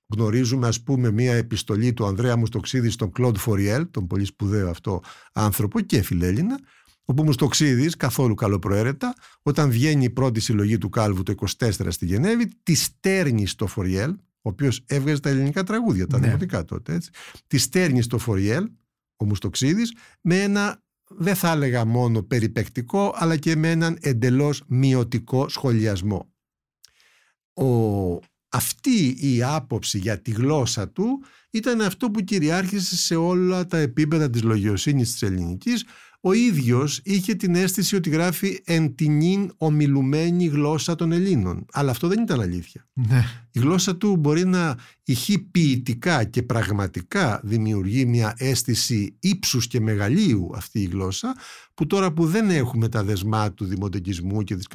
Γνωρίζουμε 0.06 0.66
ας 0.66 0.82
πούμε 0.82 1.10
μία 1.10 1.34
επιστολή 1.34 1.92
του 1.92 2.06
Ανδρέα 2.06 2.36
Μουστοξίδη 2.36 2.90
στον 2.90 3.12
Κλοντ 3.12 3.36
Φοριέλ, 3.36 3.90
τον 3.90 4.06
πολύ 4.06 4.24
σπουδαίο 4.24 4.70
αυτό 4.70 5.02
άνθρωπο 5.32 5.80
και 5.80 6.02
φιλέλληνα, 6.02 6.58
όπου 7.04 7.24
Μουστοξίδης 7.24 7.96
καθόλου 7.96 8.34
καλοπροαίρετα, 8.34 9.14
όταν 9.42 9.70
βγαίνει 9.70 10.04
η 10.04 10.10
πρώτη 10.10 10.40
συλλογή 10.40 10.78
του 10.78 10.88
Κάλβου 10.88 11.22
το 11.22 11.34
24 11.58 11.70
στη 11.88 12.06
Γενέβη, 12.06 12.48
τη 12.62 12.74
στέρνει 12.74 13.46
στο 13.46 13.66
Φοριέλ, 13.66 14.10
ο 14.10 14.48
οποίος 14.48 14.84
έβγαζε 14.86 15.20
τα 15.20 15.28
ελληνικά 15.28 15.62
τραγούδια, 15.64 16.06
τα 16.06 16.18
ναι. 16.18 16.26
δημοτικά 16.26 16.64
τότε. 16.64 16.94
Έτσι. 16.94 17.10
Τη 17.46 17.58
στέρνει 17.58 18.02
στο 18.02 18.18
Φοριέλ, 18.18 18.70
ο 19.16 19.24
Μουστοξίδης, 19.24 19.94
με 20.20 20.42
ένα 20.42 20.82
δεν 21.18 21.34
θα 21.34 21.50
έλεγα 21.50 21.84
μόνο 21.84 22.22
περιπεκτικό, 22.22 23.14
αλλά 23.16 23.36
και 23.36 23.56
με 23.56 23.70
έναν 23.70 23.98
εντελώς 24.00 24.62
μειωτικό 24.66 25.48
σχολιασμό. 25.48 26.31
Ο 27.54 28.18
αυτή 28.54 29.16
η 29.18 29.42
άποψη 29.42 29.98
για 29.98 30.22
τη 30.22 30.30
γλώσσα 30.30 30.88
του 30.88 31.24
ήταν 31.50 31.80
αυτό 31.80 32.10
που 32.10 32.20
κυριάρχησε 32.20 32.96
σε 32.96 33.14
όλα 33.14 33.66
τα 33.66 33.78
επίπεδα 33.78 34.30
της 34.30 34.42
λογιοσύνης 34.42 35.12
της 35.12 35.22
ελληνικής 35.22 35.84
ο 36.24 36.32
ίδιος 36.32 37.00
είχε 37.04 37.35
την 37.35 37.54
αίσθηση 37.54 37.96
ότι 37.96 38.11
γράφει 38.11 38.61
εν 38.64 38.94
την 38.94 39.52
ομιλουμένη 39.56 40.46
γλώσσα 40.46 40.94
των 40.94 41.12
Ελλήνων. 41.12 41.66
Αλλά 41.72 41.90
αυτό 41.90 42.08
δεν 42.08 42.22
ήταν 42.22 42.40
αλήθεια. 42.40 42.87
Ναι. 42.92 43.24
Η 43.50 43.58
γλώσσα 43.58 43.96
του 43.96 44.16
μπορεί 44.16 44.44
να 44.44 44.76
ηχεί 45.04 45.38
ποιητικά 45.38 46.24
και 46.24 46.42
πραγματικά 46.42 47.40
δημιουργεί 47.44 48.04
μια 48.04 48.35
αίσθηση 48.37 49.16
ύψους 49.20 49.66
και 49.66 49.80
μεγαλείου 49.80 50.50
αυτή 50.54 50.80
η 50.80 50.85
γλώσσα 50.85 51.35
που 51.74 51.87
τώρα 51.87 52.12
που 52.12 52.26
δεν 52.26 52.50
έχουμε 52.50 52.88
τα 52.88 53.04
δεσμά 53.04 53.52
του 53.52 53.64
δημοτικισμού 53.64 54.42
και 54.42 54.56
της 54.56 54.66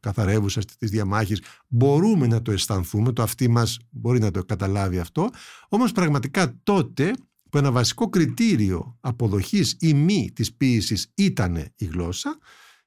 καθαρεύουσας 0.00 0.64
της 0.64 0.90
διαμάχης 0.90 1.42
μπορούμε 1.68 2.26
να 2.26 2.42
το 2.42 2.52
αισθανθούμε, 2.52 3.12
το 3.12 3.22
αυτή 3.22 3.48
μας 3.48 3.78
μπορεί 3.90 4.20
να 4.20 4.30
το 4.30 4.44
καταλάβει 4.44 4.98
αυτό 4.98 5.30
όμως 5.68 5.92
πραγματικά 5.92 6.60
τότε 6.62 7.12
που 7.52 7.58
ένα 7.58 7.72
βασικό 7.72 8.08
κριτήριο 8.08 8.96
αποδοχής 9.00 9.76
ή 9.80 9.94
μη 9.94 10.30
της 10.34 10.54
ποίησης 10.54 11.12
ήταν 11.14 11.56
η 11.76 11.84
γλώσσα 11.84 12.38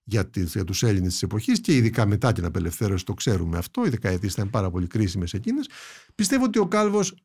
για, 0.03 0.29
τις, 0.29 0.51
για 0.51 0.63
τους 0.63 0.83
Έλληνες 0.83 1.11
της 1.11 1.23
εποχής 1.23 1.61
και 1.61 1.75
ειδικά 1.75 2.05
μετά 2.05 2.31
την 2.31 2.45
απελευθέρωση 2.45 3.05
το 3.05 3.13
ξέρουμε 3.13 3.57
αυτό, 3.57 3.85
οι 3.85 3.89
δεκαετίες 3.89 4.33
ήταν 4.33 4.49
πάρα 4.49 4.69
πολύ 4.69 4.87
κρίσιμες 4.87 5.33
εκείνες, 5.33 5.69
πιστεύω 6.15 6.43
ότι 6.43 6.59
ο 6.59 6.67
Κάλβος 6.67 7.15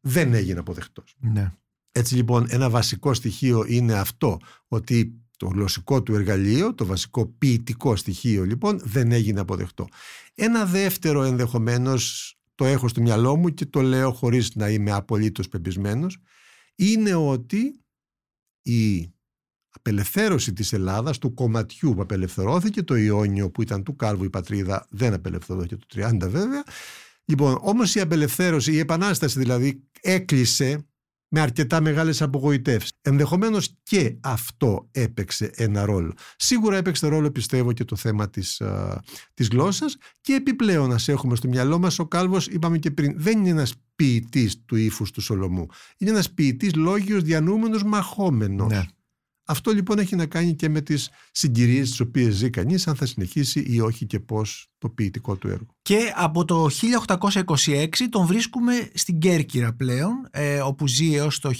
δεν 0.00 0.34
έγινε 0.34 0.58
αποδεκτός. 0.58 1.14
Ναι. 1.18 1.52
Έτσι 1.92 2.14
λοιπόν 2.14 2.46
ένα 2.48 2.70
βασικό 2.70 3.14
στοιχείο 3.14 3.64
είναι 3.68 3.94
αυτό, 3.94 4.38
ότι 4.68 5.20
το 5.36 5.46
γλωσσικό 5.46 6.02
του 6.02 6.14
εργαλείο, 6.14 6.74
το 6.74 6.86
βασικό 6.86 7.26
ποιητικό 7.26 7.96
στοιχείο 7.96 8.44
λοιπόν 8.44 8.80
δεν 8.84 9.12
έγινε 9.12 9.40
αποδεκτό. 9.40 9.86
Ένα 10.34 10.64
δεύτερο 10.64 11.22
ενδεχομένως 11.22 12.34
το 12.54 12.64
έχω 12.64 12.88
στο 12.88 13.00
μυαλό 13.00 13.36
μου 13.36 13.48
και 13.48 13.66
το 13.66 13.80
λέω 13.80 14.12
χωρίς 14.12 14.54
να 14.54 14.68
είμαι 14.68 14.90
απολύτως 14.90 15.48
πεπισμένος 15.48 16.18
είναι 16.80 17.14
ότι 17.14 17.84
η 18.62 19.12
απελευθέρωση 19.68 20.52
της 20.52 20.72
Ελλάδας, 20.72 21.18
του 21.18 21.34
κομματιού 21.34 21.94
που 21.94 22.02
απελευθερώθηκε, 22.02 22.82
το 22.82 22.96
Ιόνιο 22.96 23.50
που 23.50 23.62
ήταν 23.62 23.82
του 23.82 23.96
Κάλβου 23.96 24.24
η 24.24 24.30
πατρίδα 24.30 24.86
δεν 24.90 25.14
απελευθερώθηκε 25.14 25.76
το 25.76 25.86
30 25.94 26.28
βέβαια. 26.28 26.62
Λοιπόν, 27.24 27.58
όμως 27.60 27.94
η 27.94 28.00
απελευθέρωση, 28.00 28.72
η 28.72 28.78
επανάσταση 28.78 29.38
δηλαδή 29.38 29.88
έκλεισε 30.00 30.89
με 31.30 31.40
αρκετά 31.40 31.80
μεγάλες 31.80 32.22
απογοητεύσεις. 32.22 32.92
Ενδεχομένως 33.02 33.76
και 33.82 34.16
αυτό 34.20 34.88
έπαιξε 34.90 35.50
ένα 35.54 35.84
ρόλο. 35.84 36.12
Σίγουρα 36.36 36.76
έπαιξε 36.76 37.06
ρόλο 37.06 37.30
πιστεύω 37.30 37.72
και 37.72 37.84
το 37.84 37.96
θέμα 37.96 38.30
της, 38.30 38.60
α, 38.60 39.00
της 39.34 39.48
γλώσσας 39.48 39.96
και 40.20 40.32
επιπλέον 40.34 40.88
να 40.88 40.96
έχουμε 41.06 41.36
στο 41.36 41.48
μυαλό 41.48 41.78
μας 41.78 41.98
ο 41.98 42.06
Κάλβος 42.06 42.46
είπαμε 42.46 42.78
και 42.78 42.90
πριν 42.90 43.12
δεν 43.16 43.38
είναι 43.38 43.48
ένας 43.48 43.74
ποιητής 43.96 44.64
του 44.64 44.76
ύφους 44.76 45.10
του 45.10 45.20
Σολομού. 45.20 45.66
Είναι 45.96 46.10
ένας 46.10 46.30
ποιητής 46.30 46.74
λόγιος 46.74 47.22
διανούμενος 47.22 47.84
μαχόμενος. 47.84 48.72
Ναι. 48.72 48.84
Αυτό 49.50 49.70
λοιπόν 49.70 49.98
έχει 49.98 50.16
να 50.16 50.26
κάνει 50.26 50.54
και 50.54 50.68
με 50.68 50.80
τις 50.80 51.10
συγκυρίες 51.30 51.88
τις 51.88 52.00
οποίες 52.00 52.34
ζει 52.34 52.50
κανείς 52.50 52.88
αν 52.88 52.96
θα 52.96 53.06
συνεχίσει 53.06 53.60
ή 53.66 53.80
όχι 53.80 54.06
και 54.06 54.20
πώς 54.20 54.68
το 54.78 54.88
ποιητικό 54.88 55.36
του 55.36 55.48
έργο. 55.48 55.66
Και 55.82 56.12
από 56.16 56.44
το 56.44 56.68
1826 57.06 57.88
τον 58.10 58.26
βρίσκουμε 58.26 58.90
στην 58.94 59.18
Κέρκυρα 59.18 59.72
πλέον 59.72 60.28
ε, 60.30 60.60
όπου 60.60 60.88
ζει 60.88 61.14
έως 61.14 61.38
το 61.38 61.50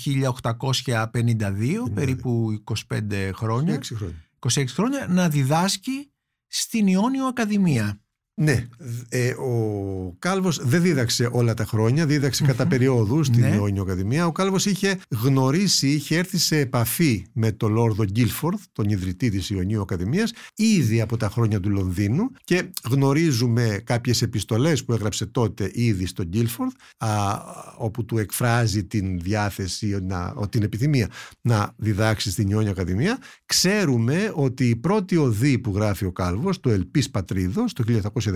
1852 0.42 1.92
περίπου 1.94 2.62
25 2.64 3.30
χρόνια, 3.34 3.78
26 3.78 3.82
χρόνια. 3.96 4.16
26 4.48 4.64
χρόνια 4.66 5.06
να 5.08 5.28
διδάσκει 5.28 6.10
στην 6.46 6.86
Ιόνιο 6.86 7.26
Ακαδημία. 7.26 8.00
Ναι, 8.42 8.66
ε, 9.08 9.28
ο 9.30 10.14
Κάλβος 10.18 10.60
δεν 10.64 10.82
δίδαξε 10.82 11.28
όλα 11.32 11.54
τα 11.54 11.64
χρόνια, 11.64 12.06
δίδαξε 12.06 12.44
κατά 12.44 12.66
περιόδου 12.66 13.24
στην 13.24 13.40
Ναι. 13.40 13.54
Ιόνιο 13.54 13.82
Ακαδημία. 13.82 14.26
Ο 14.26 14.32
Κάλβος 14.32 14.66
είχε 14.66 14.98
γνωρίσει, 15.22 15.88
είχε 15.88 16.16
έρθει 16.16 16.38
σε 16.38 16.58
επαφή 16.58 17.24
με 17.32 17.52
τον 17.52 17.72
Λόρδο 17.72 18.04
Γκίλφορθ, 18.04 18.60
τον 18.72 18.88
ιδρυτή 18.88 19.30
της 19.30 19.50
Ιωνίου 19.50 19.80
Ακαδημίας, 19.80 20.32
ήδη 20.54 21.00
από 21.00 21.16
τα 21.16 21.28
χρόνια 21.28 21.60
του 21.60 21.70
Λονδίνου 21.70 22.30
και 22.44 22.70
γνωρίζουμε 22.90 23.80
κάποιες 23.84 24.22
επιστολές 24.22 24.84
που 24.84 24.92
έγραψε 24.92 25.26
τότε 25.26 25.70
ήδη 25.74 26.06
στον 26.06 26.26
Γκίλφορθ, 26.26 26.72
α, 26.98 27.08
όπου 27.78 28.04
του 28.04 28.18
εκφράζει 28.18 28.84
την 28.84 29.18
διάθεση, 29.20 29.98
να, 30.02 30.32
ο- 30.36 30.48
την 30.48 30.62
επιθυμία 30.62 31.08
να 31.40 31.72
διδάξει 31.76 32.30
στην 32.30 32.48
Ιόνιο 32.48 32.70
Ακαδημία. 32.70 33.18
Ξέρουμε 33.46 34.32
ότι 34.34 34.68
η 34.68 34.76
πρώτη 34.76 35.16
οδή 35.16 35.58
που 35.58 35.72
γράφει 35.74 36.04
ο 36.04 36.12
Κάλβος, 36.12 36.60
το 36.60 36.70
Ελπής 36.70 37.10
Πατρίδος, 37.10 37.72
το 37.72 37.82
1802, 37.82 38.28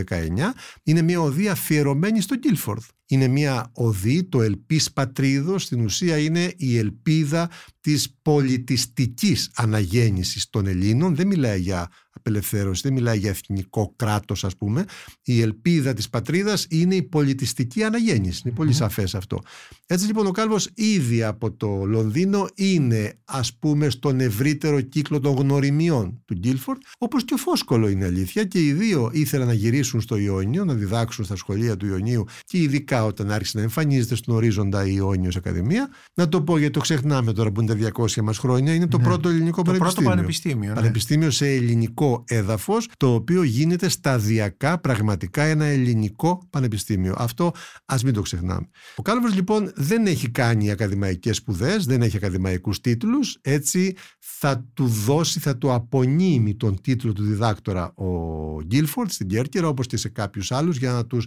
είναι 0.83 1.03
μια 1.03 1.21
οδή 1.21 1.49
αφιερωμένη 1.49 2.21
στο 2.21 2.37
Γκίλφορντ. 2.37 2.83
Είναι 3.07 3.29
μια 3.29 3.71
οδή, 3.75 4.25
το 4.25 4.43
ελπίς 4.43 4.93
πατρίδος, 4.93 5.63
στην 5.63 5.81
ουσία 5.81 6.19
είναι 6.19 6.53
η 6.57 6.79
ελπίδα 6.79 7.51
της 7.81 8.17
πολιτιστικής 8.23 9.51
αναγέννησης 9.55 10.51
των 10.51 10.67
Ελλήνων. 10.67 11.15
Δεν 11.15 11.27
μιλάει 11.27 11.61
για 11.61 11.89
απελευθέρωση, 12.25 12.81
δεν 12.85 12.93
μιλάει 12.93 13.19
για 13.19 13.31
εθνικό 13.31 13.93
κράτος 13.97 14.45
ας 14.45 14.57
πούμε. 14.57 14.85
Η 15.25 15.41
ελπίδα 15.41 15.93
της 15.93 16.09
πατρίδας 16.09 16.67
είναι 16.71 16.95
η 16.95 17.03
πολιτιστική 17.03 17.83
αναγέννηση. 17.83 18.43
Είναι 18.45 18.55
πολύ 18.55 18.73
σαφές 18.73 19.15
αυτό. 19.15 19.39
Έτσι 19.87 20.07
λοιπόν 20.07 20.27
ο 20.27 20.31
Κάλβος 20.31 20.71
ήδη 20.75 21.23
από 21.23 21.53
το 21.53 21.85
Λονδίνο 21.85 22.49
είναι 22.55 23.19
ας 23.25 23.55
πούμε 23.59 23.89
στον 23.89 24.21
ευρύτερο 24.21 24.81
κύκλο 24.81 25.21
των 25.21 25.35
γνωριμιών 25.35 26.23
του 26.25 26.35
Γκίλφορντ 26.35 26.81
όπως 26.99 27.25
και 27.25 27.35
ο 27.35 27.37
Φόσκολο 27.37 27.89
είναι 27.89 28.05
αλήθεια 28.05 28.45
και 28.45 28.67
οι 28.67 28.73
δύο 28.73 29.11
ήθελαν 29.13 29.47
να 29.47 29.53
γυρίσουν 29.53 30.01
στο 30.01 30.17
Ιόνιο, 30.17 30.65
να 30.65 30.75
διδάξουν 30.75 31.25
στα 31.25 31.37
σχολεία 31.37 31.77
του 31.77 31.87
Ιωνίου 31.87 32.25
και 32.45 32.59
ειδικά 32.59 33.05
όταν 33.05 33.31
άρχισε 33.31 33.57
να 33.57 33.63
εμφανίζεται 33.63 34.15
στον 34.15 34.35
ορίζοντα 34.35 34.87
η 34.87 34.93
Ιόνιος 34.97 35.37
Ακαδημία. 35.37 35.89
Να 36.15 36.29
το 36.29 36.43
πω 36.43 36.59
γιατί 36.59 36.73
το 36.73 36.81
ξεχνάμε 36.81 37.33
τώρα 37.33 37.51
που 37.51 37.61
είναι 37.61 37.75
τα 37.75 37.91
200 37.97 38.21
μας 38.23 38.39
χρόνια, 38.39 38.75
είναι 38.75 38.87
το 38.87 38.99
ναι. 38.99 39.05
πρώτο 39.05 39.29
ελληνικό 39.29 39.63
το 39.63 39.63
πανεπιστήμιο. 39.63 40.03
Πρώτο 40.03 40.17
πανεπιστήμιο, 40.17 40.69
ναι. 40.69 40.75
πανεπιστήμιο 40.75 41.31
σε 41.31 41.47
ελληνικό 41.47 42.14
έδαφος, 42.29 42.89
το 42.97 43.15
οποίο 43.15 43.43
γίνεται 43.43 43.89
σταδιακά 43.89 44.79
πραγματικά 44.79 45.43
ένα 45.43 45.65
ελληνικό 45.65 46.43
πανεπιστήμιο. 46.51 47.15
Αυτό 47.19 47.53
ας 47.85 48.05
μην 48.05 48.13
το 48.13 48.23
ξεχνάμε. 48.23 48.69
Ο 48.97 49.03
Κάλβος 49.03 49.35
λοιπόν 49.35 49.73
δεν 49.75 50.07
έχει 50.07 50.31
κάνει 50.31 50.71
ακαδημαϊκές 50.71 51.37
σπουδές, 51.37 51.85
δεν 51.85 52.03
έχει 52.03 52.17
ακαδημαϊκούς 52.17 52.81
τίτλους, 52.81 53.39
έτσι 53.41 53.97
θα 54.19 54.67
του 54.75 54.87
δώσει, 54.87 55.41
θα 55.41 55.57
του 55.57 55.73
απονείμει 55.73 56.55
τον 56.55 56.81
τίτλο 56.81 57.13
του 57.13 57.23
διδάκτορα 57.23 57.95
ο 57.95 58.63
Γκίλφορντ 58.63 59.11
στην 59.11 59.29
Κέρκυρα 59.29 59.69
όπως 59.69 59.87
και 59.87 59.97
σε 59.97 60.09
κάποιους 60.09 60.53
άλλους 60.53 60.77
για 60.77 60.93
να, 60.93 61.07
τους, 61.07 61.27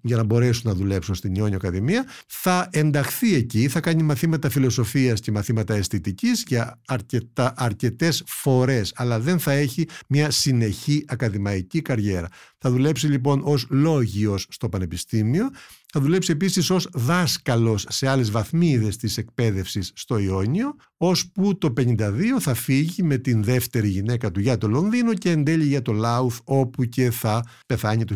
για 0.00 0.16
να 0.16 0.24
μπορέσουν 0.24 0.70
να 0.70 0.74
δουλέψουν 0.74 1.14
στην 1.14 1.34
Ιόνιο 1.34 1.56
Ακαδημία. 1.56 2.06
Θα 2.26 2.68
ενταχθεί 2.72 3.34
εκεί, 3.34 3.68
θα 3.68 3.80
κάνει 3.80 4.02
μαθήματα 4.02 4.50
φιλοσοφίας 4.50 5.20
και 5.20 5.30
μαθήματα 5.30 5.74
αισθητικής 5.74 6.44
για 6.46 6.80
αρκετά, 6.86 7.52
αρκετές 7.56 8.22
φορές, 8.26 8.92
αλλά 8.96 9.20
δεν 9.20 9.38
θα 9.38 9.52
έχει 9.52 9.71
μια 10.08 10.30
συνεχή 10.30 11.04
ακαδημαϊκή 11.08 11.82
καριέρα. 11.82 12.28
Θα 12.58 12.70
δουλέψει 12.70 13.06
λοιπόν 13.06 13.40
ως 13.44 13.66
λόγιος 13.70 14.46
στο 14.50 14.68
Πανεπιστήμιο 14.68 15.50
θα 15.94 16.00
δουλέψει 16.00 16.32
επίσης 16.32 16.70
ως 16.70 16.88
δάσκαλος 16.92 17.86
σε 17.88 18.08
άλλες 18.08 18.30
βαθμίδες 18.30 18.96
της 18.96 19.18
εκπαίδευσης 19.18 19.92
στο 19.94 20.18
Ιόνιο, 20.18 20.76
που 21.34 21.58
το 21.58 21.72
52 21.76 21.96
θα 22.38 22.54
φύγει 22.54 23.02
με 23.02 23.18
την 23.18 23.42
δεύτερη 23.42 23.88
γυναίκα 23.88 24.30
του 24.30 24.40
για 24.40 24.58
το 24.58 24.68
Λονδίνο 24.68 25.14
και 25.14 25.30
εν 25.30 25.44
τέλει 25.44 25.64
για 25.64 25.82
το 25.82 25.92
Λάουθ, 25.92 26.38
όπου 26.44 26.84
και 26.84 27.10
θα 27.10 27.44
πεθάνει 27.66 28.04
το 28.04 28.14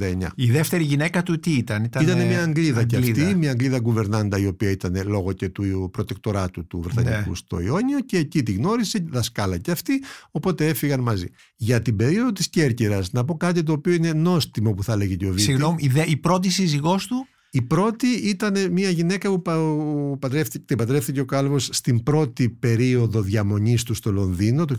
1969. 0.00 0.26
Η 0.34 0.50
δεύτερη 0.50 0.84
γυναίκα 0.84 1.22
του 1.22 1.40
τι 1.40 1.50
ήταν; 1.50 1.84
Ήταν, 1.84 2.02
ήταν 2.02 2.26
μια 2.26 2.42
Αγγλίδα, 2.42 2.84
και 2.84 2.96
αυτή, 2.96 3.34
μια 3.34 3.50
Αγγλίδα 3.50 3.78
γκουβερνάντα 3.78 4.38
η 4.38 4.46
οποία 4.46 4.70
ήταν 4.70 5.02
λόγω 5.06 5.32
και 5.32 5.48
του 5.48 5.88
προτεκτοράτου 5.92 6.66
του 6.66 6.80
Βρετανικού 6.80 7.28
ναι. 7.28 7.36
στο 7.36 7.60
Ιόνιο 7.60 8.00
και 8.00 8.16
εκεί 8.16 8.42
τη 8.42 8.52
γνώρισε, 8.52 9.04
δασκάλα 9.10 9.58
και 9.58 9.70
αυτή, 9.70 10.02
οπότε 10.30 10.66
έφυγαν 10.66 11.00
μαζί. 11.00 11.26
Για 11.56 11.82
την 11.82 11.96
περίοδο 11.96 12.32
της 12.32 12.48
Κέρκυρας, 12.48 13.12
να 13.12 13.24
πω 13.24 13.36
κάτι 13.36 13.62
το 13.62 13.72
οποίο 13.72 13.92
είναι 13.92 14.12
νόστιμο 14.12 14.72
που 14.72 14.84
θα 14.84 14.96
λέγει 14.96 15.16
και 15.16 15.26
ο 15.26 15.30
Βίτη. 15.30 15.42
Συγγνώμη, 15.42 15.76
η, 15.82 16.10
η 16.10 16.16
πρώτη 16.16 16.50
σύζυγός 16.50 17.06
του; 17.06 17.26
Η 17.50 17.62
πρώτη 17.62 18.06
ήταν 18.06 18.72
μια 18.72 18.90
γυναίκα 18.90 19.30
που 19.30 19.42
παντρεύτηκε, 20.18 20.64
την 20.64 20.76
παντρεύτηκε 20.76 21.20
ο 21.20 21.24
Κάλβος 21.24 21.68
στην 21.72 22.02
πρώτη 22.02 22.48
περίοδο 22.48 23.22
διαμονής 23.22 23.82
του 23.82 23.94
στο 23.94 24.12
Λονδίνο, 24.12 24.64
το 24.64 24.76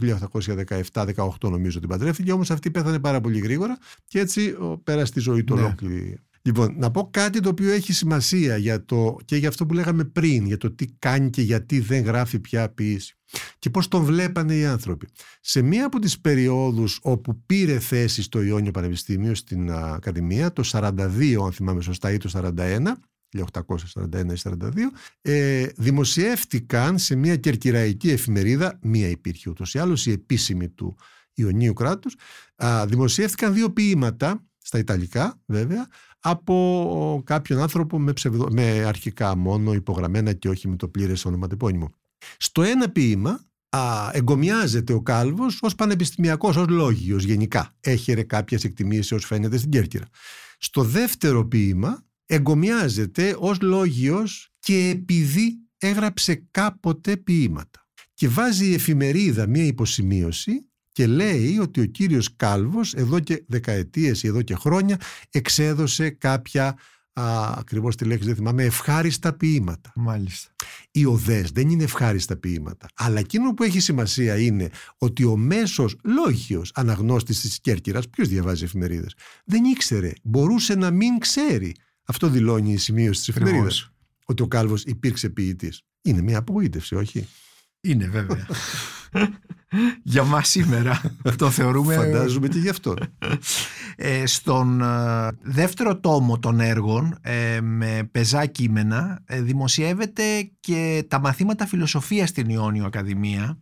1817-18 0.94 1.30
νομίζω 1.42 1.80
την 1.80 1.90
παντρεύτηκε, 1.90 2.32
όμως 2.32 2.52
αυτή 2.52 2.72
πέθανε 2.72 3.00
πάρα 3.00 3.22
πολύ 3.22 3.40
γρήγορα 3.40 3.78
και 4.08 4.20
έτσι 4.20 4.56
πέρασε 4.84 5.12
τη 5.12 5.20
ζωή 5.20 5.44
του 5.44 5.56
ναι. 5.56 5.62
ολόκληρη. 5.62 6.20
Λοιπόν, 6.42 6.76
να 6.78 6.92
πω 6.92 7.10
κάτι 7.12 7.40
το 7.40 7.50
οποίο 7.50 7.72
έχει 7.72 7.94
σημασία 7.94 8.58
για 8.58 8.86
το, 8.86 9.18
και 9.26 9.36
για 9.36 9.48
αυτό 9.48 9.66
που 9.66 9.74
λέγαμε 9.74 10.04
πριν, 10.04 10.46
για 10.46 10.58
το 10.58 10.72
τι 10.72 10.86
κάνει 11.00 11.30
και 11.30 11.42
γιατί 11.42 11.80
δεν 11.80 12.04
γράφει 12.04 12.40
πια 12.40 12.70
ποιήση 12.70 13.19
και 13.60 13.70
πώς 13.70 13.88
τον 13.88 14.04
βλέπανε 14.04 14.56
οι 14.56 14.66
άνθρωποι. 14.66 15.08
Σε 15.42 15.62
μία 15.62 15.86
από 15.86 16.00
τις 16.00 16.20
περιόδους 16.20 17.00
όπου 17.02 17.44
πήρε 17.46 17.80
θέση 17.80 18.22
στο 18.22 18.42
Ιόνιο 18.42 18.72
Πανεπιστήμιο 18.72 19.36
στην 19.36 19.72
Ακαδημία, 19.72 20.54
το 20.54 20.64
42 20.66 21.44
αν 21.44 21.52
θυμάμαι 21.52 21.82
σωστά 21.82 22.12
ή 22.12 22.18
το 22.18 22.30
41, 22.34 22.80
1841 23.30 24.36
42, 24.44 24.92
ε, 25.22 25.68
δημοσιεύτηκαν 25.76 26.98
σε 26.98 27.16
μια 27.16 27.36
κερκυραϊκή 27.36 28.10
εφημερίδα, 28.10 28.80
μία 28.82 29.08
υπήρχε 29.08 29.50
ούτως 29.50 29.74
ή 29.74 29.80
άλλως 29.80 30.06
η 30.06 30.12
επίσημη 30.12 30.70
του 30.70 30.96
Ιωνίου 31.34 31.74
κράτους, 31.74 32.16
α, 32.56 32.86
δημοσιεύτηκαν 32.86 33.54
δύο 33.54 33.72
ποίηματα, 33.72 34.44
στα 34.58 34.78
Ιταλικά 34.78 35.42
βέβαια, 35.46 35.88
από 36.20 37.22
κάποιον 37.26 37.60
άνθρωπο 37.60 38.00
με, 38.00 38.14
ψευδο, 38.14 38.48
με 38.52 38.84
αρχικά 38.86 39.36
μόνο 39.36 39.74
υπογραμμένα 39.74 40.34
και 40.34 40.50
όχι 40.50 40.68
με 40.68 40.76
το 40.76 40.88
πλήρες 40.88 41.26
ονοματεπώνυμο. 41.26 41.94
Στο 42.38 42.62
ένα 42.62 42.90
ποίημα 42.90 43.50
α, 43.70 44.10
εγκομιάζεται 44.14 44.94
ο 44.94 45.02
Κάλβος 45.02 45.58
ως 45.62 45.76
πανεπιστημιακός, 45.76 46.56
ως 46.56 46.68
λόγιος 46.68 47.24
γενικά. 47.24 47.76
Έχερε 47.80 48.24
κάποιες 48.24 48.64
εκτιμήσεις 48.64 49.12
ως 49.12 49.26
φαίνεται 49.26 49.58
στην 49.58 49.70
Κέρκυρα. 49.70 50.06
Στο 50.58 50.84
δεύτερο 50.84 51.48
ποίημα 51.48 52.04
εγκομιάζεται 52.26 53.36
ως 53.40 53.62
λόγιος 53.62 54.54
και 54.60 54.90
επειδή 54.90 55.60
έγραψε 55.78 56.48
κάποτε 56.52 57.18
ποίηματα. 57.18 57.88
Και 58.14 58.28
βάζει 58.28 58.70
η 58.70 58.74
εφημερίδα 58.74 59.48
μία 59.48 59.66
υποσημείωση 59.66 60.70
και 60.92 61.08
λέει 61.08 61.58
ότι 61.58 61.82
ο 61.82 61.86
κύριος 61.86 62.36
Κάλβος 62.36 62.94
εδώ 62.94 63.20
και 63.20 63.44
δεκαετίες 63.48 64.24
ή 64.24 64.28
εδώ 64.28 64.42
και 64.42 64.56
χρόνια 64.56 65.00
εξέδωσε 65.32 66.10
κάποια 66.10 66.78
α, 67.20 67.54
ακριβώς 67.58 67.96
τη 67.96 68.06
λέξη 68.06 68.26
δεν 68.26 68.36
θυμάμαι, 68.36 68.64
ευχάριστα 68.64 69.34
ποίηματα. 69.34 69.92
Μάλιστα. 69.96 70.52
Οι 70.92 71.06
οδές 71.06 71.52
δεν 71.52 71.70
είναι 71.70 71.84
ευχάριστα 71.84 72.36
ποίηματα. 72.36 72.88
Αλλά 72.94 73.20
εκείνο 73.20 73.54
που 73.54 73.64
έχει 73.64 73.80
σημασία 73.80 74.38
είναι 74.38 74.70
ότι 74.98 75.24
ο 75.24 75.38
μέσος 75.38 75.96
λόγιος 76.04 76.72
αναγνώστης 76.76 77.40
της 77.42 77.60
Κέρκυρας, 77.60 78.10
ποιος 78.10 78.28
διαβάζει 78.28 78.64
εφημερίδες, 78.64 79.14
δεν 79.46 79.64
ήξερε, 79.64 80.14
μπορούσε 80.24 80.76
να 80.76 80.92
μην 80.92 81.20
ξέρει. 81.20 81.76
Αυτό 82.04 82.30
δηλώνει 82.30 82.72
η 82.74 82.78
σημείωση 82.78 83.20
της 83.20 83.30
εφημερίδας. 83.30 83.92
Ότι 84.26 84.42
ο 84.42 84.48
Κάλβος 84.48 84.84
υπήρξε 84.84 85.30
ποιητής. 85.30 85.82
Είναι 86.02 86.22
μια 86.22 86.38
απογοήτευση, 86.38 86.96
όχι; 86.96 87.28
Είναι 87.82 88.08
βέβαια. 88.08 88.48
για 90.04 90.24
μας 90.24 90.50
σήμερα. 90.50 91.02
Το 91.38 91.50
θεωρούμε 91.50 91.96
φαντάζομαι 91.96 92.48
και 92.48 92.60
γι' 92.60 92.70
αυτό. 92.70 92.96
Ε, 93.96 94.26
στον 94.26 94.82
ε, 94.82 95.30
δεύτερο 95.42 96.00
τόμο 96.00 96.40
των 96.40 96.60
έργων 96.60 97.18
ε, 97.22 97.62
με 97.62 98.10
πεζά 98.12 98.46
κείμενα 98.46 99.24
ε, 99.26 99.42
δημοσιεύεται 99.42 100.52
και 100.60 101.06
τα 101.08 101.20
μαθήματα 101.20 101.66
φιλοσοφίας 101.66 102.30
στην 102.30 102.50
Ιόνιο 102.50 102.86
Ακαδημία. 102.86 103.60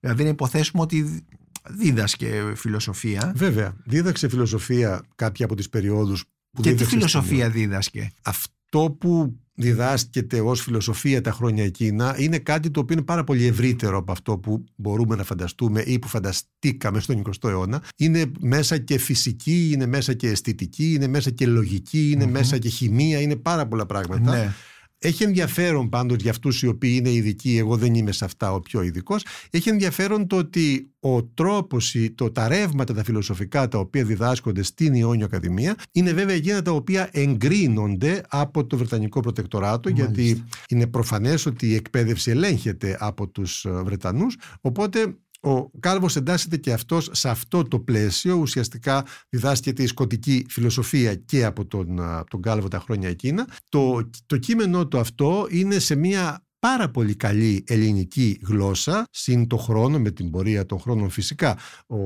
Δηλαδή 0.00 0.22
να 0.22 0.28
υποθέσουμε 0.28 0.82
ότι 0.82 1.26
δίδασκε 1.68 2.52
φιλοσοφία. 2.56 3.32
Βέβαια. 3.36 3.76
Δίδαξε 3.84 4.28
φιλοσοφία 4.28 5.02
κάποια 5.14 5.44
από 5.44 5.54
τις 5.54 5.68
περιόδους 5.68 6.24
που 6.50 6.62
και 6.62 6.74
τι 6.74 6.84
φιλοσοφία 6.84 7.50
δίδασκε; 7.50 8.12
Αυτό 8.22 8.96
που 9.00 9.40
διδάσκεται 9.56 10.40
ως 10.40 10.60
φιλοσοφία 10.60 11.20
τα 11.20 11.30
χρόνια 11.30 11.64
εκείνα 11.64 12.14
είναι 12.18 12.38
κάτι 12.38 12.70
το 12.70 12.80
οποίο 12.80 12.96
είναι 12.96 13.04
πάρα 13.04 13.24
πολύ 13.24 13.46
ευρύτερο 13.46 13.98
από 13.98 14.12
αυτό 14.12 14.38
που 14.38 14.64
μπορούμε 14.76 15.16
να 15.16 15.24
φανταστούμε 15.24 15.80
ή 15.80 15.98
που 15.98 16.08
φανταστήκαμε 16.08 17.00
στον 17.00 17.22
20ο 17.22 17.48
αιώνα. 17.48 17.82
Είναι 17.96 18.30
μέσα 18.40 18.78
και 18.78 18.98
φυσική, 18.98 19.70
είναι 19.72 19.86
μέσα 19.86 20.12
και 20.12 20.28
αισθητική, 20.28 20.92
είναι 20.92 21.06
μέσα 21.06 21.30
και 21.30 21.46
λογική, 21.46 22.18
μέσα 22.30 22.58
και 22.58 22.68
χημεία, 22.68 23.20
είναι 23.20 23.36
πάρα 23.36 23.66
πολλά 23.66 23.86
πράγματα. 23.86 24.30
Ναι. 24.30 24.52
Έχει 24.98 25.22
ενδιαφέρον 25.22 25.88
πάντως 25.88 26.16
για 26.20 26.30
αυτούς 26.30 26.62
οι 26.62 26.66
οποίοι 26.66 26.94
είναι 26.98 27.10
ειδικοί, 27.10 27.56
εγώ 27.56 27.76
δεν 27.76 27.94
είμαι 27.94 28.12
σε 28.12 28.24
αυτά 28.24 28.52
ο 28.52 28.60
πιο 28.60 28.82
ειδικός. 28.82 29.24
Έχει 29.50 29.68
ενδιαφέρον 29.68 30.26
το 30.26 30.36
ότι 30.36 30.90
ο 31.00 31.24
τρόπος, 31.24 31.96
το, 32.14 32.30
τα 32.30 32.48
ρεύματα 32.48 32.94
τα 32.94 33.04
φιλοσοφικά 33.04 33.68
τα 33.68 33.78
οποία 33.78 34.04
διδάσκονται 34.04 34.62
στην 34.62 34.94
Ιόνιο 34.94 35.24
Ακαδημία 35.24 35.76
είναι 35.92 36.12
βέβαια 36.12 36.34
εκείνα 36.34 36.62
τα 36.62 36.70
οποία 36.70 37.08
εγκρίνονται 37.12 38.22
από 38.28 38.66
το 38.66 38.76
Βρετανικό 38.76 39.20
Προτεκτοράτο 39.20 39.88
γιατί 39.88 40.44
είναι 40.68 40.86
προφανές 40.86 41.46
ότι 41.46 41.66
η 41.66 41.74
εκπαίδευση 41.74 42.30
ελέγχεται 42.30 42.96
από 43.00 43.28
τους 43.28 43.66
Βρετανούς 43.84 44.36
οπότε 44.60 45.16
ο 45.46 45.70
Κάλβος 45.80 46.16
εντάσσεται 46.16 46.56
και 46.56 46.72
αυτός 46.72 47.08
σε 47.12 47.28
αυτό 47.28 47.62
το 47.62 47.80
πλαίσιο, 47.80 48.34
ουσιαστικά 48.34 49.04
διδάσκεται 49.28 49.82
η 49.82 49.86
σκοτική 49.86 50.46
φιλοσοφία 50.48 51.14
και 51.14 51.44
από 51.44 51.66
τον, 51.66 52.00
τον 52.30 52.40
Κάλβο 52.40 52.68
τα 52.68 52.80
χρόνια 52.80 53.08
εκείνα. 53.08 53.48
Το, 53.68 54.10
το 54.26 54.36
κείμενό 54.36 54.86
του 54.86 54.98
αυτό 54.98 55.46
είναι 55.50 55.78
σε 55.78 55.94
μια 55.94 56.46
πάρα 56.58 56.90
πολύ 56.90 57.14
καλή 57.14 57.64
ελληνική 57.66 58.40
γλώσσα, 58.42 59.06
συν 59.10 59.46
το 59.46 59.56
χρόνο, 59.56 59.98
με 59.98 60.10
την 60.10 60.30
πορεία 60.30 60.66
των 60.66 60.78
χρόνων 60.78 61.10
φυσικά. 61.10 61.58
Ο, 61.86 61.96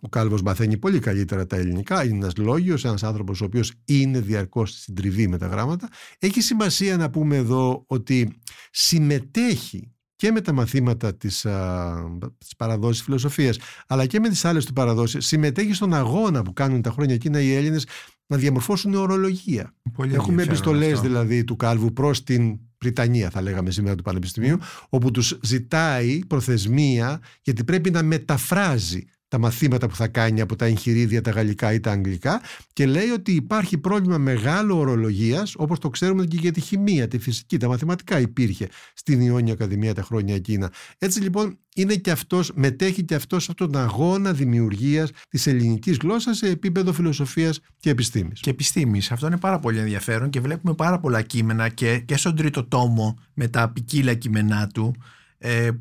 ο 0.00 0.08
Κάλβος 0.08 0.42
μαθαίνει 0.42 0.78
πολύ 0.78 0.98
καλύτερα 0.98 1.46
τα 1.46 1.56
ελληνικά, 1.56 2.04
είναι 2.04 2.16
ένας 2.16 2.36
λόγιος, 2.36 2.84
ένας 2.84 3.02
άνθρωπος 3.02 3.40
ο 3.40 3.44
οποίος 3.44 3.72
είναι 3.84 4.20
διαρκώς 4.20 4.70
στην 4.70 4.94
τριβή 4.94 5.28
με 5.28 5.38
τα 5.38 5.46
γράμματα. 5.46 5.88
Έχει 6.18 6.40
σημασία 6.40 6.96
να 6.96 7.10
πούμε 7.10 7.36
εδώ 7.36 7.84
ότι 7.86 8.40
συμμετέχει 8.70 9.92
και 10.22 10.32
με 10.32 10.40
τα 10.40 10.52
μαθήματα 10.52 11.14
της, 11.14 11.46
α, 11.46 11.94
της 12.38 12.56
παραδόσης 12.56 13.02
φιλοσοφίας 13.02 13.58
αλλά 13.86 14.06
και 14.06 14.20
με 14.20 14.28
τις 14.28 14.44
άλλες 14.44 14.64
του 14.64 14.72
παραδόσεις 14.72 15.26
συμμετέχει 15.26 15.72
στον 15.72 15.94
αγώνα 15.94 16.42
που 16.42 16.52
κάνουν 16.52 16.82
τα 16.82 16.90
χρόνια 16.90 17.14
εκείνα 17.14 17.40
οι 17.40 17.54
Έλληνες 17.54 17.86
να 18.26 18.36
διαμορφώσουν 18.36 18.94
ορολογία. 18.94 19.74
Πολύ 19.92 20.14
Έχουμε 20.14 20.42
ενδιαφέρον 20.42 20.48
επιστολές 20.48 20.92
αυτό. 20.92 21.08
δηλαδή 21.08 21.44
του 21.44 21.56
Κάλβου 21.56 21.92
προς 21.92 22.22
την 22.22 22.58
Βρυτανία 22.82 23.30
θα 23.30 23.42
λέγαμε 23.42 23.70
σήμερα 23.70 23.94
του 23.94 24.02
Πανεπιστημίου 24.02 24.58
όπου 24.88 25.10
τους 25.10 25.38
ζητάει 25.42 26.18
προθεσμία 26.26 27.20
γιατί 27.42 27.64
πρέπει 27.64 27.90
να 27.90 28.02
μεταφράζει 28.02 29.04
τα 29.32 29.38
μαθήματα 29.38 29.88
που 29.88 29.96
θα 29.96 30.08
κάνει 30.08 30.40
από 30.40 30.56
τα 30.56 30.64
εγχειρίδια, 30.64 31.20
τα 31.20 31.30
γαλλικά 31.30 31.72
ή 31.72 31.80
τα 31.80 31.90
αγγλικά 31.90 32.40
και 32.72 32.86
λέει 32.86 33.08
ότι 33.08 33.32
υπάρχει 33.32 33.78
πρόβλημα 33.78 34.18
μεγάλο 34.18 34.78
ορολογίας 34.78 35.54
όπως 35.56 35.78
το 35.78 35.90
ξέρουμε 35.90 36.24
και 36.24 36.36
για 36.40 36.52
τη 36.52 36.60
χημεία, 36.60 37.08
τη 37.08 37.18
φυσική, 37.18 37.56
τα 37.56 37.68
μαθηματικά 37.68 38.20
υπήρχε 38.20 38.68
στην 38.94 39.20
Ιόνια 39.20 39.52
Ακαδημία 39.52 39.94
τα 39.94 40.02
χρόνια 40.02 40.34
εκείνα. 40.34 40.72
Έτσι 40.98 41.20
λοιπόν 41.20 41.58
είναι 41.74 41.94
και 41.94 42.10
αυτός, 42.10 42.52
μετέχει 42.54 43.02
και 43.04 43.14
αυτός 43.14 43.44
σε 43.44 43.50
αυτόν 43.50 43.72
τον 43.72 43.82
αγώνα 43.82 44.32
δημιουργίας 44.32 45.10
της 45.28 45.46
ελληνικής 45.46 45.96
γλώσσας 45.96 46.36
σε 46.36 46.48
επίπεδο 46.48 46.92
φιλοσοφίας 46.92 47.60
και 47.78 47.90
επιστήμης. 47.90 48.40
και 48.40 48.50
επιστήμης. 48.50 49.12
Αυτό 49.12 49.26
είναι 49.26 49.38
πάρα 49.38 49.58
πολύ 49.58 49.78
ενδιαφέρον 49.78 50.30
και 50.30 50.40
βλέπουμε 50.40 50.74
πάρα 50.74 50.98
πολλά 51.00 51.22
κείμενα 51.22 51.68
και, 51.68 51.98
και 51.98 52.16
στον 52.16 52.36
τρίτο 52.36 52.64
τόμο 52.64 53.18
με 53.34 53.48
τα 53.48 53.70
ποικίλα 53.72 54.14
κείμενά 54.14 54.66
του 54.66 54.94
ε, 54.96 55.02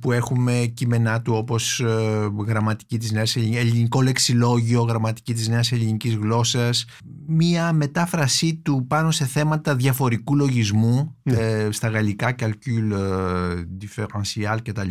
που 0.01 0.11
έχουμε 0.11 0.71
κείμενά 0.73 1.21
του 1.21 1.33
όπως 1.35 1.79
ε, 1.79 2.29
γραμματική 2.47 2.97
της 2.97 3.11
νέας, 3.11 3.35
Ελλην- 3.35 3.55
ελληνικό 3.55 4.01
λεξιλόγιο, 4.01 4.81
γραμματική 4.81 5.33
της 5.33 5.47
νέας 5.47 5.71
ελληνικής 5.71 6.15
γλώσσας, 6.15 6.85
μία 7.27 7.73
μετάφρασή 7.73 8.55
του 8.63 8.85
πάνω 8.87 9.11
σε 9.11 9.25
θέματα 9.25 9.75
διαφορικού 9.75 10.35
λογισμού 10.35 11.15
Ναι. 11.23 11.33
ε, 11.33 11.67
στα 11.71 11.87
γαλλικά, 11.89 12.35
calcul 12.39 12.91
ε, 12.91 13.63
differential 13.81 14.57
κτλ. 14.63 14.89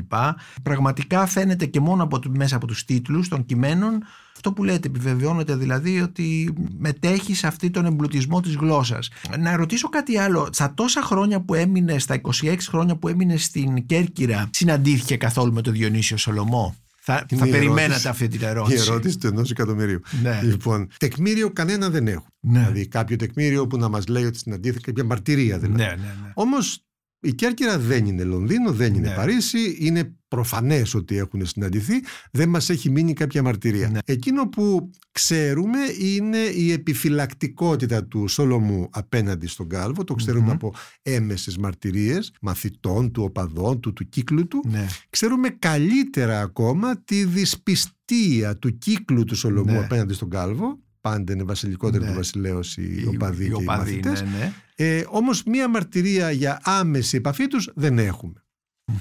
Πραγματικά 0.62 1.26
φαίνεται 1.26 1.66
και 1.66 1.80
μόνο 1.80 2.02
από, 2.02 2.18
το- 2.18 2.30
μέσα 2.36 2.56
από 2.56 2.66
τους 2.66 2.84
τίτλους 2.84 3.28
των 3.28 3.44
κειμένων 3.44 4.02
αυτό 4.40 4.52
που 4.52 4.64
λέτε 4.64 4.88
επιβεβαιώνεται 4.88 5.54
δηλαδή 5.56 6.00
ότι 6.00 6.52
μετέχει 6.78 7.34
σε 7.34 7.46
αυτή 7.46 7.70
τον 7.70 7.84
εμπλουτισμό 7.86 8.40
της 8.40 8.54
γλώσσας. 8.54 9.08
Να 9.38 9.56
ρωτήσω 9.56 9.88
κάτι 9.88 10.16
άλλο. 10.18 10.48
Στα 10.52 10.74
τόσα 10.74 11.02
χρόνια 11.02 11.40
που 11.40 11.54
έμεινε, 11.54 11.98
στα 11.98 12.20
26 12.42 12.56
χρόνια 12.68 12.96
που 12.96 13.08
έμεινε 13.08 13.36
στην 13.36 13.86
Κέρκυρα, 13.86 14.50
συναντήθηκε 14.52 15.16
καθόλου 15.16 15.52
με 15.52 15.62
τον 15.62 15.72
Διονύσιο 15.72 16.16
Σολομό; 16.16 16.74
Θα, 17.00 17.26
Είναι 17.30 17.40
θα 17.40 17.46
η 17.48 17.50
περιμένατε 17.50 17.82
ερώτηση. 17.84 18.08
αυτή 18.08 18.28
την 18.28 18.40
Η 18.40 18.44
ερώτηση. 18.44 18.84
ερώτηση 18.90 19.18
του 19.18 19.26
ενός 19.26 19.50
εκατομμυρίου. 19.50 20.00
Ναι. 20.22 20.40
Λοιπόν, 20.42 20.88
τεκμήριο 20.98 21.50
κανένα 21.52 21.88
δεν 21.90 22.06
έχω. 22.08 22.26
Ναι. 22.40 22.58
Δηλαδή 22.58 22.86
κάποιο 22.88 23.16
τεκμήριο 23.16 23.66
που 23.66 23.76
να 23.76 23.88
μας 23.88 24.06
λέει 24.06 24.24
ότι 24.24 24.38
συναντήθηκε, 24.38 24.92
μια 24.94 25.04
μαρτυρία 25.04 25.58
δηλαδή. 25.58 25.82
Ναι, 25.82 25.88
ναι, 25.88 25.94
ναι. 26.22 26.30
Όμως 26.34 26.84
η 27.20 27.32
Κέρκυρα 27.34 27.78
δεν 27.78 28.06
είναι 28.06 28.24
Λονδίνο, 28.24 28.72
δεν 28.72 28.94
είναι 28.94 29.08
Ναι. 29.08 29.14
Παρίσι, 29.14 29.76
είναι 29.80 30.14
προφανές 30.28 30.94
ότι 30.94 31.16
έχουν 31.16 31.46
συναντηθεί, 31.46 31.94
δεν 32.30 32.48
μας 32.48 32.70
έχει 32.70 32.90
μείνει 32.90 33.12
κάποια 33.12 33.42
μαρτυρία. 33.42 33.88
Ναι. 33.88 33.98
Εκείνο 34.04 34.48
που 34.48 34.90
ξέρουμε 35.12 35.78
είναι 35.98 36.38
η 36.38 36.72
επιφυλακτικότητα 36.72 38.04
του 38.04 38.28
Σολομού 38.28 38.88
απέναντι 38.92 39.46
στον 39.46 39.68
Κάλβο, 39.68 40.04
το 40.04 40.14
ξέρουμε 40.14 40.44
Μμμ. 40.44 40.50
από 40.50 40.74
έμεσες 41.02 41.56
μαρτυρίες 41.58 42.32
μαθητών 42.40 43.10
του, 43.12 43.22
οπαδών 43.22 43.80
του, 43.80 43.92
του 43.92 44.08
κύκλου 44.08 44.46
του. 44.48 44.64
ναι. 44.68 44.86
Ξέρουμε 45.10 45.48
καλύτερα 45.48 46.40
ακόμα 46.40 47.02
τη 47.04 47.24
δυσπιστία 47.24 48.56
του 48.58 48.78
κύκλου 48.78 49.24
του 49.24 49.36
Σολομού 49.36 49.72
Ναι. 49.72 49.78
απέναντι 49.78 50.12
στον 50.14 50.30
Κάλβο. 50.30 50.78
Πάντα 51.00 51.32
είναι 51.32 51.42
βασιλικότερο 51.42 52.04
Ναι. 52.04 52.10
του 52.10 52.16
βασιλέως 52.16 52.76
οι 52.76 53.04
οπαδοί 53.14 53.44
οι 53.44 53.46
και 53.46 53.50
οι 53.50 53.52
οπαδοί, 53.54 53.64
μαθητές. 54.00 54.22
ναι, 54.22 54.28
ναι. 54.38 54.52
Ε, 54.74 55.04
όμως 55.08 55.42
μία 55.42 55.68
μαρτυρία 55.68 56.30
για 56.30 56.60
άμεση 56.62 57.16
επαφή 57.16 57.46
τους 57.46 57.70
δεν 57.74 57.98
έχουμε. 57.98 58.44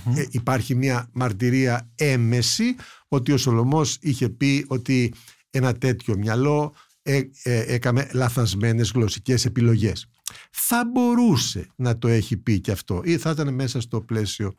Μμμ. 0.05 0.15
Ε, 0.17 0.27
υπάρχει 0.31 0.75
μία 0.75 1.09
μαρτυρία 1.13 1.89
έμεση 1.95 2.75
ότι 3.07 3.31
ο 3.31 3.37
Σολομός 3.37 3.97
είχε 4.01 4.29
πει 4.29 4.65
ότι 4.67 5.13
ένα 5.49 5.73
τέτοιο 5.73 6.17
μυαλό 6.17 6.73
ε, 7.01 7.21
ε, 7.43 7.59
έκαμε 7.73 8.09
λαθασμένες 8.13 8.91
γλωσσικές 8.91 9.45
επιλογές. 9.45 10.05
Θα 10.51 10.85
μπορούσε 10.93 11.67
να 11.75 11.97
το 11.97 12.07
έχει 12.07 12.37
πει 12.37 12.59
και 12.59 12.71
αυτό 12.71 13.01
ή 13.03 13.17
θα 13.17 13.29
ήταν 13.29 13.53
μέσα 13.53 13.81
στο 13.81 14.01
πλαίσιο. 14.01 14.57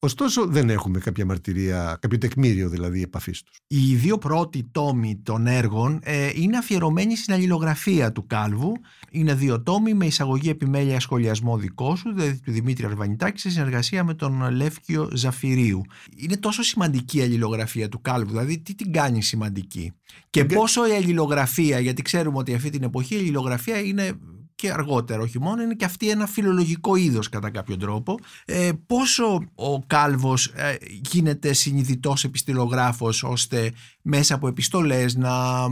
Ωστόσο 0.00 0.46
δεν 0.46 0.70
έχουμε 0.70 0.98
κάποια 0.98 1.24
μαρτυρία, 1.26 1.98
κάποιο 2.00 2.18
τεκμήριο 2.18 2.68
δηλαδή 2.68 3.02
επαφής 3.02 3.42
τους. 3.42 3.56
Οι 3.66 3.94
δύο 3.94 4.18
πρώτοι 4.18 4.68
τόμοι 4.72 5.20
των 5.22 5.46
έργων 5.46 6.00
ε, 6.02 6.30
είναι 6.34 6.56
αφιερωμένοι 6.56 7.16
στην 7.16 7.34
αλληλογραφία 7.34 8.12
του 8.12 8.26
Κάλβου. 8.26 8.72
Είναι 9.10 9.34
δύο 9.34 9.62
τόμοι 9.62 9.94
με 9.94 10.06
εισαγωγή 10.06 10.48
επιμέλεια 10.48 11.00
σχολιασμό 11.00 11.56
δικό 11.56 11.96
σου, 11.96 12.12
δηλαδή 12.14 12.40
του 12.40 12.52
Δημήτρη 12.52 12.86
Αρβανιτάκη, 12.86 13.40
σε 13.40 13.50
συνεργασία 13.50 14.04
με 14.04 14.14
τον 14.14 14.50
Λεύκιο 14.50 15.08
Ζαφυρίου. 15.12 15.82
Είναι 16.16 16.36
τόσο 16.36 16.62
σημαντική 16.62 17.18
η 17.18 17.22
αλληλογραφία 17.22 17.88
του 17.88 18.00
Κάλβου, 18.00 18.30
δηλαδή 18.30 18.58
τι 18.58 18.74
την 18.74 18.92
κάνει 18.92 19.22
σημαντική; 19.22 19.92
Και 20.30 20.40
Την 20.40 20.48
κα- 20.48 20.54
πόσο 20.56 20.88
η 20.88 20.92
αλληλογραφία, 20.92 21.78
γιατί 21.78 22.02
ξέρουμε 22.02 22.38
ότι 22.38 22.54
αυτή 22.54 22.70
την 22.70 22.82
εποχή 22.82 23.14
η 23.14 23.18
αλληλογραφία 23.18 23.78
είναι 23.80 24.18
και 24.58 24.70
αργότερα 24.70 25.22
όχι 25.22 25.40
μόνο, 25.40 25.62
είναι 25.62 25.74
και 25.74 25.84
αυτή 25.84 26.10
ένα 26.10 26.26
φιλολογικό 26.26 26.96
είδος 26.96 27.28
κατά 27.28 27.50
κάποιο 27.50 27.76
τρόπο. 27.76 28.18
Ε, 28.44 28.70
πόσο 28.86 29.50
ο 29.54 29.80
Κάλβος 29.86 30.46
ε, 30.46 30.76
γίνεται 31.10 31.52
συνειδητός 31.52 32.24
επιστηλογράφος 32.24 33.22
ώστε 33.22 33.72
μέσα 34.02 34.34
από 34.34 34.48
επιστολές 34.48 35.16
να, 35.16 35.64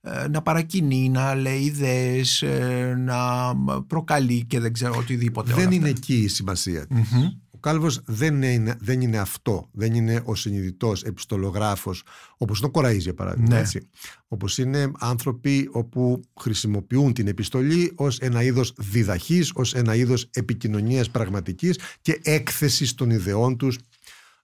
ε, 0.00 0.28
να 0.28 0.42
παρακινεί, 0.42 1.08
να 1.08 1.34
λέει 1.34 1.60
ιδέες, 1.60 2.42
ε, 2.42 2.94
να 2.98 3.52
προκαλεί 3.86 4.44
και 4.44 4.60
δεν 4.60 4.72
ξέρω 4.72 4.94
οτιδήποτε. 4.96 5.52
όλα 5.52 5.62
δεν 5.62 5.72
είναι 5.72 5.88
αυτά. 5.88 5.96
εκεί 5.98 6.14
η 6.14 6.28
σημασία. 6.28 6.86
Μμμ. 6.90 7.22
Ο 7.49 7.49
Κάλβος 7.60 8.00
δεν 8.06 8.42
είναι, 8.42 8.76
δεν 8.80 9.00
είναι 9.00 9.18
αυτό. 9.18 9.68
Δεν 9.72 9.94
είναι 9.94 10.22
ο 10.24 10.34
συνειδητός 10.34 11.02
επιστολογράφος 11.02 12.02
όπως 12.36 12.58
είναι 12.58 12.66
ο 12.66 12.70
Κοραής 12.70 13.02
για 13.02 13.14
παράδειγμα. 13.14 13.48
Ναι. 13.54 13.60
Έτσι. 13.60 13.88
Όπως 14.28 14.58
είναι 14.58 14.90
άνθρωποι 14.98 15.68
όπου 15.72 16.20
χρησιμοποιούν 16.40 17.12
την 17.12 17.26
επιστολή 17.26 17.92
ως 17.94 18.18
ένα 18.18 18.42
είδος 18.42 18.72
διδαχής, 18.78 19.52
ως 19.54 19.74
ένα 19.74 19.94
είδος 19.94 20.28
επικοινωνίας 20.32 21.10
πραγματικής 21.10 21.78
και 22.02 22.20
έκθεσης 22.22 22.94
των 22.94 23.10
ιδεών 23.10 23.56
τους. 23.56 23.78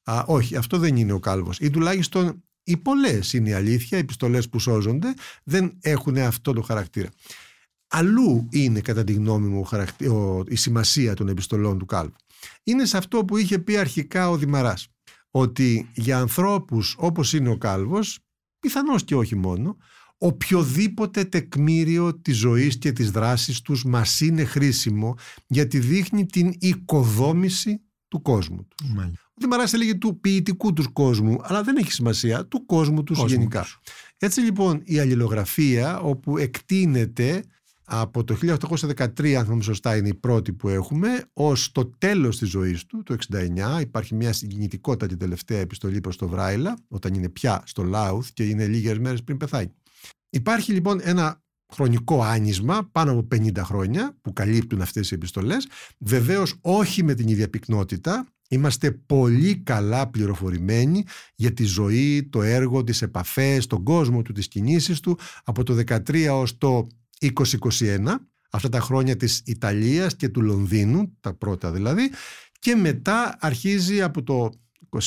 Α, 0.04 0.22
όχι, 0.26 0.56
αυτό 0.56 0.78
δεν 0.78 0.96
είναι 0.96 1.12
ο 1.12 1.18
Κάλβος. 1.18 1.58
Ή 1.58 1.70
τουλάχιστον 1.70 2.42
οι 2.62 2.76
πολλές 2.76 3.32
είναι 3.32 3.48
η 3.48 3.52
αλήθεια, 3.52 3.98
οι 3.98 4.00
επιστολές 4.00 4.48
που 4.48 4.58
σώζονται 4.58 5.14
δεν 5.44 5.76
έχουν 5.80 6.16
αυτό 6.16 6.52
το 6.52 6.62
χαρακτήρα. 6.62 7.08
Αλλού 7.88 8.48
είναι 8.50 8.80
κατά 8.80 9.04
τη 9.04 9.12
γνώμη 9.12 9.48
μου 9.48 9.60
ο 9.60 9.62
χαρακτη- 9.62 10.08
ο- 10.08 10.44
η 10.48 10.56
σημασία 10.56 11.14
των 11.14 11.28
επιστολών 11.28 11.78
του 11.78 11.86
Κάλβου. 11.86 12.14
Είναι 12.62 12.84
σε 12.84 12.97
αυτό 12.97 13.24
που 13.24 13.36
είχε 13.36 13.59
πει 13.59 13.76
αρχικά 13.76 14.30
ο 14.30 14.36
Δημαράς. 14.36 14.88
Ότι 15.30 15.90
για 15.94 16.18
ανθρώπους 16.18 16.94
όπως 16.99 17.32
είναι 17.32 17.49
ο 17.49 17.57
Κάλβος, 17.59 18.18
πιθανώς 18.61 19.05
και 19.05 19.14
όχι 19.14 19.36
μόνο, 19.36 19.76
οποιοδήποτε 20.18 21.24
τεκμήριο 21.24 22.20
της 22.20 22.36
ζωής 22.36 22.78
και 22.78 22.92
της 22.92 23.11
δράσης 23.11 23.61
τους 23.61 23.84
μας 23.84 24.20
είναι 24.20 24.44
χρήσιμο 24.44 25.14
γιατί 25.47 25.78
δείχνει 25.78 26.26
την 26.26 26.55
οικοδόμηση 26.59 27.80
του 28.09 28.22
κόσμου 28.22 28.66
τους. 28.76 28.88
Μάλιστα. 28.90 29.20
Ο 29.28 29.38
Δημαράς 29.40 29.72
έλεγε 29.72 29.94
του 29.94 30.20
ποιητικού 30.20 30.72
τους 30.72 30.88
κόσμου, 30.92 31.38
αλλά 31.42 31.62
δεν 31.62 31.76
έχει 31.76 31.92
σημασία, 31.92 32.47
του 32.47 32.66
κόσμου 32.66 33.03
τους 33.03 33.18
Κόσμου 33.18 33.36
γενικά. 33.38 33.61
τους. 33.61 33.78
Έτσι 34.18 34.40
λοιπόν 34.40 34.80
η 34.84 34.99
αλληλογραφία 34.99 36.01
όπου 36.01 36.38
εκτείνεται 36.38 37.44
από 37.89 38.24
το 38.24 38.37
1813 38.43 39.32
αν 39.32 39.45
θυμάμαι 39.45 39.62
σωστά 39.62 39.97
είναι 39.97 40.09
η 40.09 40.14
πρώτη 40.14 40.53
που 40.53 40.68
έχουμε 40.68 41.24
ως 41.32 41.72
το 41.72 41.87
τέλος 41.99 42.39
της 42.39 42.49
ζωής 42.49 42.87
του 42.87 43.03
το 43.03 43.16
69 43.32 43.80
υπάρχει 43.80 44.14
μια 44.14 44.32
συγκινητικότητα 44.32 45.07
και 45.07 45.16
τελευταία 45.16 45.59
επιστολή 45.59 46.01
προς 46.01 46.16
το 46.16 46.28
Βράιλα 46.28 46.78
όταν 46.89 47.14
είναι 47.14 47.28
πια 47.28 47.62
στο 47.66 47.82
Λάουθ 47.82 48.28
και 48.32 48.45
είναι 48.45 48.66
λίγες 48.66 48.99
μέρες 48.99 49.22
πριν 49.22 49.37
πεθάνει. 49.37 49.72
Υπάρχει 50.30 50.72
λοιπόν 50.72 51.01
ένα 51.03 51.43
χρονικό 51.72 52.22
άνισμα 52.22 52.89
πάνω 52.93 53.12
από 53.12 53.26
50 53.34 53.57
χρόνια 53.57 54.16
που 54.22 54.32
καλύπτουν 54.32 54.80
αυτές 54.80 55.11
οι 55.11 55.14
επιστολές. 55.14 55.68
Βεβαίως 55.99 56.55
όχι 56.61 57.05
με 57.05 57.14
την 57.14 57.28
ίδια 57.28 57.49
πυκνότητα. 57.49 58.26
Είμαστε 58.49 58.91
πολύ 58.91 59.57
καλά 59.57 60.11
πληροφορημένοι 60.11 61.05
για 61.34 61.53
τη 61.53 61.64
ζωή, 61.64 62.28
το 62.30 62.43
έργο, 62.43 62.84
τις 62.84 63.03
επαφές, 63.03 63.66
τον 63.66 63.82
κόσμο 63.82 64.22
του, 64.22 64.32
τις 64.32 64.49
κινήσεις 64.49 65.01
του. 65.01 65.18
Από 65.45 65.62
το 65.62 65.74
13 65.74 66.28
ως 66.30 66.59
το 66.59 66.87
2021, 67.20 68.14
αυτά 68.50 68.68
τα 68.68 68.80
χρόνια 68.80 69.16
της 69.16 69.42
Ιταλίας 69.44 70.16
και 70.16 70.28
του 70.28 70.42
Λονδίνου, 70.42 71.16
τα 71.20 71.34
πρώτα 71.34 71.72
δηλαδή, 71.72 72.10
και 72.58 72.74
μετά 72.74 73.36
αρχίζει 73.40 74.02
από 74.02 74.22
το 74.22 74.50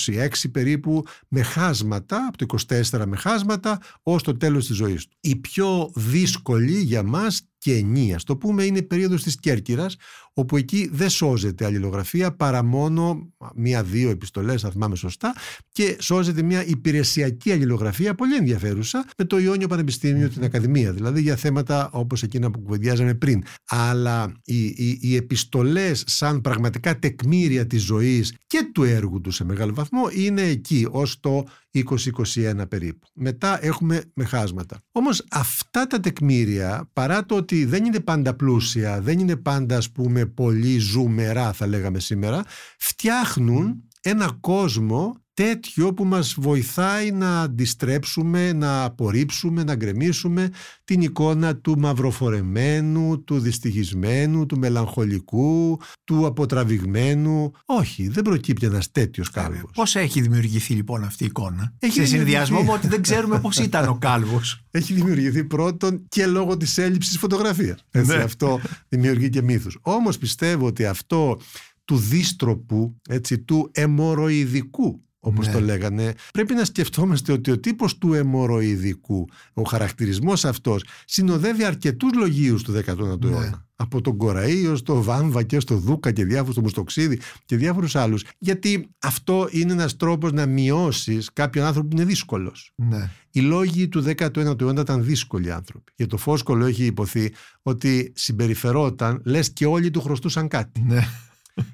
26 0.06 0.28
περίπου 0.52 1.04
με 1.28 1.42
χάσματα, 1.42 2.26
από 2.28 2.38
το 2.38 2.58
24 2.68 3.06
με 3.06 3.16
χάσματα 3.16 3.80
ως 4.04 4.24
το 4.24 4.38
τέλος 4.38 4.68
της 4.68 4.76
ζωής 4.76 5.08
του. 5.08 5.18
Η 5.20 5.36
πιο 5.36 5.92
δύσκολη 5.96 6.82
για 6.82 7.04
μας 7.04 7.42
κενή, 7.60 8.14
ας 8.14 8.24
το 8.24 8.38
πούμε, 8.38 8.64
είναι 8.64 8.78
η 8.78 8.84
περίοδος 8.84 9.24
της 9.24 9.40
Κέρκυρας, 9.40 9.96
όπου 10.34 10.58
εκεί 10.58 10.90
δεν 10.92 11.10
σώζεται 11.10 11.66
αλληλογραφία 11.66 12.36
παρά 12.36 12.64
μόνο 12.64 13.34
μία-δύο 13.56 14.10
επιστολές, 14.10 14.62
θα 14.62 14.72
θυμάμαι 14.72 14.96
σωστά, 14.96 15.36
και 15.72 15.98
σώζεται 16.00 16.42
μια 16.42 16.66
υπηρεσιακή 16.66 17.52
αλληλογραφία 17.52 18.16
πολύ 18.16 18.36
ενδιαφέρουσα 18.36 19.06
με 19.18 19.26
το 19.26 19.40
Ιόνιο 19.40 19.68
Πανεπιστήμιο, 19.68 20.30
την 20.30 20.44
Ακαδημία, 20.44 20.94
δηλαδή 20.94 21.22
για 21.22 21.36
θέματα 21.36 21.90
όπως 21.92 22.24
εκείνα 22.24 22.52
που 22.52 22.62
κουβεντιάζαμε 22.62 23.14
πριν. 23.14 23.44
Αλλά 23.68 24.32
οι, 24.44 24.66
οι, 24.66 25.00
οι 25.02 25.16
επιστολές 25.16 26.04
σαν 26.08 26.42
πραγματικά 26.42 27.00
τεκμήρια 27.00 27.68
της 27.68 27.84
ζωής 27.84 28.36
και 28.48 28.70
του 28.74 28.84
έργου 28.84 29.22
του 29.22 29.32
σε 29.32 29.44
μεγάλο 29.44 29.74
βαθμό 29.74 30.10
είναι 30.12 30.42
εκεί 30.42 30.88
ως 30.90 31.20
το 31.20 31.44
2021 31.74 32.70
περίπου. 32.70 33.08
Μετά 33.14 33.66
έχουμε 33.66 34.04
με 34.14 34.24
χάσματα. 34.24 34.82
Όμως 34.92 35.26
αυτά 35.32 35.88
τα 35.88 36.00
τεκμήρια, 36.00 36.90
παρά 36.94 37.26
το 37.26 37.36
ότι 37.36 37.66
δεν 37.66 37.86
είναι 37.86 38.00
πάντα 38.00 38.34
πλούσια, 38.34 39.02
δεν 39.02 39.20
είναι 39.20 39.36
πάντα 39.36 39.78
ας 39.78 39.92
πούμε 39.92 40.26
πολύ 40.26 40.78
ζουμερά 40.78 41.54
θα 41.54 41.68
λέγαμε 41.68 42.00
σήμερα, 42.00 42.44
φτιάχνουν 42.78 43.84
ένα 44.02 44.38
κόσμο 44.40 45.24
τέτοιο 45.40 45.94
που 45.94 46.06
μας 46.06 46.36
βοηθάει 46.38 47.12
να 47.12 47.42
αντιστρέψουμε, 47.42 48.54
να 48.54 48.84
απορρίψουμε, 48.84 49.64
να 49.64 49.76
γκρεμίσουμε 49.76 50.50
την 50.84 51.02
εικόνα 51.02 51.56
του 51.56 51.80
μαυροφορεμένου, 51.80 53.24
του 53.24 53.40
δυστυχισμένου, 53.40 54.46
του 54.46 54.58
μελαγχολικού, 54.58 55.80
του 56.04 56.26
αποτραβηγμένου. 56.26 57.52
Όχι, 57.66 58.08
δεν 58.08 58.24
προκύπτει 58.24 58.66
ένας 58.66 58.92
τέτοιος 58.92 59.30
κάλβος. 59.30 59.72
Πώς 59.74 59.96
έχει 59.96 60.22
δημιουργηθεί 60.22 60.74
λοιπόν 60.74 61.04
αυτή 61.04 61.24
η 61.24 61.26
εικόνα; 61.26 61.74
Έχει 61.80 62.00
Σε 62.00 62.06
συνδυασμό 62.06 62.64
με 62.64 62.72
ότι 62.72 62.88
δεν 62.88 63.02
ξέρουμε 63.02 63.40
πώς 63.40 63.58
ήταν 63.58 63.88
ο 63.88 63.98
κάλβος. 63.98 64.62
Έχει 64.72 64.94
δημιουργηθεί 64.94 65.44
πρώτον 65.44 66.06
και 66.10 66.26
λόγω 66.26 66.58
της 66.58 66.78
έλλειψης 66.78 67.18
φωτογραφίας. 67.18 67.86
Έτσι, 67.92 68.16
ναι. 68.16 68.24
Αυτό 68.24 68.60
δημιουργεί 68.90 69.30
και 69.30 69.42
μύθους. 69.42 69.78
Όμως 69.82 70.18
πιστεύω 70.18 70.66
ότι 70.66 70.86
αυτό 70.86 71.40
του 71.86 71.98
δίστροπου, 71.98 72.96
έτσι, 73.10 73.40
του 73.40 73.70
αιμοροειδικού 73.74 75.04
όπως 75.20 75.48
ναι. 75.48 75.54
το 75.54 75.62
λέγανε, 75.62 76.14
πρέπει 76.34 76.54
να 76.54 76.66
σκεφτόμαστε 76.66 77.32
ότι 77.32 77.52
ο 77.52 77.60
τύπος 77.60 77.98
του 77.98 78.14
αιμοροειδικού, 78.14 79.28
ο 79.54 79.64
χαρακτηρισμός 79.64 80.46
αυτός, 80.46 80.84
συνοδεύει 81.06 81.64
αρκετούς 81.64 82.14
λογίους 82.14 82.64
του 82.64 82.72
19ου 82.72 83.20
ναι. 83.20 83.30
αιώνα. 83.30 83.68
Από 83.82 84.02
τον 84.02 84.18
Κοραΐο 84.20 84.74
στο 84.76 85.04
Βάμβα 85.04 85.44
και 85.44 85.60
στο 85.60 85.76
Δούκα 85.76 86.12
και 86.12 86.26
διάφορους 86.26 86.54
στο 86.54 86.62
Μουστοξίδη 86.62 87.20
και 87.46 87.56
διάφορους 87.56 87.96
άλλους. 87.96 88.24
Γιατί 88.38 88.90
αυτό 89.00 89.48
είναι 89.52 89.72
ένας 89.72 89.96
τρόπος 89.96 90.32
να 90.32 90.46
μειώσεις 90.46 91.30
κάποιον 91.34 91.66
άνθρωπο 91.66 91.88
που 91.88 91.96
είναι 91.96 92.06
δύσκολος. 92.06 92.72
Ναι. 92.76 93.10
Οι 93.32 93.40
λόγοι 93.40 93.88
του 93.88 94.04
19ου 94.18 94.62
αιώνα 94.62 94.82
ήταν 94.82 95.04
δύσκολοι 95.04 95.52
άνθρωποι. 95.52 95.92
Για 95.96 96.08
το 96.08 96.18
Φόσκολο 96.18 96.66
έχει 96.66 96.86
υποθεί 96.86 97.34
ότι 97.62 98.12
συμπεριφερόταν 98.16 99.22
λες 99.26 99.52
και 99.52 99.66
όλοι 99.66 99.92
του 99.92 100.02
χρωστούσαν 100.02 100.48
κάτι. 100.48 100.82
Ναι. 100.82 101.08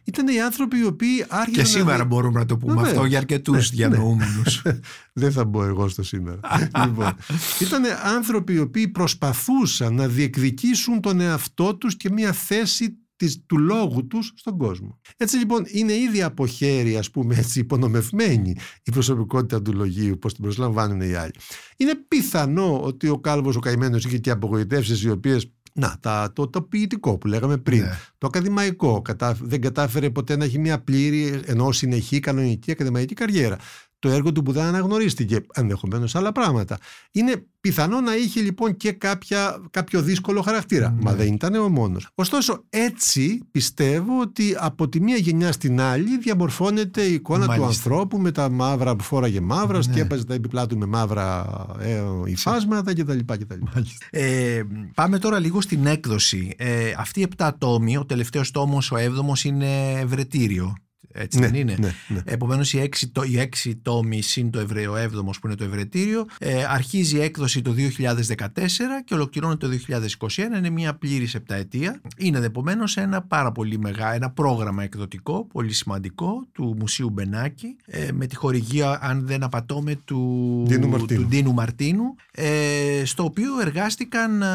Ήταν 0.04 0.28
οι 0.28 0.42
άνθρωποι 0.42 0.78
οι 0.78 0.86
οποίοι 0.86 1.26
άρχισαν. 1.28 1.64
Και 1.64 1.70
σήμερα 1.70 2.06
μπορούμε 2.06 2.40
να 2.40 2.46
το 2.46 2.58
πούμε 2.58 2.82
αυτό 2.82 3.06
για 3.06 3.18
αρκετούς 3.18 3.72
ναι, 3.72 3.88
ναι. 3.88 3.96
διανοούμενους. 3.96 4.62
Δεν 5.14 5.32
θα 5.32 5.46
μπω 5.46 5.64
εγώ 5.64 5.88
στο 5.88 6.04
σήμερα. 6.04 6.40
λοιπόν, 6.86 7.16
ήταν 7.60 7.84
άνθρωποι 8.16 8.54
οι 8.54 8.60
οποίοι 8.60 8.88
προσπαθούσαν 8.88 9.96
να 9.96 10.08
διεκδικήσουν 10.08 11.02
τον 11.02 11.20
εαυτό 11.20 11.76
τους 11.76 11.98
και 11.98 12.10
μια 12.12 12.32
θέση 12.32 13.00
της, 13.16 13.46
του 13.46 13.58
λόγου 13.58 14.08
τους 14.08 14.34
στον 14.36 14.58
κόσμο. 14.58 15.00
Έτσι 15.18 15.38
λοιπόν 15.38 15.64
είναι 15.68 15.94
ήδη 15.94 16.22
από 16.22 16.48
χέρι 16.48 16.98
ας 16.98 17.12
πούμε 17.12 17.36
έτσι 17.36 17.60
υπονομευμένη 17.60 18.56
η 18.84 18.92
προσωπικότητα 18.92 19.62
του 19.62 19.74
λογίου 19.74 20.18
πως 20.20 20.34
την 20.34 20.44
προσλαμβάνουν 20.44 21.02
οι 21.02 21.14
άλλοι. 21.14 21.34
Είναι 21.78 21.96
πιθανό 21.96 22.82
ότι 22.82 23.08
ο 23.08 23.20
Κάλβος 23.20 23.56
ο 23.56 23.60
καημένος 23.60 24.06
είχε 24.06 24.18
και 24.18 24.30
απογοητεύσεις 24.30 25.04
οι 25.04 25.10
οποίες 25.10 25.55
να, 25.78 25.98
τα, 26.00 26.32
το, 26.34 26.48
το 26.48 26.62
ποιητικό 26.62 27.18
που 27.18 27.28
λέγαμε 27.28 27.58
πριν. 27.58 27.82
Ναι. 27.82 28.00
Το 28.18 28.28
ακαδημαϊκό. 28.28 29.02
Κατα, 29.02 29.38
δεν 29.42 29.62
κατάφερε 29.62 30.10
ποτέ 30.10 30.36
να 30.36 30.46
έχει 30.46 30.60
μια 30.60 30.80
πλήρη, 30.80 31.42
ενώ 31.46 31.72
συνεχή 31.72 32.20
κανονική 32.20 32.72
ακαδημαϊκή 32.72 33.14
καριέρα 33.14 33.58
το 34.06 34.12
έργο 34.12 34.32
του 34.32 34.44
που 34.44 34.52
δεν 34.52 34.64
αναγνωρίστηκε, 34.64 35.46
ενδεχομένως 35.54 36.16
άλλα 36.16 36.32
πράγματα. 36.32 36.78
Είναι 37.12 37.46
πιθανό 37.62 38.02
να 38.02 38.16
είχε 38.16 38.42
λοιπόν 38.42 38.78
και 38.78 38.92
κάποια, 38.92 39.62
κάποιο 39.72 40.02
δύσκολο 40.02 40.42
χαρακτήρα, 40.42 40.96
μα 41.02 41.12
ναι. 41.12 41.18
δεν 41.18 41.34
ήταν 41.34 41.56
ο 41.56 41.70
μόνος. 41.70 42.08
Ωστόσο, 42.16 42.64
έτσι 42.70 43.44
πιστεύω 43.52 44.22
ότι 44.22 44.56
από 44.60 44.90
τη 44.90 45.02
μία 45.02 45.16
γενιά 45.16 45.52
στην 45.52 45.82
άλλη 45.82 46.18
διαμορφώνεται 46.18 47.02
η 47.02 47.14
εικόνα 47.14 47.56
του 47.56 47.64
ανθρώπου 47.64 48.18
με 48.18 48.32
τα 48.32 48.50
μαύρα 48.50 48.96
που 48.96 49.04
φόραγε 49.04 49.42
μαύρα, 49.42 49.78
ναι. 49.78 49.84
σκέπαζε 49.84 50.26
τα 50.26 50.34
επιπλά 50.34 50.68
του 50.68 50.78
με 50.78 50.86
μαύρα 50.86 51.46
ε, 51.80 52.02
υφάσματα 52.26 52.94
κτλ. 52.94 53.20
κτλ. 53.26 53.60
Ε, 54.10 54.64
πάμε 54.94 55.20
τώρα 55.20 55.40
λίγο 55.40 55.62
στην 55.62 55.86
έκδοση. 55.86 56.54
Ε, 56.58 56.94
αυτή 56.98 57.20
η 57.20 57.24
επτά 57.24 57.56
τόμοι, 57.58 57.98
ο 57.98 58.06
τελευταίος 58.06 58.52
τόμος, 58.52 58.92
ο 58.92 58.98
έβδομος, 58.98 59.44
είναι 59.44 59.92
ευρετήριο. 59.92 60.76
Έτσι 61.18 61.40
ναι, 61.40 61.46
δεν 61.46 61.56
είναι; 61.56 61.76
Ναι, 61.80 61.94
ναι. 62.08 62.22
Επομένως, 62.26 62.74
οι 62.74 62.80
έξι, 62.80 63.12
οι 63.30 63.40
έξι 63.40 63.76
τόμοι 63.76 64.22
συν 64.22 64.52
το 64.52 64.60
Εβραίο 64.60 64.96
έβδομος 64.96 65.40
που 65.40 65.48
είναι 65.48 65.56
το 65.56 65.64
Ευρετήριο 65.64 66.26
ε, 66.40 66.64
αρχίζει 66.64 67.16
η 67.16 67.22
έκδοση 67.22 67.62
το 67.62 67.76
2014 67.78 68.48
και 69.06 69.14
ολοκληρώνεται 69.14 69.68
το 69.68 69.78
2021. 70.20 70.38
Είναι 70.58 70.70
μια 70.70 70.96
πλήρης 70.96 71.36
επταετία. 71.36 72.02
Είναι 72.18 72.38
επομένως 72.38 72.98
ένα 72.98 73.22
πάρα 73.22 73.52
πολύ 73.52 73.78
μεγάλο 73.78 74.14
ένα 74.16 74.30
πρόγραμμα 74.30 74.84
εκδοτικό, 74.84 75.48
πολύ 75.52 75.74
σημαντικό 75.74 76.48
του 76.52 76.76
Μουσείου 76.80 77.10
Μπενάκη 77.10 77.76
ε, 77.86 78.12
με 78.12 78.26
τη 78.26 78.36
χορηγία, 78.36 79.00
αν 79.02 79.28
δεν 79.28 79.44
απατώμε, 79.44 79.96
του 80.06 80.64
Ντίνου 80.68 80.88
Μαρτίνου, 80.88 81.22
του 81.22 81.28
Ντίνου 81.28 81.54
Μαρτίνου 81.54 82.16
ε, 82.32 83.02
στο 83.06 83.24
οποίο 83.24 83.60
εργάστηκαν 83.62 84.42
ε, 84.42 84.46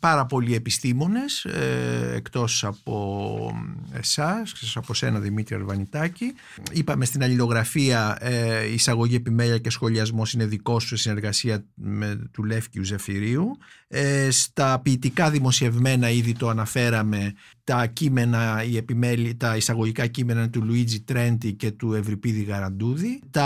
πάρα 0.00 0.26
πολλοί 0.26 0.54
επιστήμονες 0.54 1.44
ε, 1.44 2.12
εκτός 2.14 2.64
από 2.64 3.56
εσάς, 3.92 4.72
από 4.74 4.94
σένα 4.94 5.18
Δημήτρη 5.18 5.54
Αρβανή 5.92 6.34
Είπαμε 6.72 7.04
στην 7.04 7.22
αλληλογραφία 7.22 8.16
ε, 8.20 8.72
εισαγωγή 8.72 9.14
επιμέλεια 9.14 9.58
και 9.58 9.70
σχολιασμός 9.70 10.32
είναι 10.32 10.46
δικό 10.46 10.80
σου 10.80 10.88
σε 10.88 10.96
συνεργασία 10.96 11.64
με 11.74 12.30
του 12.32 12.44
Λεύκιου 12.44 12.84
Ζεφυρίου. 12.84 13.58
Ε, 13.88 14.30
στα 14.30 14.80
ποιητικά 14.82 15.30
δημοσιευμένα 15.30 16.10
ήδη 16.10 16.32
το 16.34 16.48
αναφέραμε 16.48 17.34
τα 17.64 17.86
κείμενα, 17.86 18.64
η 18.68 18.76
επιμέλη, 18.76 19.34
τα 19.34 19.56
εισαγωγικά 19.56 20.06
κείμενα 20.06 20.50
του 20.50 20.64
Λουίτζι 20.64 21.00
Τρέντι 21.00 21.52
και 21.52 21.70
του 21.70 21.92
Ευρυπίδη 21.92 22.42
Γαραντούδη. 22.42 23.20
Τα 23.30 23.44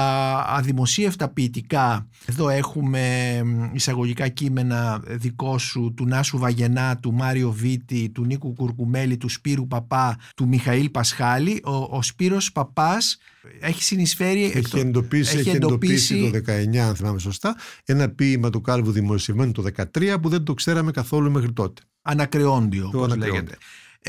αδημοσίευτα 0.48 1.28
ποιητικά, 1.28 2.08
εδώ 2.26 2.48
έχουμε 2.48 3.02
εισαγωγικά 3.72 4.28
κείμενα 4.28 5.02
δικό 5.06 5.58
σου 5.58 5.94
του 5.96 6.06
Νάσου 6.06 6.38
Βαγενά, 6.38 6.96
του 6.96 7.12
Μάριο 7.12 7.50
Βίτη, 7.50 8.10
του 8.10 8.24
Νίκου 8.24 8.54
Κουρκουμέλη, 8.54 9.16
του 9.16 9.28
Σπύρου 9.28 9.66
Παπά, 9.66 10.18
του 10.36 10.48
Μιχαήλ 10.48 10.90
Πασχάλη. 10.90 11.60
Ο, 11.64 11.96
ο 11.96 12.02
Σπύρος 12.02 12.52
Παπάς 12.52 13.18
έχει 13.60 13.82
συνεισφέρει. 13.82 14.52
Έχει 14.54 14.78
εντοπίσει, 14.78 15.38
έχει 15.38 15.50
εντοπίσει, 15.50 16.30
το 16.32 16.52
19, 16.72 16.76
αν 16.76 16.94
θυμάμαι 16.94 17.18
σωστά, 17.18 17.56
ένα 17.84 18.08
ποίημα 18.08 18.50
του 18.50 18.60
Κάλβου 18.60 18.90
δημοσιευμένο 18.90 19.52
το 19.52 19.64
13 19.94 20.16
που 20.22 20.28
δεν 20.28 20.42
το 20.42 20.54
ξέραμε 20.54 20.90
καθόλου 20.90 21.30
μέχρι 21.30 21.52
τότε. 21.52 21.82
Ανακρεόντιο, 22.02 22.90
όπως 22.94 23.16
λέγεται. 23.16 23.56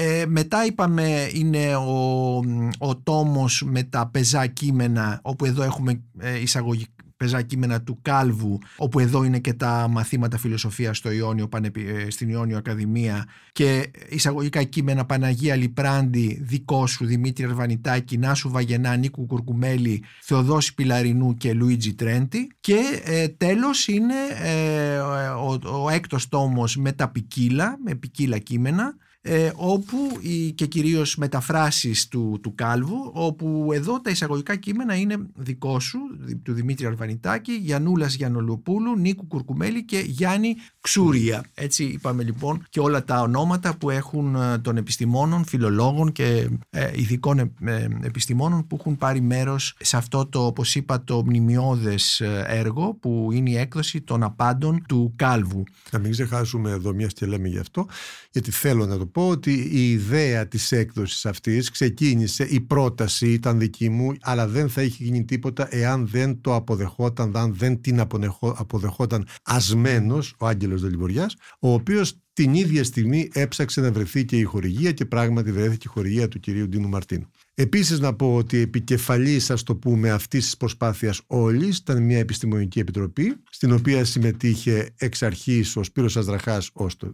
Ε, 0.02 0.26
μετά 0.28 0.66
είπαμε 0.66 1.30
είναι 1.34 1.76
ο, 1.76 2.36
ο 2.78 2.98
τόμος 2.98 3.64
με 3.66 3.84
τα 3.84 4.08
πεζά 4.08 4.48
κείμενα 4.48 5.20
όπου 5.24 5.46
εδώ 5.46 5.64
έχουμε 5.64 6.02
ε, 6.20 6.40
εισαγωγή 6.40 6.86
πεζά 7.18 7.42
κείμενα 7.42 7.82
του 7.82 8.00
Κάλβου 8.02 8.60
όπου 8.78 9.00
εδώ 9.00 9.24
είναι 9.24 9.40
και 9.40 9.54
τα 9.54 9.88
μαθήματα 9.90 10.38
φιλοσοφίας 10.38 10.98
στο 10.98 11.12
Ιόνιο, 11.12 11.50
ε, 11.62 12.10
στην 12.10 12.30
Ιόνιο 12.30 12.58
Ακαδημία 12.58 13.26
και 13.52 13.92
εισαγωγικά 14.10 14.64
κείμενα 14.64 15.06
Παναγία 15.06 15.56
Λιπράντη, 15.56 16.40
δικό 16.42 16.88
σου 16.88 17.06
Δημήτρη 17.06 17.46
Αρβανιτάκη, 17.46 18.18
Νάσου 18.18 18.50
Βαγενά, 18.50 18.96
Νίκου 18.96 19.26
Κουρκουμέλη, 19.26 20.04
Θεοδόση 20.22 20.74
Πιλαρινού 20.74 21.36
και 21.36 21.54
Λουίτζι 21.54 21.94
Τρέντι 21.94 22.52
και 22.60 23.02
ε, 23.04 23.28
τέλος 23.28 23.88
είναι 23.88 24.16
ε, 24.44 24.98
ο, 25.30 25.60
ο 25.84 25.90
έκτος 25.90 26.30
τόμος 26.30 26.78
με 26.78 26.92
τα 26.92 27.10
ποικίλα, 27.10 27.78
με 27.84 27.96
ποικίλα 27.96 28.38
κείμενα 28.38 28.96
ε, 29.22 29.52
όπου 29.56 29.98
οι, 30.22 30.52
και 30.52 30.66
κυρίως 30.66 31.16
μεταφράσεις 31.16 32.08
του, 32.08 32.40
του 32.42 32.56
Κάλβου 32.56 33.12
όπου 33.14 33.70
εδώ 33.74 34.02
τα 34.02 34.10
εισαγωγικά 34.10 34.56
κείμενα 34.56 34.96
είναι 34.96 35.18
δικό 35.36 35.80
σου 35.80 36.00
του 36.44 36.54
Δημήτρη 36.54 36.86
Αρβανιτάκη 36.86 37.52
Γιαννούλας 37.52 38.14
Γιαννολοπούλου, 38.14 38.98
Νίκου 38.98 39.28
Κουρκουμέλη 39.28 39.86
και 39.86 40.00
Γιάννη 40.00 40.56
Ξούρια. 40.82 41.46
Έτσι 41.54 41.84
είπαμε 41.84 42.24
λοιπόν 42.24 42.66
και 42.70 42.80
όλα 42.80 43.04
τα 43.04 43.22
ονόματα 43.22 43.78
που 43.78 43.90
έχουν 43.90 44.36
ε, 44.36 44.58
των 44.58 44.78
επιστημόνων, 44.78 45.46
φιλολόγων 45.46 46.12
και 46.12 46.50
ε, 46.70 46.92
ειδικών 46.96 47.40
ε, 47.40 47.52
ε, 47.66 47.88
επιστημόνων 48.02 48.68
που 48.68 48.76
έχουν 48.80 48.98
πάρει 48.98 49.22
μέρος 49.22 49.76
σε 49.80 49.98
αυτό 49.98 50.26
το 50.26 50.46
όπως 50.46 50.76
είπα 50.76 51.04
το 51.04 51.24
μνημειώδες 51.26 52.22
έργο 52.46 52.94
που 52.94 53.30
είναι 53.34 53.50
η 53.50 53.58
έκδοση 53.58 54.02
των 54.02 54.24
απάντων 54.24 54.84
του 54.88 55.14
Κάλβου. 55.16 55.64
Να 55.92 56.00
μην 56.00 56.12
ξεχάσουμε 56.12 56.72
εδώ 56.72 56.94
μια 56.94 57.08
και 57.08 57.26
λέμε 57.26 57.48
γι' 57.48 57.60
αυτό 57.60 57.88
γιατί 58.32 58.52
θέλω 58.52 58.86
να 58.86 58.98
το 58.98 59.06
πω 59.12 59.28
ότι 59.28 59.70
η 59.72 59.92
ιδέα 59.92 60.48
της 60.48 60.72
έκδοσης 60.72 61.26
αυτής 61.26 61.70
ξεκίνησε, 61.70 62.44
η 62.44 62.62
πρόταση 62.62 63.32
ήταν 63.32 63.60
δική 63.60 63.90
μου, 63.90 64.14
αλλά 64.22 64.48
δεν 64.48 64.70
θα 64.70 64.82
είχε 64.82 65.04
γίνει 65.04 65.26
τίποτα 65.26 65.68
εάν 65.70 66.08
δεν 66.08 66.42
το 66.42 66.56
αποδεχόταν, 66.56 67.38
αν 67.38 67.54
δεν 67.54 67.82
την 67.82 68.00
αποδεχόταν 68.40 69.28
ασμένος 69.44 70.36
ο 70.40 70.48
Άγγελος 70.48 70.82
Δελιβοριάς, 70.82 71.36
ο 71.60 71.74
οποίος 71.74 72.14
την 72.34 72.54
ίδια 72.54 72.84
στιγμή 72.84 73.30
έψαξε 73.34 73.82
να 73.82 73.92
βρεθεί 73.92 74.26
και 74.26 74.38
η 74.38 74.44
χορηγία 74.44 74.92
και 74.92 75.06
πράγματι 75.06 75.52
βρέθηκε 75.52 75.88
η 75.88 75.92
χορηγία 75.92 76.28
του 76.28 76.40
κυρίου 76.40 76.68
Ντίνου 76.68 76.90
Μαρτίνου. 76.90 77.30
Επίσης 77.62 78.00
να 78.00 78.14
πω 78.14 78.36
ότι 78.36 78.58
επικεφαλής, 78.58 79.50
ας 79.52 79.64
το 79.64 79.76
πούμε, 79.76 80.10
αυτής 80.10 80.44
της 80.44 80.58
προσπάθειας 80.58 81.22
όλης 81.28 81.78
ήταν 81.78 82.04
μια 82.04 82.18
επιστημονική 82.18 82.80
επιτροπή 82.80 83.36
στην 83.50 83.72
οποία 83.72 84.06
συμμετείχε 84.06 84.90
εξ 84.98 85.24
αρχής 85.24 85.76
ο 85.76 85.84
Σπύρος 85.84 86.18
Αζραχάς 86.18 86.70
ως 86.74 86.96
το 86.98 87.14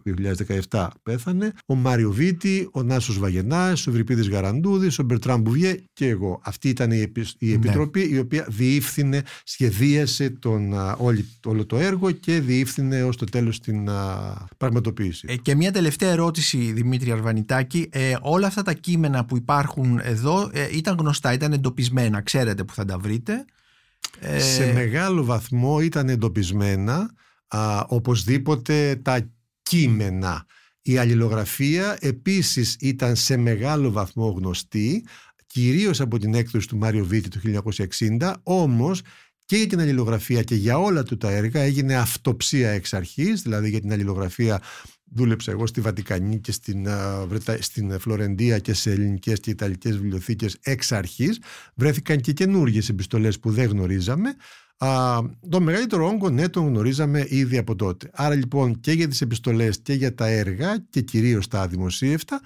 2017 0.70 0.86
πέθανε, 1.02 1.52
ο 1.66 1.74
Μάριο 1.74 2.10
Βίτη, 2.10 2.68
ο 2.72 2.82
Νάσος 2.82 3.18
Βαγενάς, 3.18 3.86
ο 3.86 3.90
Ευρυπίδης 3.90 4.28
Γαραντούδης, 4.28 4.98
ο 4.98 5.02
Μπερτράμ 5.02 5.40
Μπουβιέ 5.40 5.76
και 5.92 6.08
εγώ. 6.08 6.40
Αυτή 6.44 6.68
ήταν 6.68 6.90
η, 6.90 7.12
η 7.38 7.46
ναι. 7.46 7.52
επιτροπή 7.52 8.08
η 8.12 8.18
οποία 8.18 8.46
διεύθυνε, 8.48 9.22
σχεδίασε 9.44 10.30
τον, 10.30 10.72
όλη, 10.96 11.28
όλο 11.44 11.66
το 11.66 11.76
έργο 11.76 12.10
και 12.10 12.40
διεύθυνε 12.40 13.02
ως 13.02 13.16
το 13.16 13.24
τέλος 13.24 13.60
την 13.60 13.88
πραγματοποίηση. 14.56 15.26
Ε, 15.30 15.36
και 15.36 15.54
μια 15.54 15.72
τελευταία 15.72 16.10
ερώτηση 16.10 16.72
Δημήτρη 16.72 17.10
Αρβανιτάκη. 17.10 17.88
Ε, 17.92 18.14
όλα 18.20 18.46
αυτά 18.46 18.62
τα 18.62 18.72
κείμενα 18.72 19.24
που 19.24 19.36
υπάρχουν 19.36 20.00
εδώ 20.02 20.35
ε, 20.52 20.68
ήταν 20.76 20.96
γνωστά, 20.98 21.32
ήταν 21.32 21.52
εντοπισμένα, 21.52 22.20
ξέρετε 22.20 22.64
που 22.64 22.74
θα 22.74 22.84
τα 22.84 22.98
βρείτε. 22.98 23.44
Ε... 24.20 24.40
Σε 24.40 24.72
μεγάλο 24.72 25.24
βαθμό 25.24 25.80
ήταν 25.80 26.08
εντοπισμένα 26.08 27.10
α, 27.48 27.84
οπωσδήποτε 27.86 28.96
τα 28.96 29.30
κείμενα. 29.62 30.46
Η 30.82 30.98
αλληλογραφία 30.98 31.96
επίσης 32.00 32.76
ήταν 32.80 33.16
σε 33.16 33.36
μεγάλο 33.36 33.90
βαθμό 33.90 34.28
γνωστή, 34.30 35.04
κυρίως 35.46 36.00
από 36.00 36.18
την 36.18 36.34
έκδοση 36.34 36.68
του 36.68 36.76
Μάριο 36.76 37.04
Βίτη 37.04 37.28
του 37.28 37.62
1960, 38.18 38.32
όμως 38.42 39.02
και 39.44 39.56
για 39.56 39.66
την 39.66 39.80
αλληλογραφία 39.80 40.42
και 40.42 40.54
για 40.54 40.78
όλα 40.78 41.02
του 41.02 41.16
τα 41.16 41.30
έργα 41.30 41.60
έγινε 41.60 41.96
αυτοψία 41.96 42.70
εξ 42.70 42.94
αρχής, 42.94 43.42
δηλαδή 43.42 43.68
για 43.68 43.80
την 43.80 43.92
αλληλογραφία 43.92 44.62
δούλεψα 45.12 45.50
εγώ 45.50 45.66
στη 45.66 45.80
Βατικανή 45.80 46.40
και 46.40 46.52
στην, 46.52 46.88
στην 47.60 47.98
Φλωρεντία 47.98 48.58
και 48.58 48.74
σε 48.74 48.90
ελληνικές 48.90 49.40
και 49.40 49.50
ιταλικές 49.50 49.96
βιβλιοθήκες 49.96 50.56
εξ 50.62 50.92
αρχής. 50.92 51.40
Βρέθηκαν 51.74 52.20
και 52.20 52.32
καινούργιες 52.32 52.88
επιστολές 52.88 53.38
που 53.38 53.50
δεν 53.50 53.68
γνωρίζαμε. 53.68 54.34
Α, 54.78 55.18
το 55.48 55.60
μεγαλύτερο 55.60 56.06
όγκο 56.06 56.30
ναι 56.30 56.48
τον 56.48 56.66
γνωρίζαμε 56.66 57.26
ήδη 57.28 57.58
από 57.58 57.76
τότε. 57.76 58.10
Άρα 58.12 58.34
λοιπόν 58.34 58.80
και 58.80 58.92
για 58.92 59.08
τις 59.08 59.20
επιστολές 59.20 59.78
και 59.82 59.92
για 59.92 60.14
τα 60.14 60.26
έργα 60.26 60.78
και 60.90 61.00
κυρίως 61.00 61.48
τα 61.48 61.66
δημοσίευτα 61.66 62.40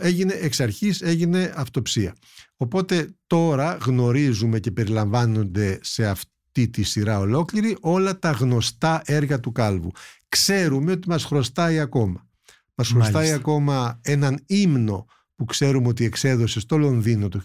έγινε 0.00 0.32
εξ 0.32 0.60
αρχής 0.60 1.02
έγινε 1.02 1.52
αυτοψία. 1.56 2.14
Οπότε 2.56 3.14
τώρα 3.26 3.78
γνωρίζουμε 3.80 4.60
και 4.60 4.70
περιλαμβάνονται 4.70 5.78
σε 5.82 6.06
αυτή 6.06 6.68
τη 6.68 6.82
σειρά 6.82 7.18
ολόκληρη 7.18 7.76
όλα 7.80 8.18
τα 8.18 8.30
γνωστά 8.30 9.02
έργα 9.04 9.40
του 9.40 9.52
Κάλβου 9.52 9.90
ξέρουμε 10.34 10.92
ότι 10.92 11.08
μας 11.08 11.24
χρωστάει 11.24 11.78
ακόμα. 11.78 12.28
Μας 12.74 12.88
χρωστάει 12.88 13.32
ακόμα 13.32 14.00
έναν 14.02 14.42
ύμνο 14.46 15.06
που 15.34 15.44
ξέρουμε 15.44 15.88
ότι 15.88 16.04
εξέδωσε 16.04 16.60
στο 16.60 16.76
Λονδίνο 16.76 17.28
το 17.28 17.42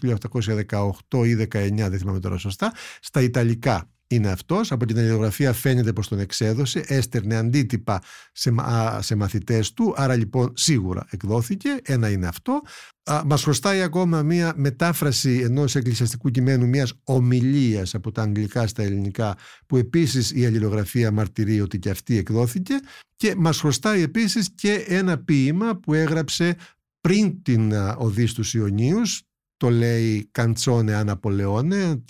1818 1.10 1.26
ή 1.26 1.34
19, 1.34 1.48
δεν 1.74 1.98
θυμάμαι 1.98 2.20
τώρα 2.20 2.38
σωστά, 2.38 2.72
στα 3.00 3.20
Ιταλικά 3.20 3.90
είναι 4.10 4.28
αυτός. 4.30 4.72
Από 4.72 4.86
την 4.86 4.98
αλληλογραφία 4.98 5.52
φαίνεται 5.52 5.92
πως 5.92 6.08
τον 6.08 6.18
εξέδωσε, 6.18 6.84
έστερνε 6.86 7.36
αντίτυπα 7.36 8.02
σε, 8.32 8.54
σε 9.00 9.14
μαθητές 9.14 9.72
του, 9.72 9.94
άρα 9.96 10.14
λοιπόν 10.14 10.52
σίγουρα 10.56 11.06
εκδόθηκε, 11.10 11.76
ένα 11.82 12.10
είναι 12.10 12.26
αυτό. 12.26 12.60
Α, 13.02 13.22
μας 13.24 13.42
χρωστάει 13.42 13.82
ακόμα 13.82 14.22
μία 14.22 14.52
μετάφραση 14.56 15.40
ενός 15.44 15.74
εκκλησιαστικού 15.74 16.30
κειμένου 16.30 16.66
μιας 16.66 16.92
ομιλίας 17.04 17.94
από 17.94 18.12
τα 18.12 18.22
αγγλικά 18.22 18.66
στα 18.66 18.82
ελληνικά 18.82 19.36
που 19.66 19.76
επίσης 19.76 20.32
η 20.34 20.46
αλληλογραφία 20.46 21.10
μαρτυρεί 21.10 21.60
ότι 21.60 21.78
και 21.78 21.90
αυτή 21.90 22.16
εκδόθηκε 22.16 22.74
και 23.16 23.34
μας 23.36 23.60
χρωστάει 23.60 24.02
επίσης 24.02 24.50
και 24.54 24.84
ένα 24.88 25.18
ποίημα 25.18 25.76
που 25.76 25.94
έγραψε 25.94 26.56
πριν 27.00 27.42
την 27.42 27.72
οδή 27.96 28.26
στους 28.26 28.54
Ιωνίους 28.54 29.22
το 29.60 29.70
λέει 29.70 30.28
Καντσόνε 30.32 30.94
Αναπολεόνε, 30.94 32.04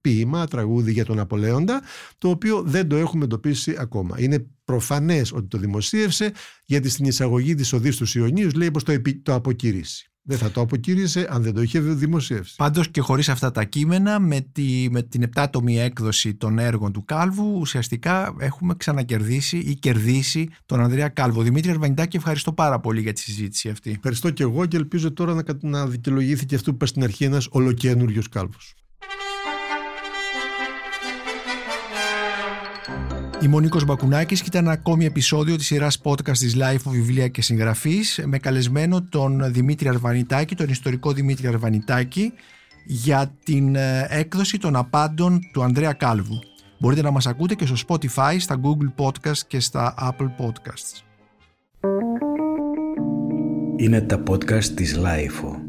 ποίημα, 0.00 0.46
τραγούδι 0.46 0.92
για 0.92 1.04
τον 1.04 1.18
Απολέοντα, 1.18 1.82
το 2.18 2.28
οποίο 2.28 2.62
δεν 2.62 2.88
το 2.88 2.96
έχουμε 2.96 3.24
εντοπίσει 3.24 3.74
ακόμα. 3.78 4.16
Είναι 4.20 4.46
προφανές 4.64 5.32
ότι 5.32 5.46
το 5.46 5.58
δημοσίευσε, 5.58 6.32
γιατί 6.64 6.88
στην 6.88 7.04
εισαγωγή 7.04 7.54
της 7.54 7.72
οδής 7.72 7.96
του 7.96 8.18
Ιωνίους 8.18 8.54
λέει 8.54 8.70
πως 8.70 8.84
το, 8.84 9.00
το 9.22 9.34
αποκηρύσει. 9.34 10.11
Δεν 10.24 10.38
θα 10.38 10.50
το 10.50 10.60
αποκήρυσε 10.60 11.26
αν 11.30 11.42
δεν 11.42 11.54
το 11.54 11.62
είχε 11.62 11.80
δημοσίευσει. 11.80 12.54
Πάντως 12.56 12.88
και 12.90 13.00
χωρίς 13.00 13.28
αυτά 13.28 13.50
τα 13.50 13.64
κείμενα, 13.64 14.20
με, 14.20 14.40
τη, 14.52 14.88
με 14.90 15.02
την 15.02 15.22
επτάτομη 15.22 15.78
έκδοση 15.78 16.34
των 16.34 16.58
έργων 16.58 16.92
του 16.92 17.04
Κάλβου, 17.04 17.56
ουσιαστικά 17.58 18.34
έχουμε 18.38 18.74
ξανακερδίσει 18.74 19.58
ή 19.58 19.74
κερδίσει 19.74 20.48
τον 20.66 20.80
Ανδρέα 20.80 21.08
Κάλβο. 21.08 21.42
Δημήτρη 21.42 21.70
Αρβανιτάκη, 21.70 22.16
ευχαριστώ 22.16 22.52
πάρα 22.52 22.80
πολύ 22.80 23.00
για 23.00 23.12
τη 23.12 23.20
συζήτηση 23.20 23.68
αυτή. 23.68 23.90
Ευχαριστώ 23.90 24.30
και 24.30 24.42
εγώ 24.42 24.66
και 24.66 24.76
ελπίζω 24.76 25.12
τώρα 25.12 25.34
να, 25.34 25.42
να 25.60 25.86
δικαιολογηθεί 25.86 26.46
και 26.46 26.54
αυτό 26.54 26.70
που 26.70 26.74
είπα 26.74 26.86
στην 26.86 27.02
αρχή 27.02 27.24
ένας 27.24 27.48
ολοκένουργιος 27.50 28.28
Κάλβος. 28.28 28.74
Είμαι 33.42 33.56
ο 33.56 33.60
Νίκος 33.60 33.84
Μπακουνάκης 33.84 34.40
και 34.40 34.46
ήταν 34.48 34.68
ακόμη 34.68 35.04
επεισόδιο 35.04 35.56
της 35.56 35.66
σειράς 35.66 36.00
podcast 36.02 36.36
της 36.38 36.56
Life 36.58 36.90
Βιβλία 36.90 37.28
και 37.28 37.42
Συγγραφής 37.42 38.20
με 38.24 38.38
καλεσμένο 38.38 39.02
τον 39.02 39.52
Δημήτρη 39.52 39.88
Αρβανιτάκη, 39.88 40.54
τον 40.54 40.68
ιστορικό 40.68 41.12
Δημήτρη 41.12 41.46
Αρβανιτάκη 41.46 42.32
για 42.86 43.34
την 43.44 43.74
ε, 43.76 44.06
έκδοση 44.08 44.58
των 44.58 44.76
απάντων 44.76 45.40
του 45.52 45.62
Ανδρέα 45.62 45.92
Κάλβου. 45.92 46.38
Μπορείτε 46.78 47.02
να 47.02 47.10
μας 47.10 47.26
ακούτε 47.26 47.54
και 47.54 47.66
στο 47.66 47.76
Spotify, 47.88 48.36
στα 48.38 48.60
Google 48.62 49.04
Podcasts 49.04 49.42
και 49.46 49.60
στα 49.60 49.94
Apple 50.00 50.44
Podcasts. 50.44 51.02
Είναι 53.76 54.00
τα 54.00 54.22
podcast 54.28 54.64
της 54.64 54.98
Life. 54.98 55.61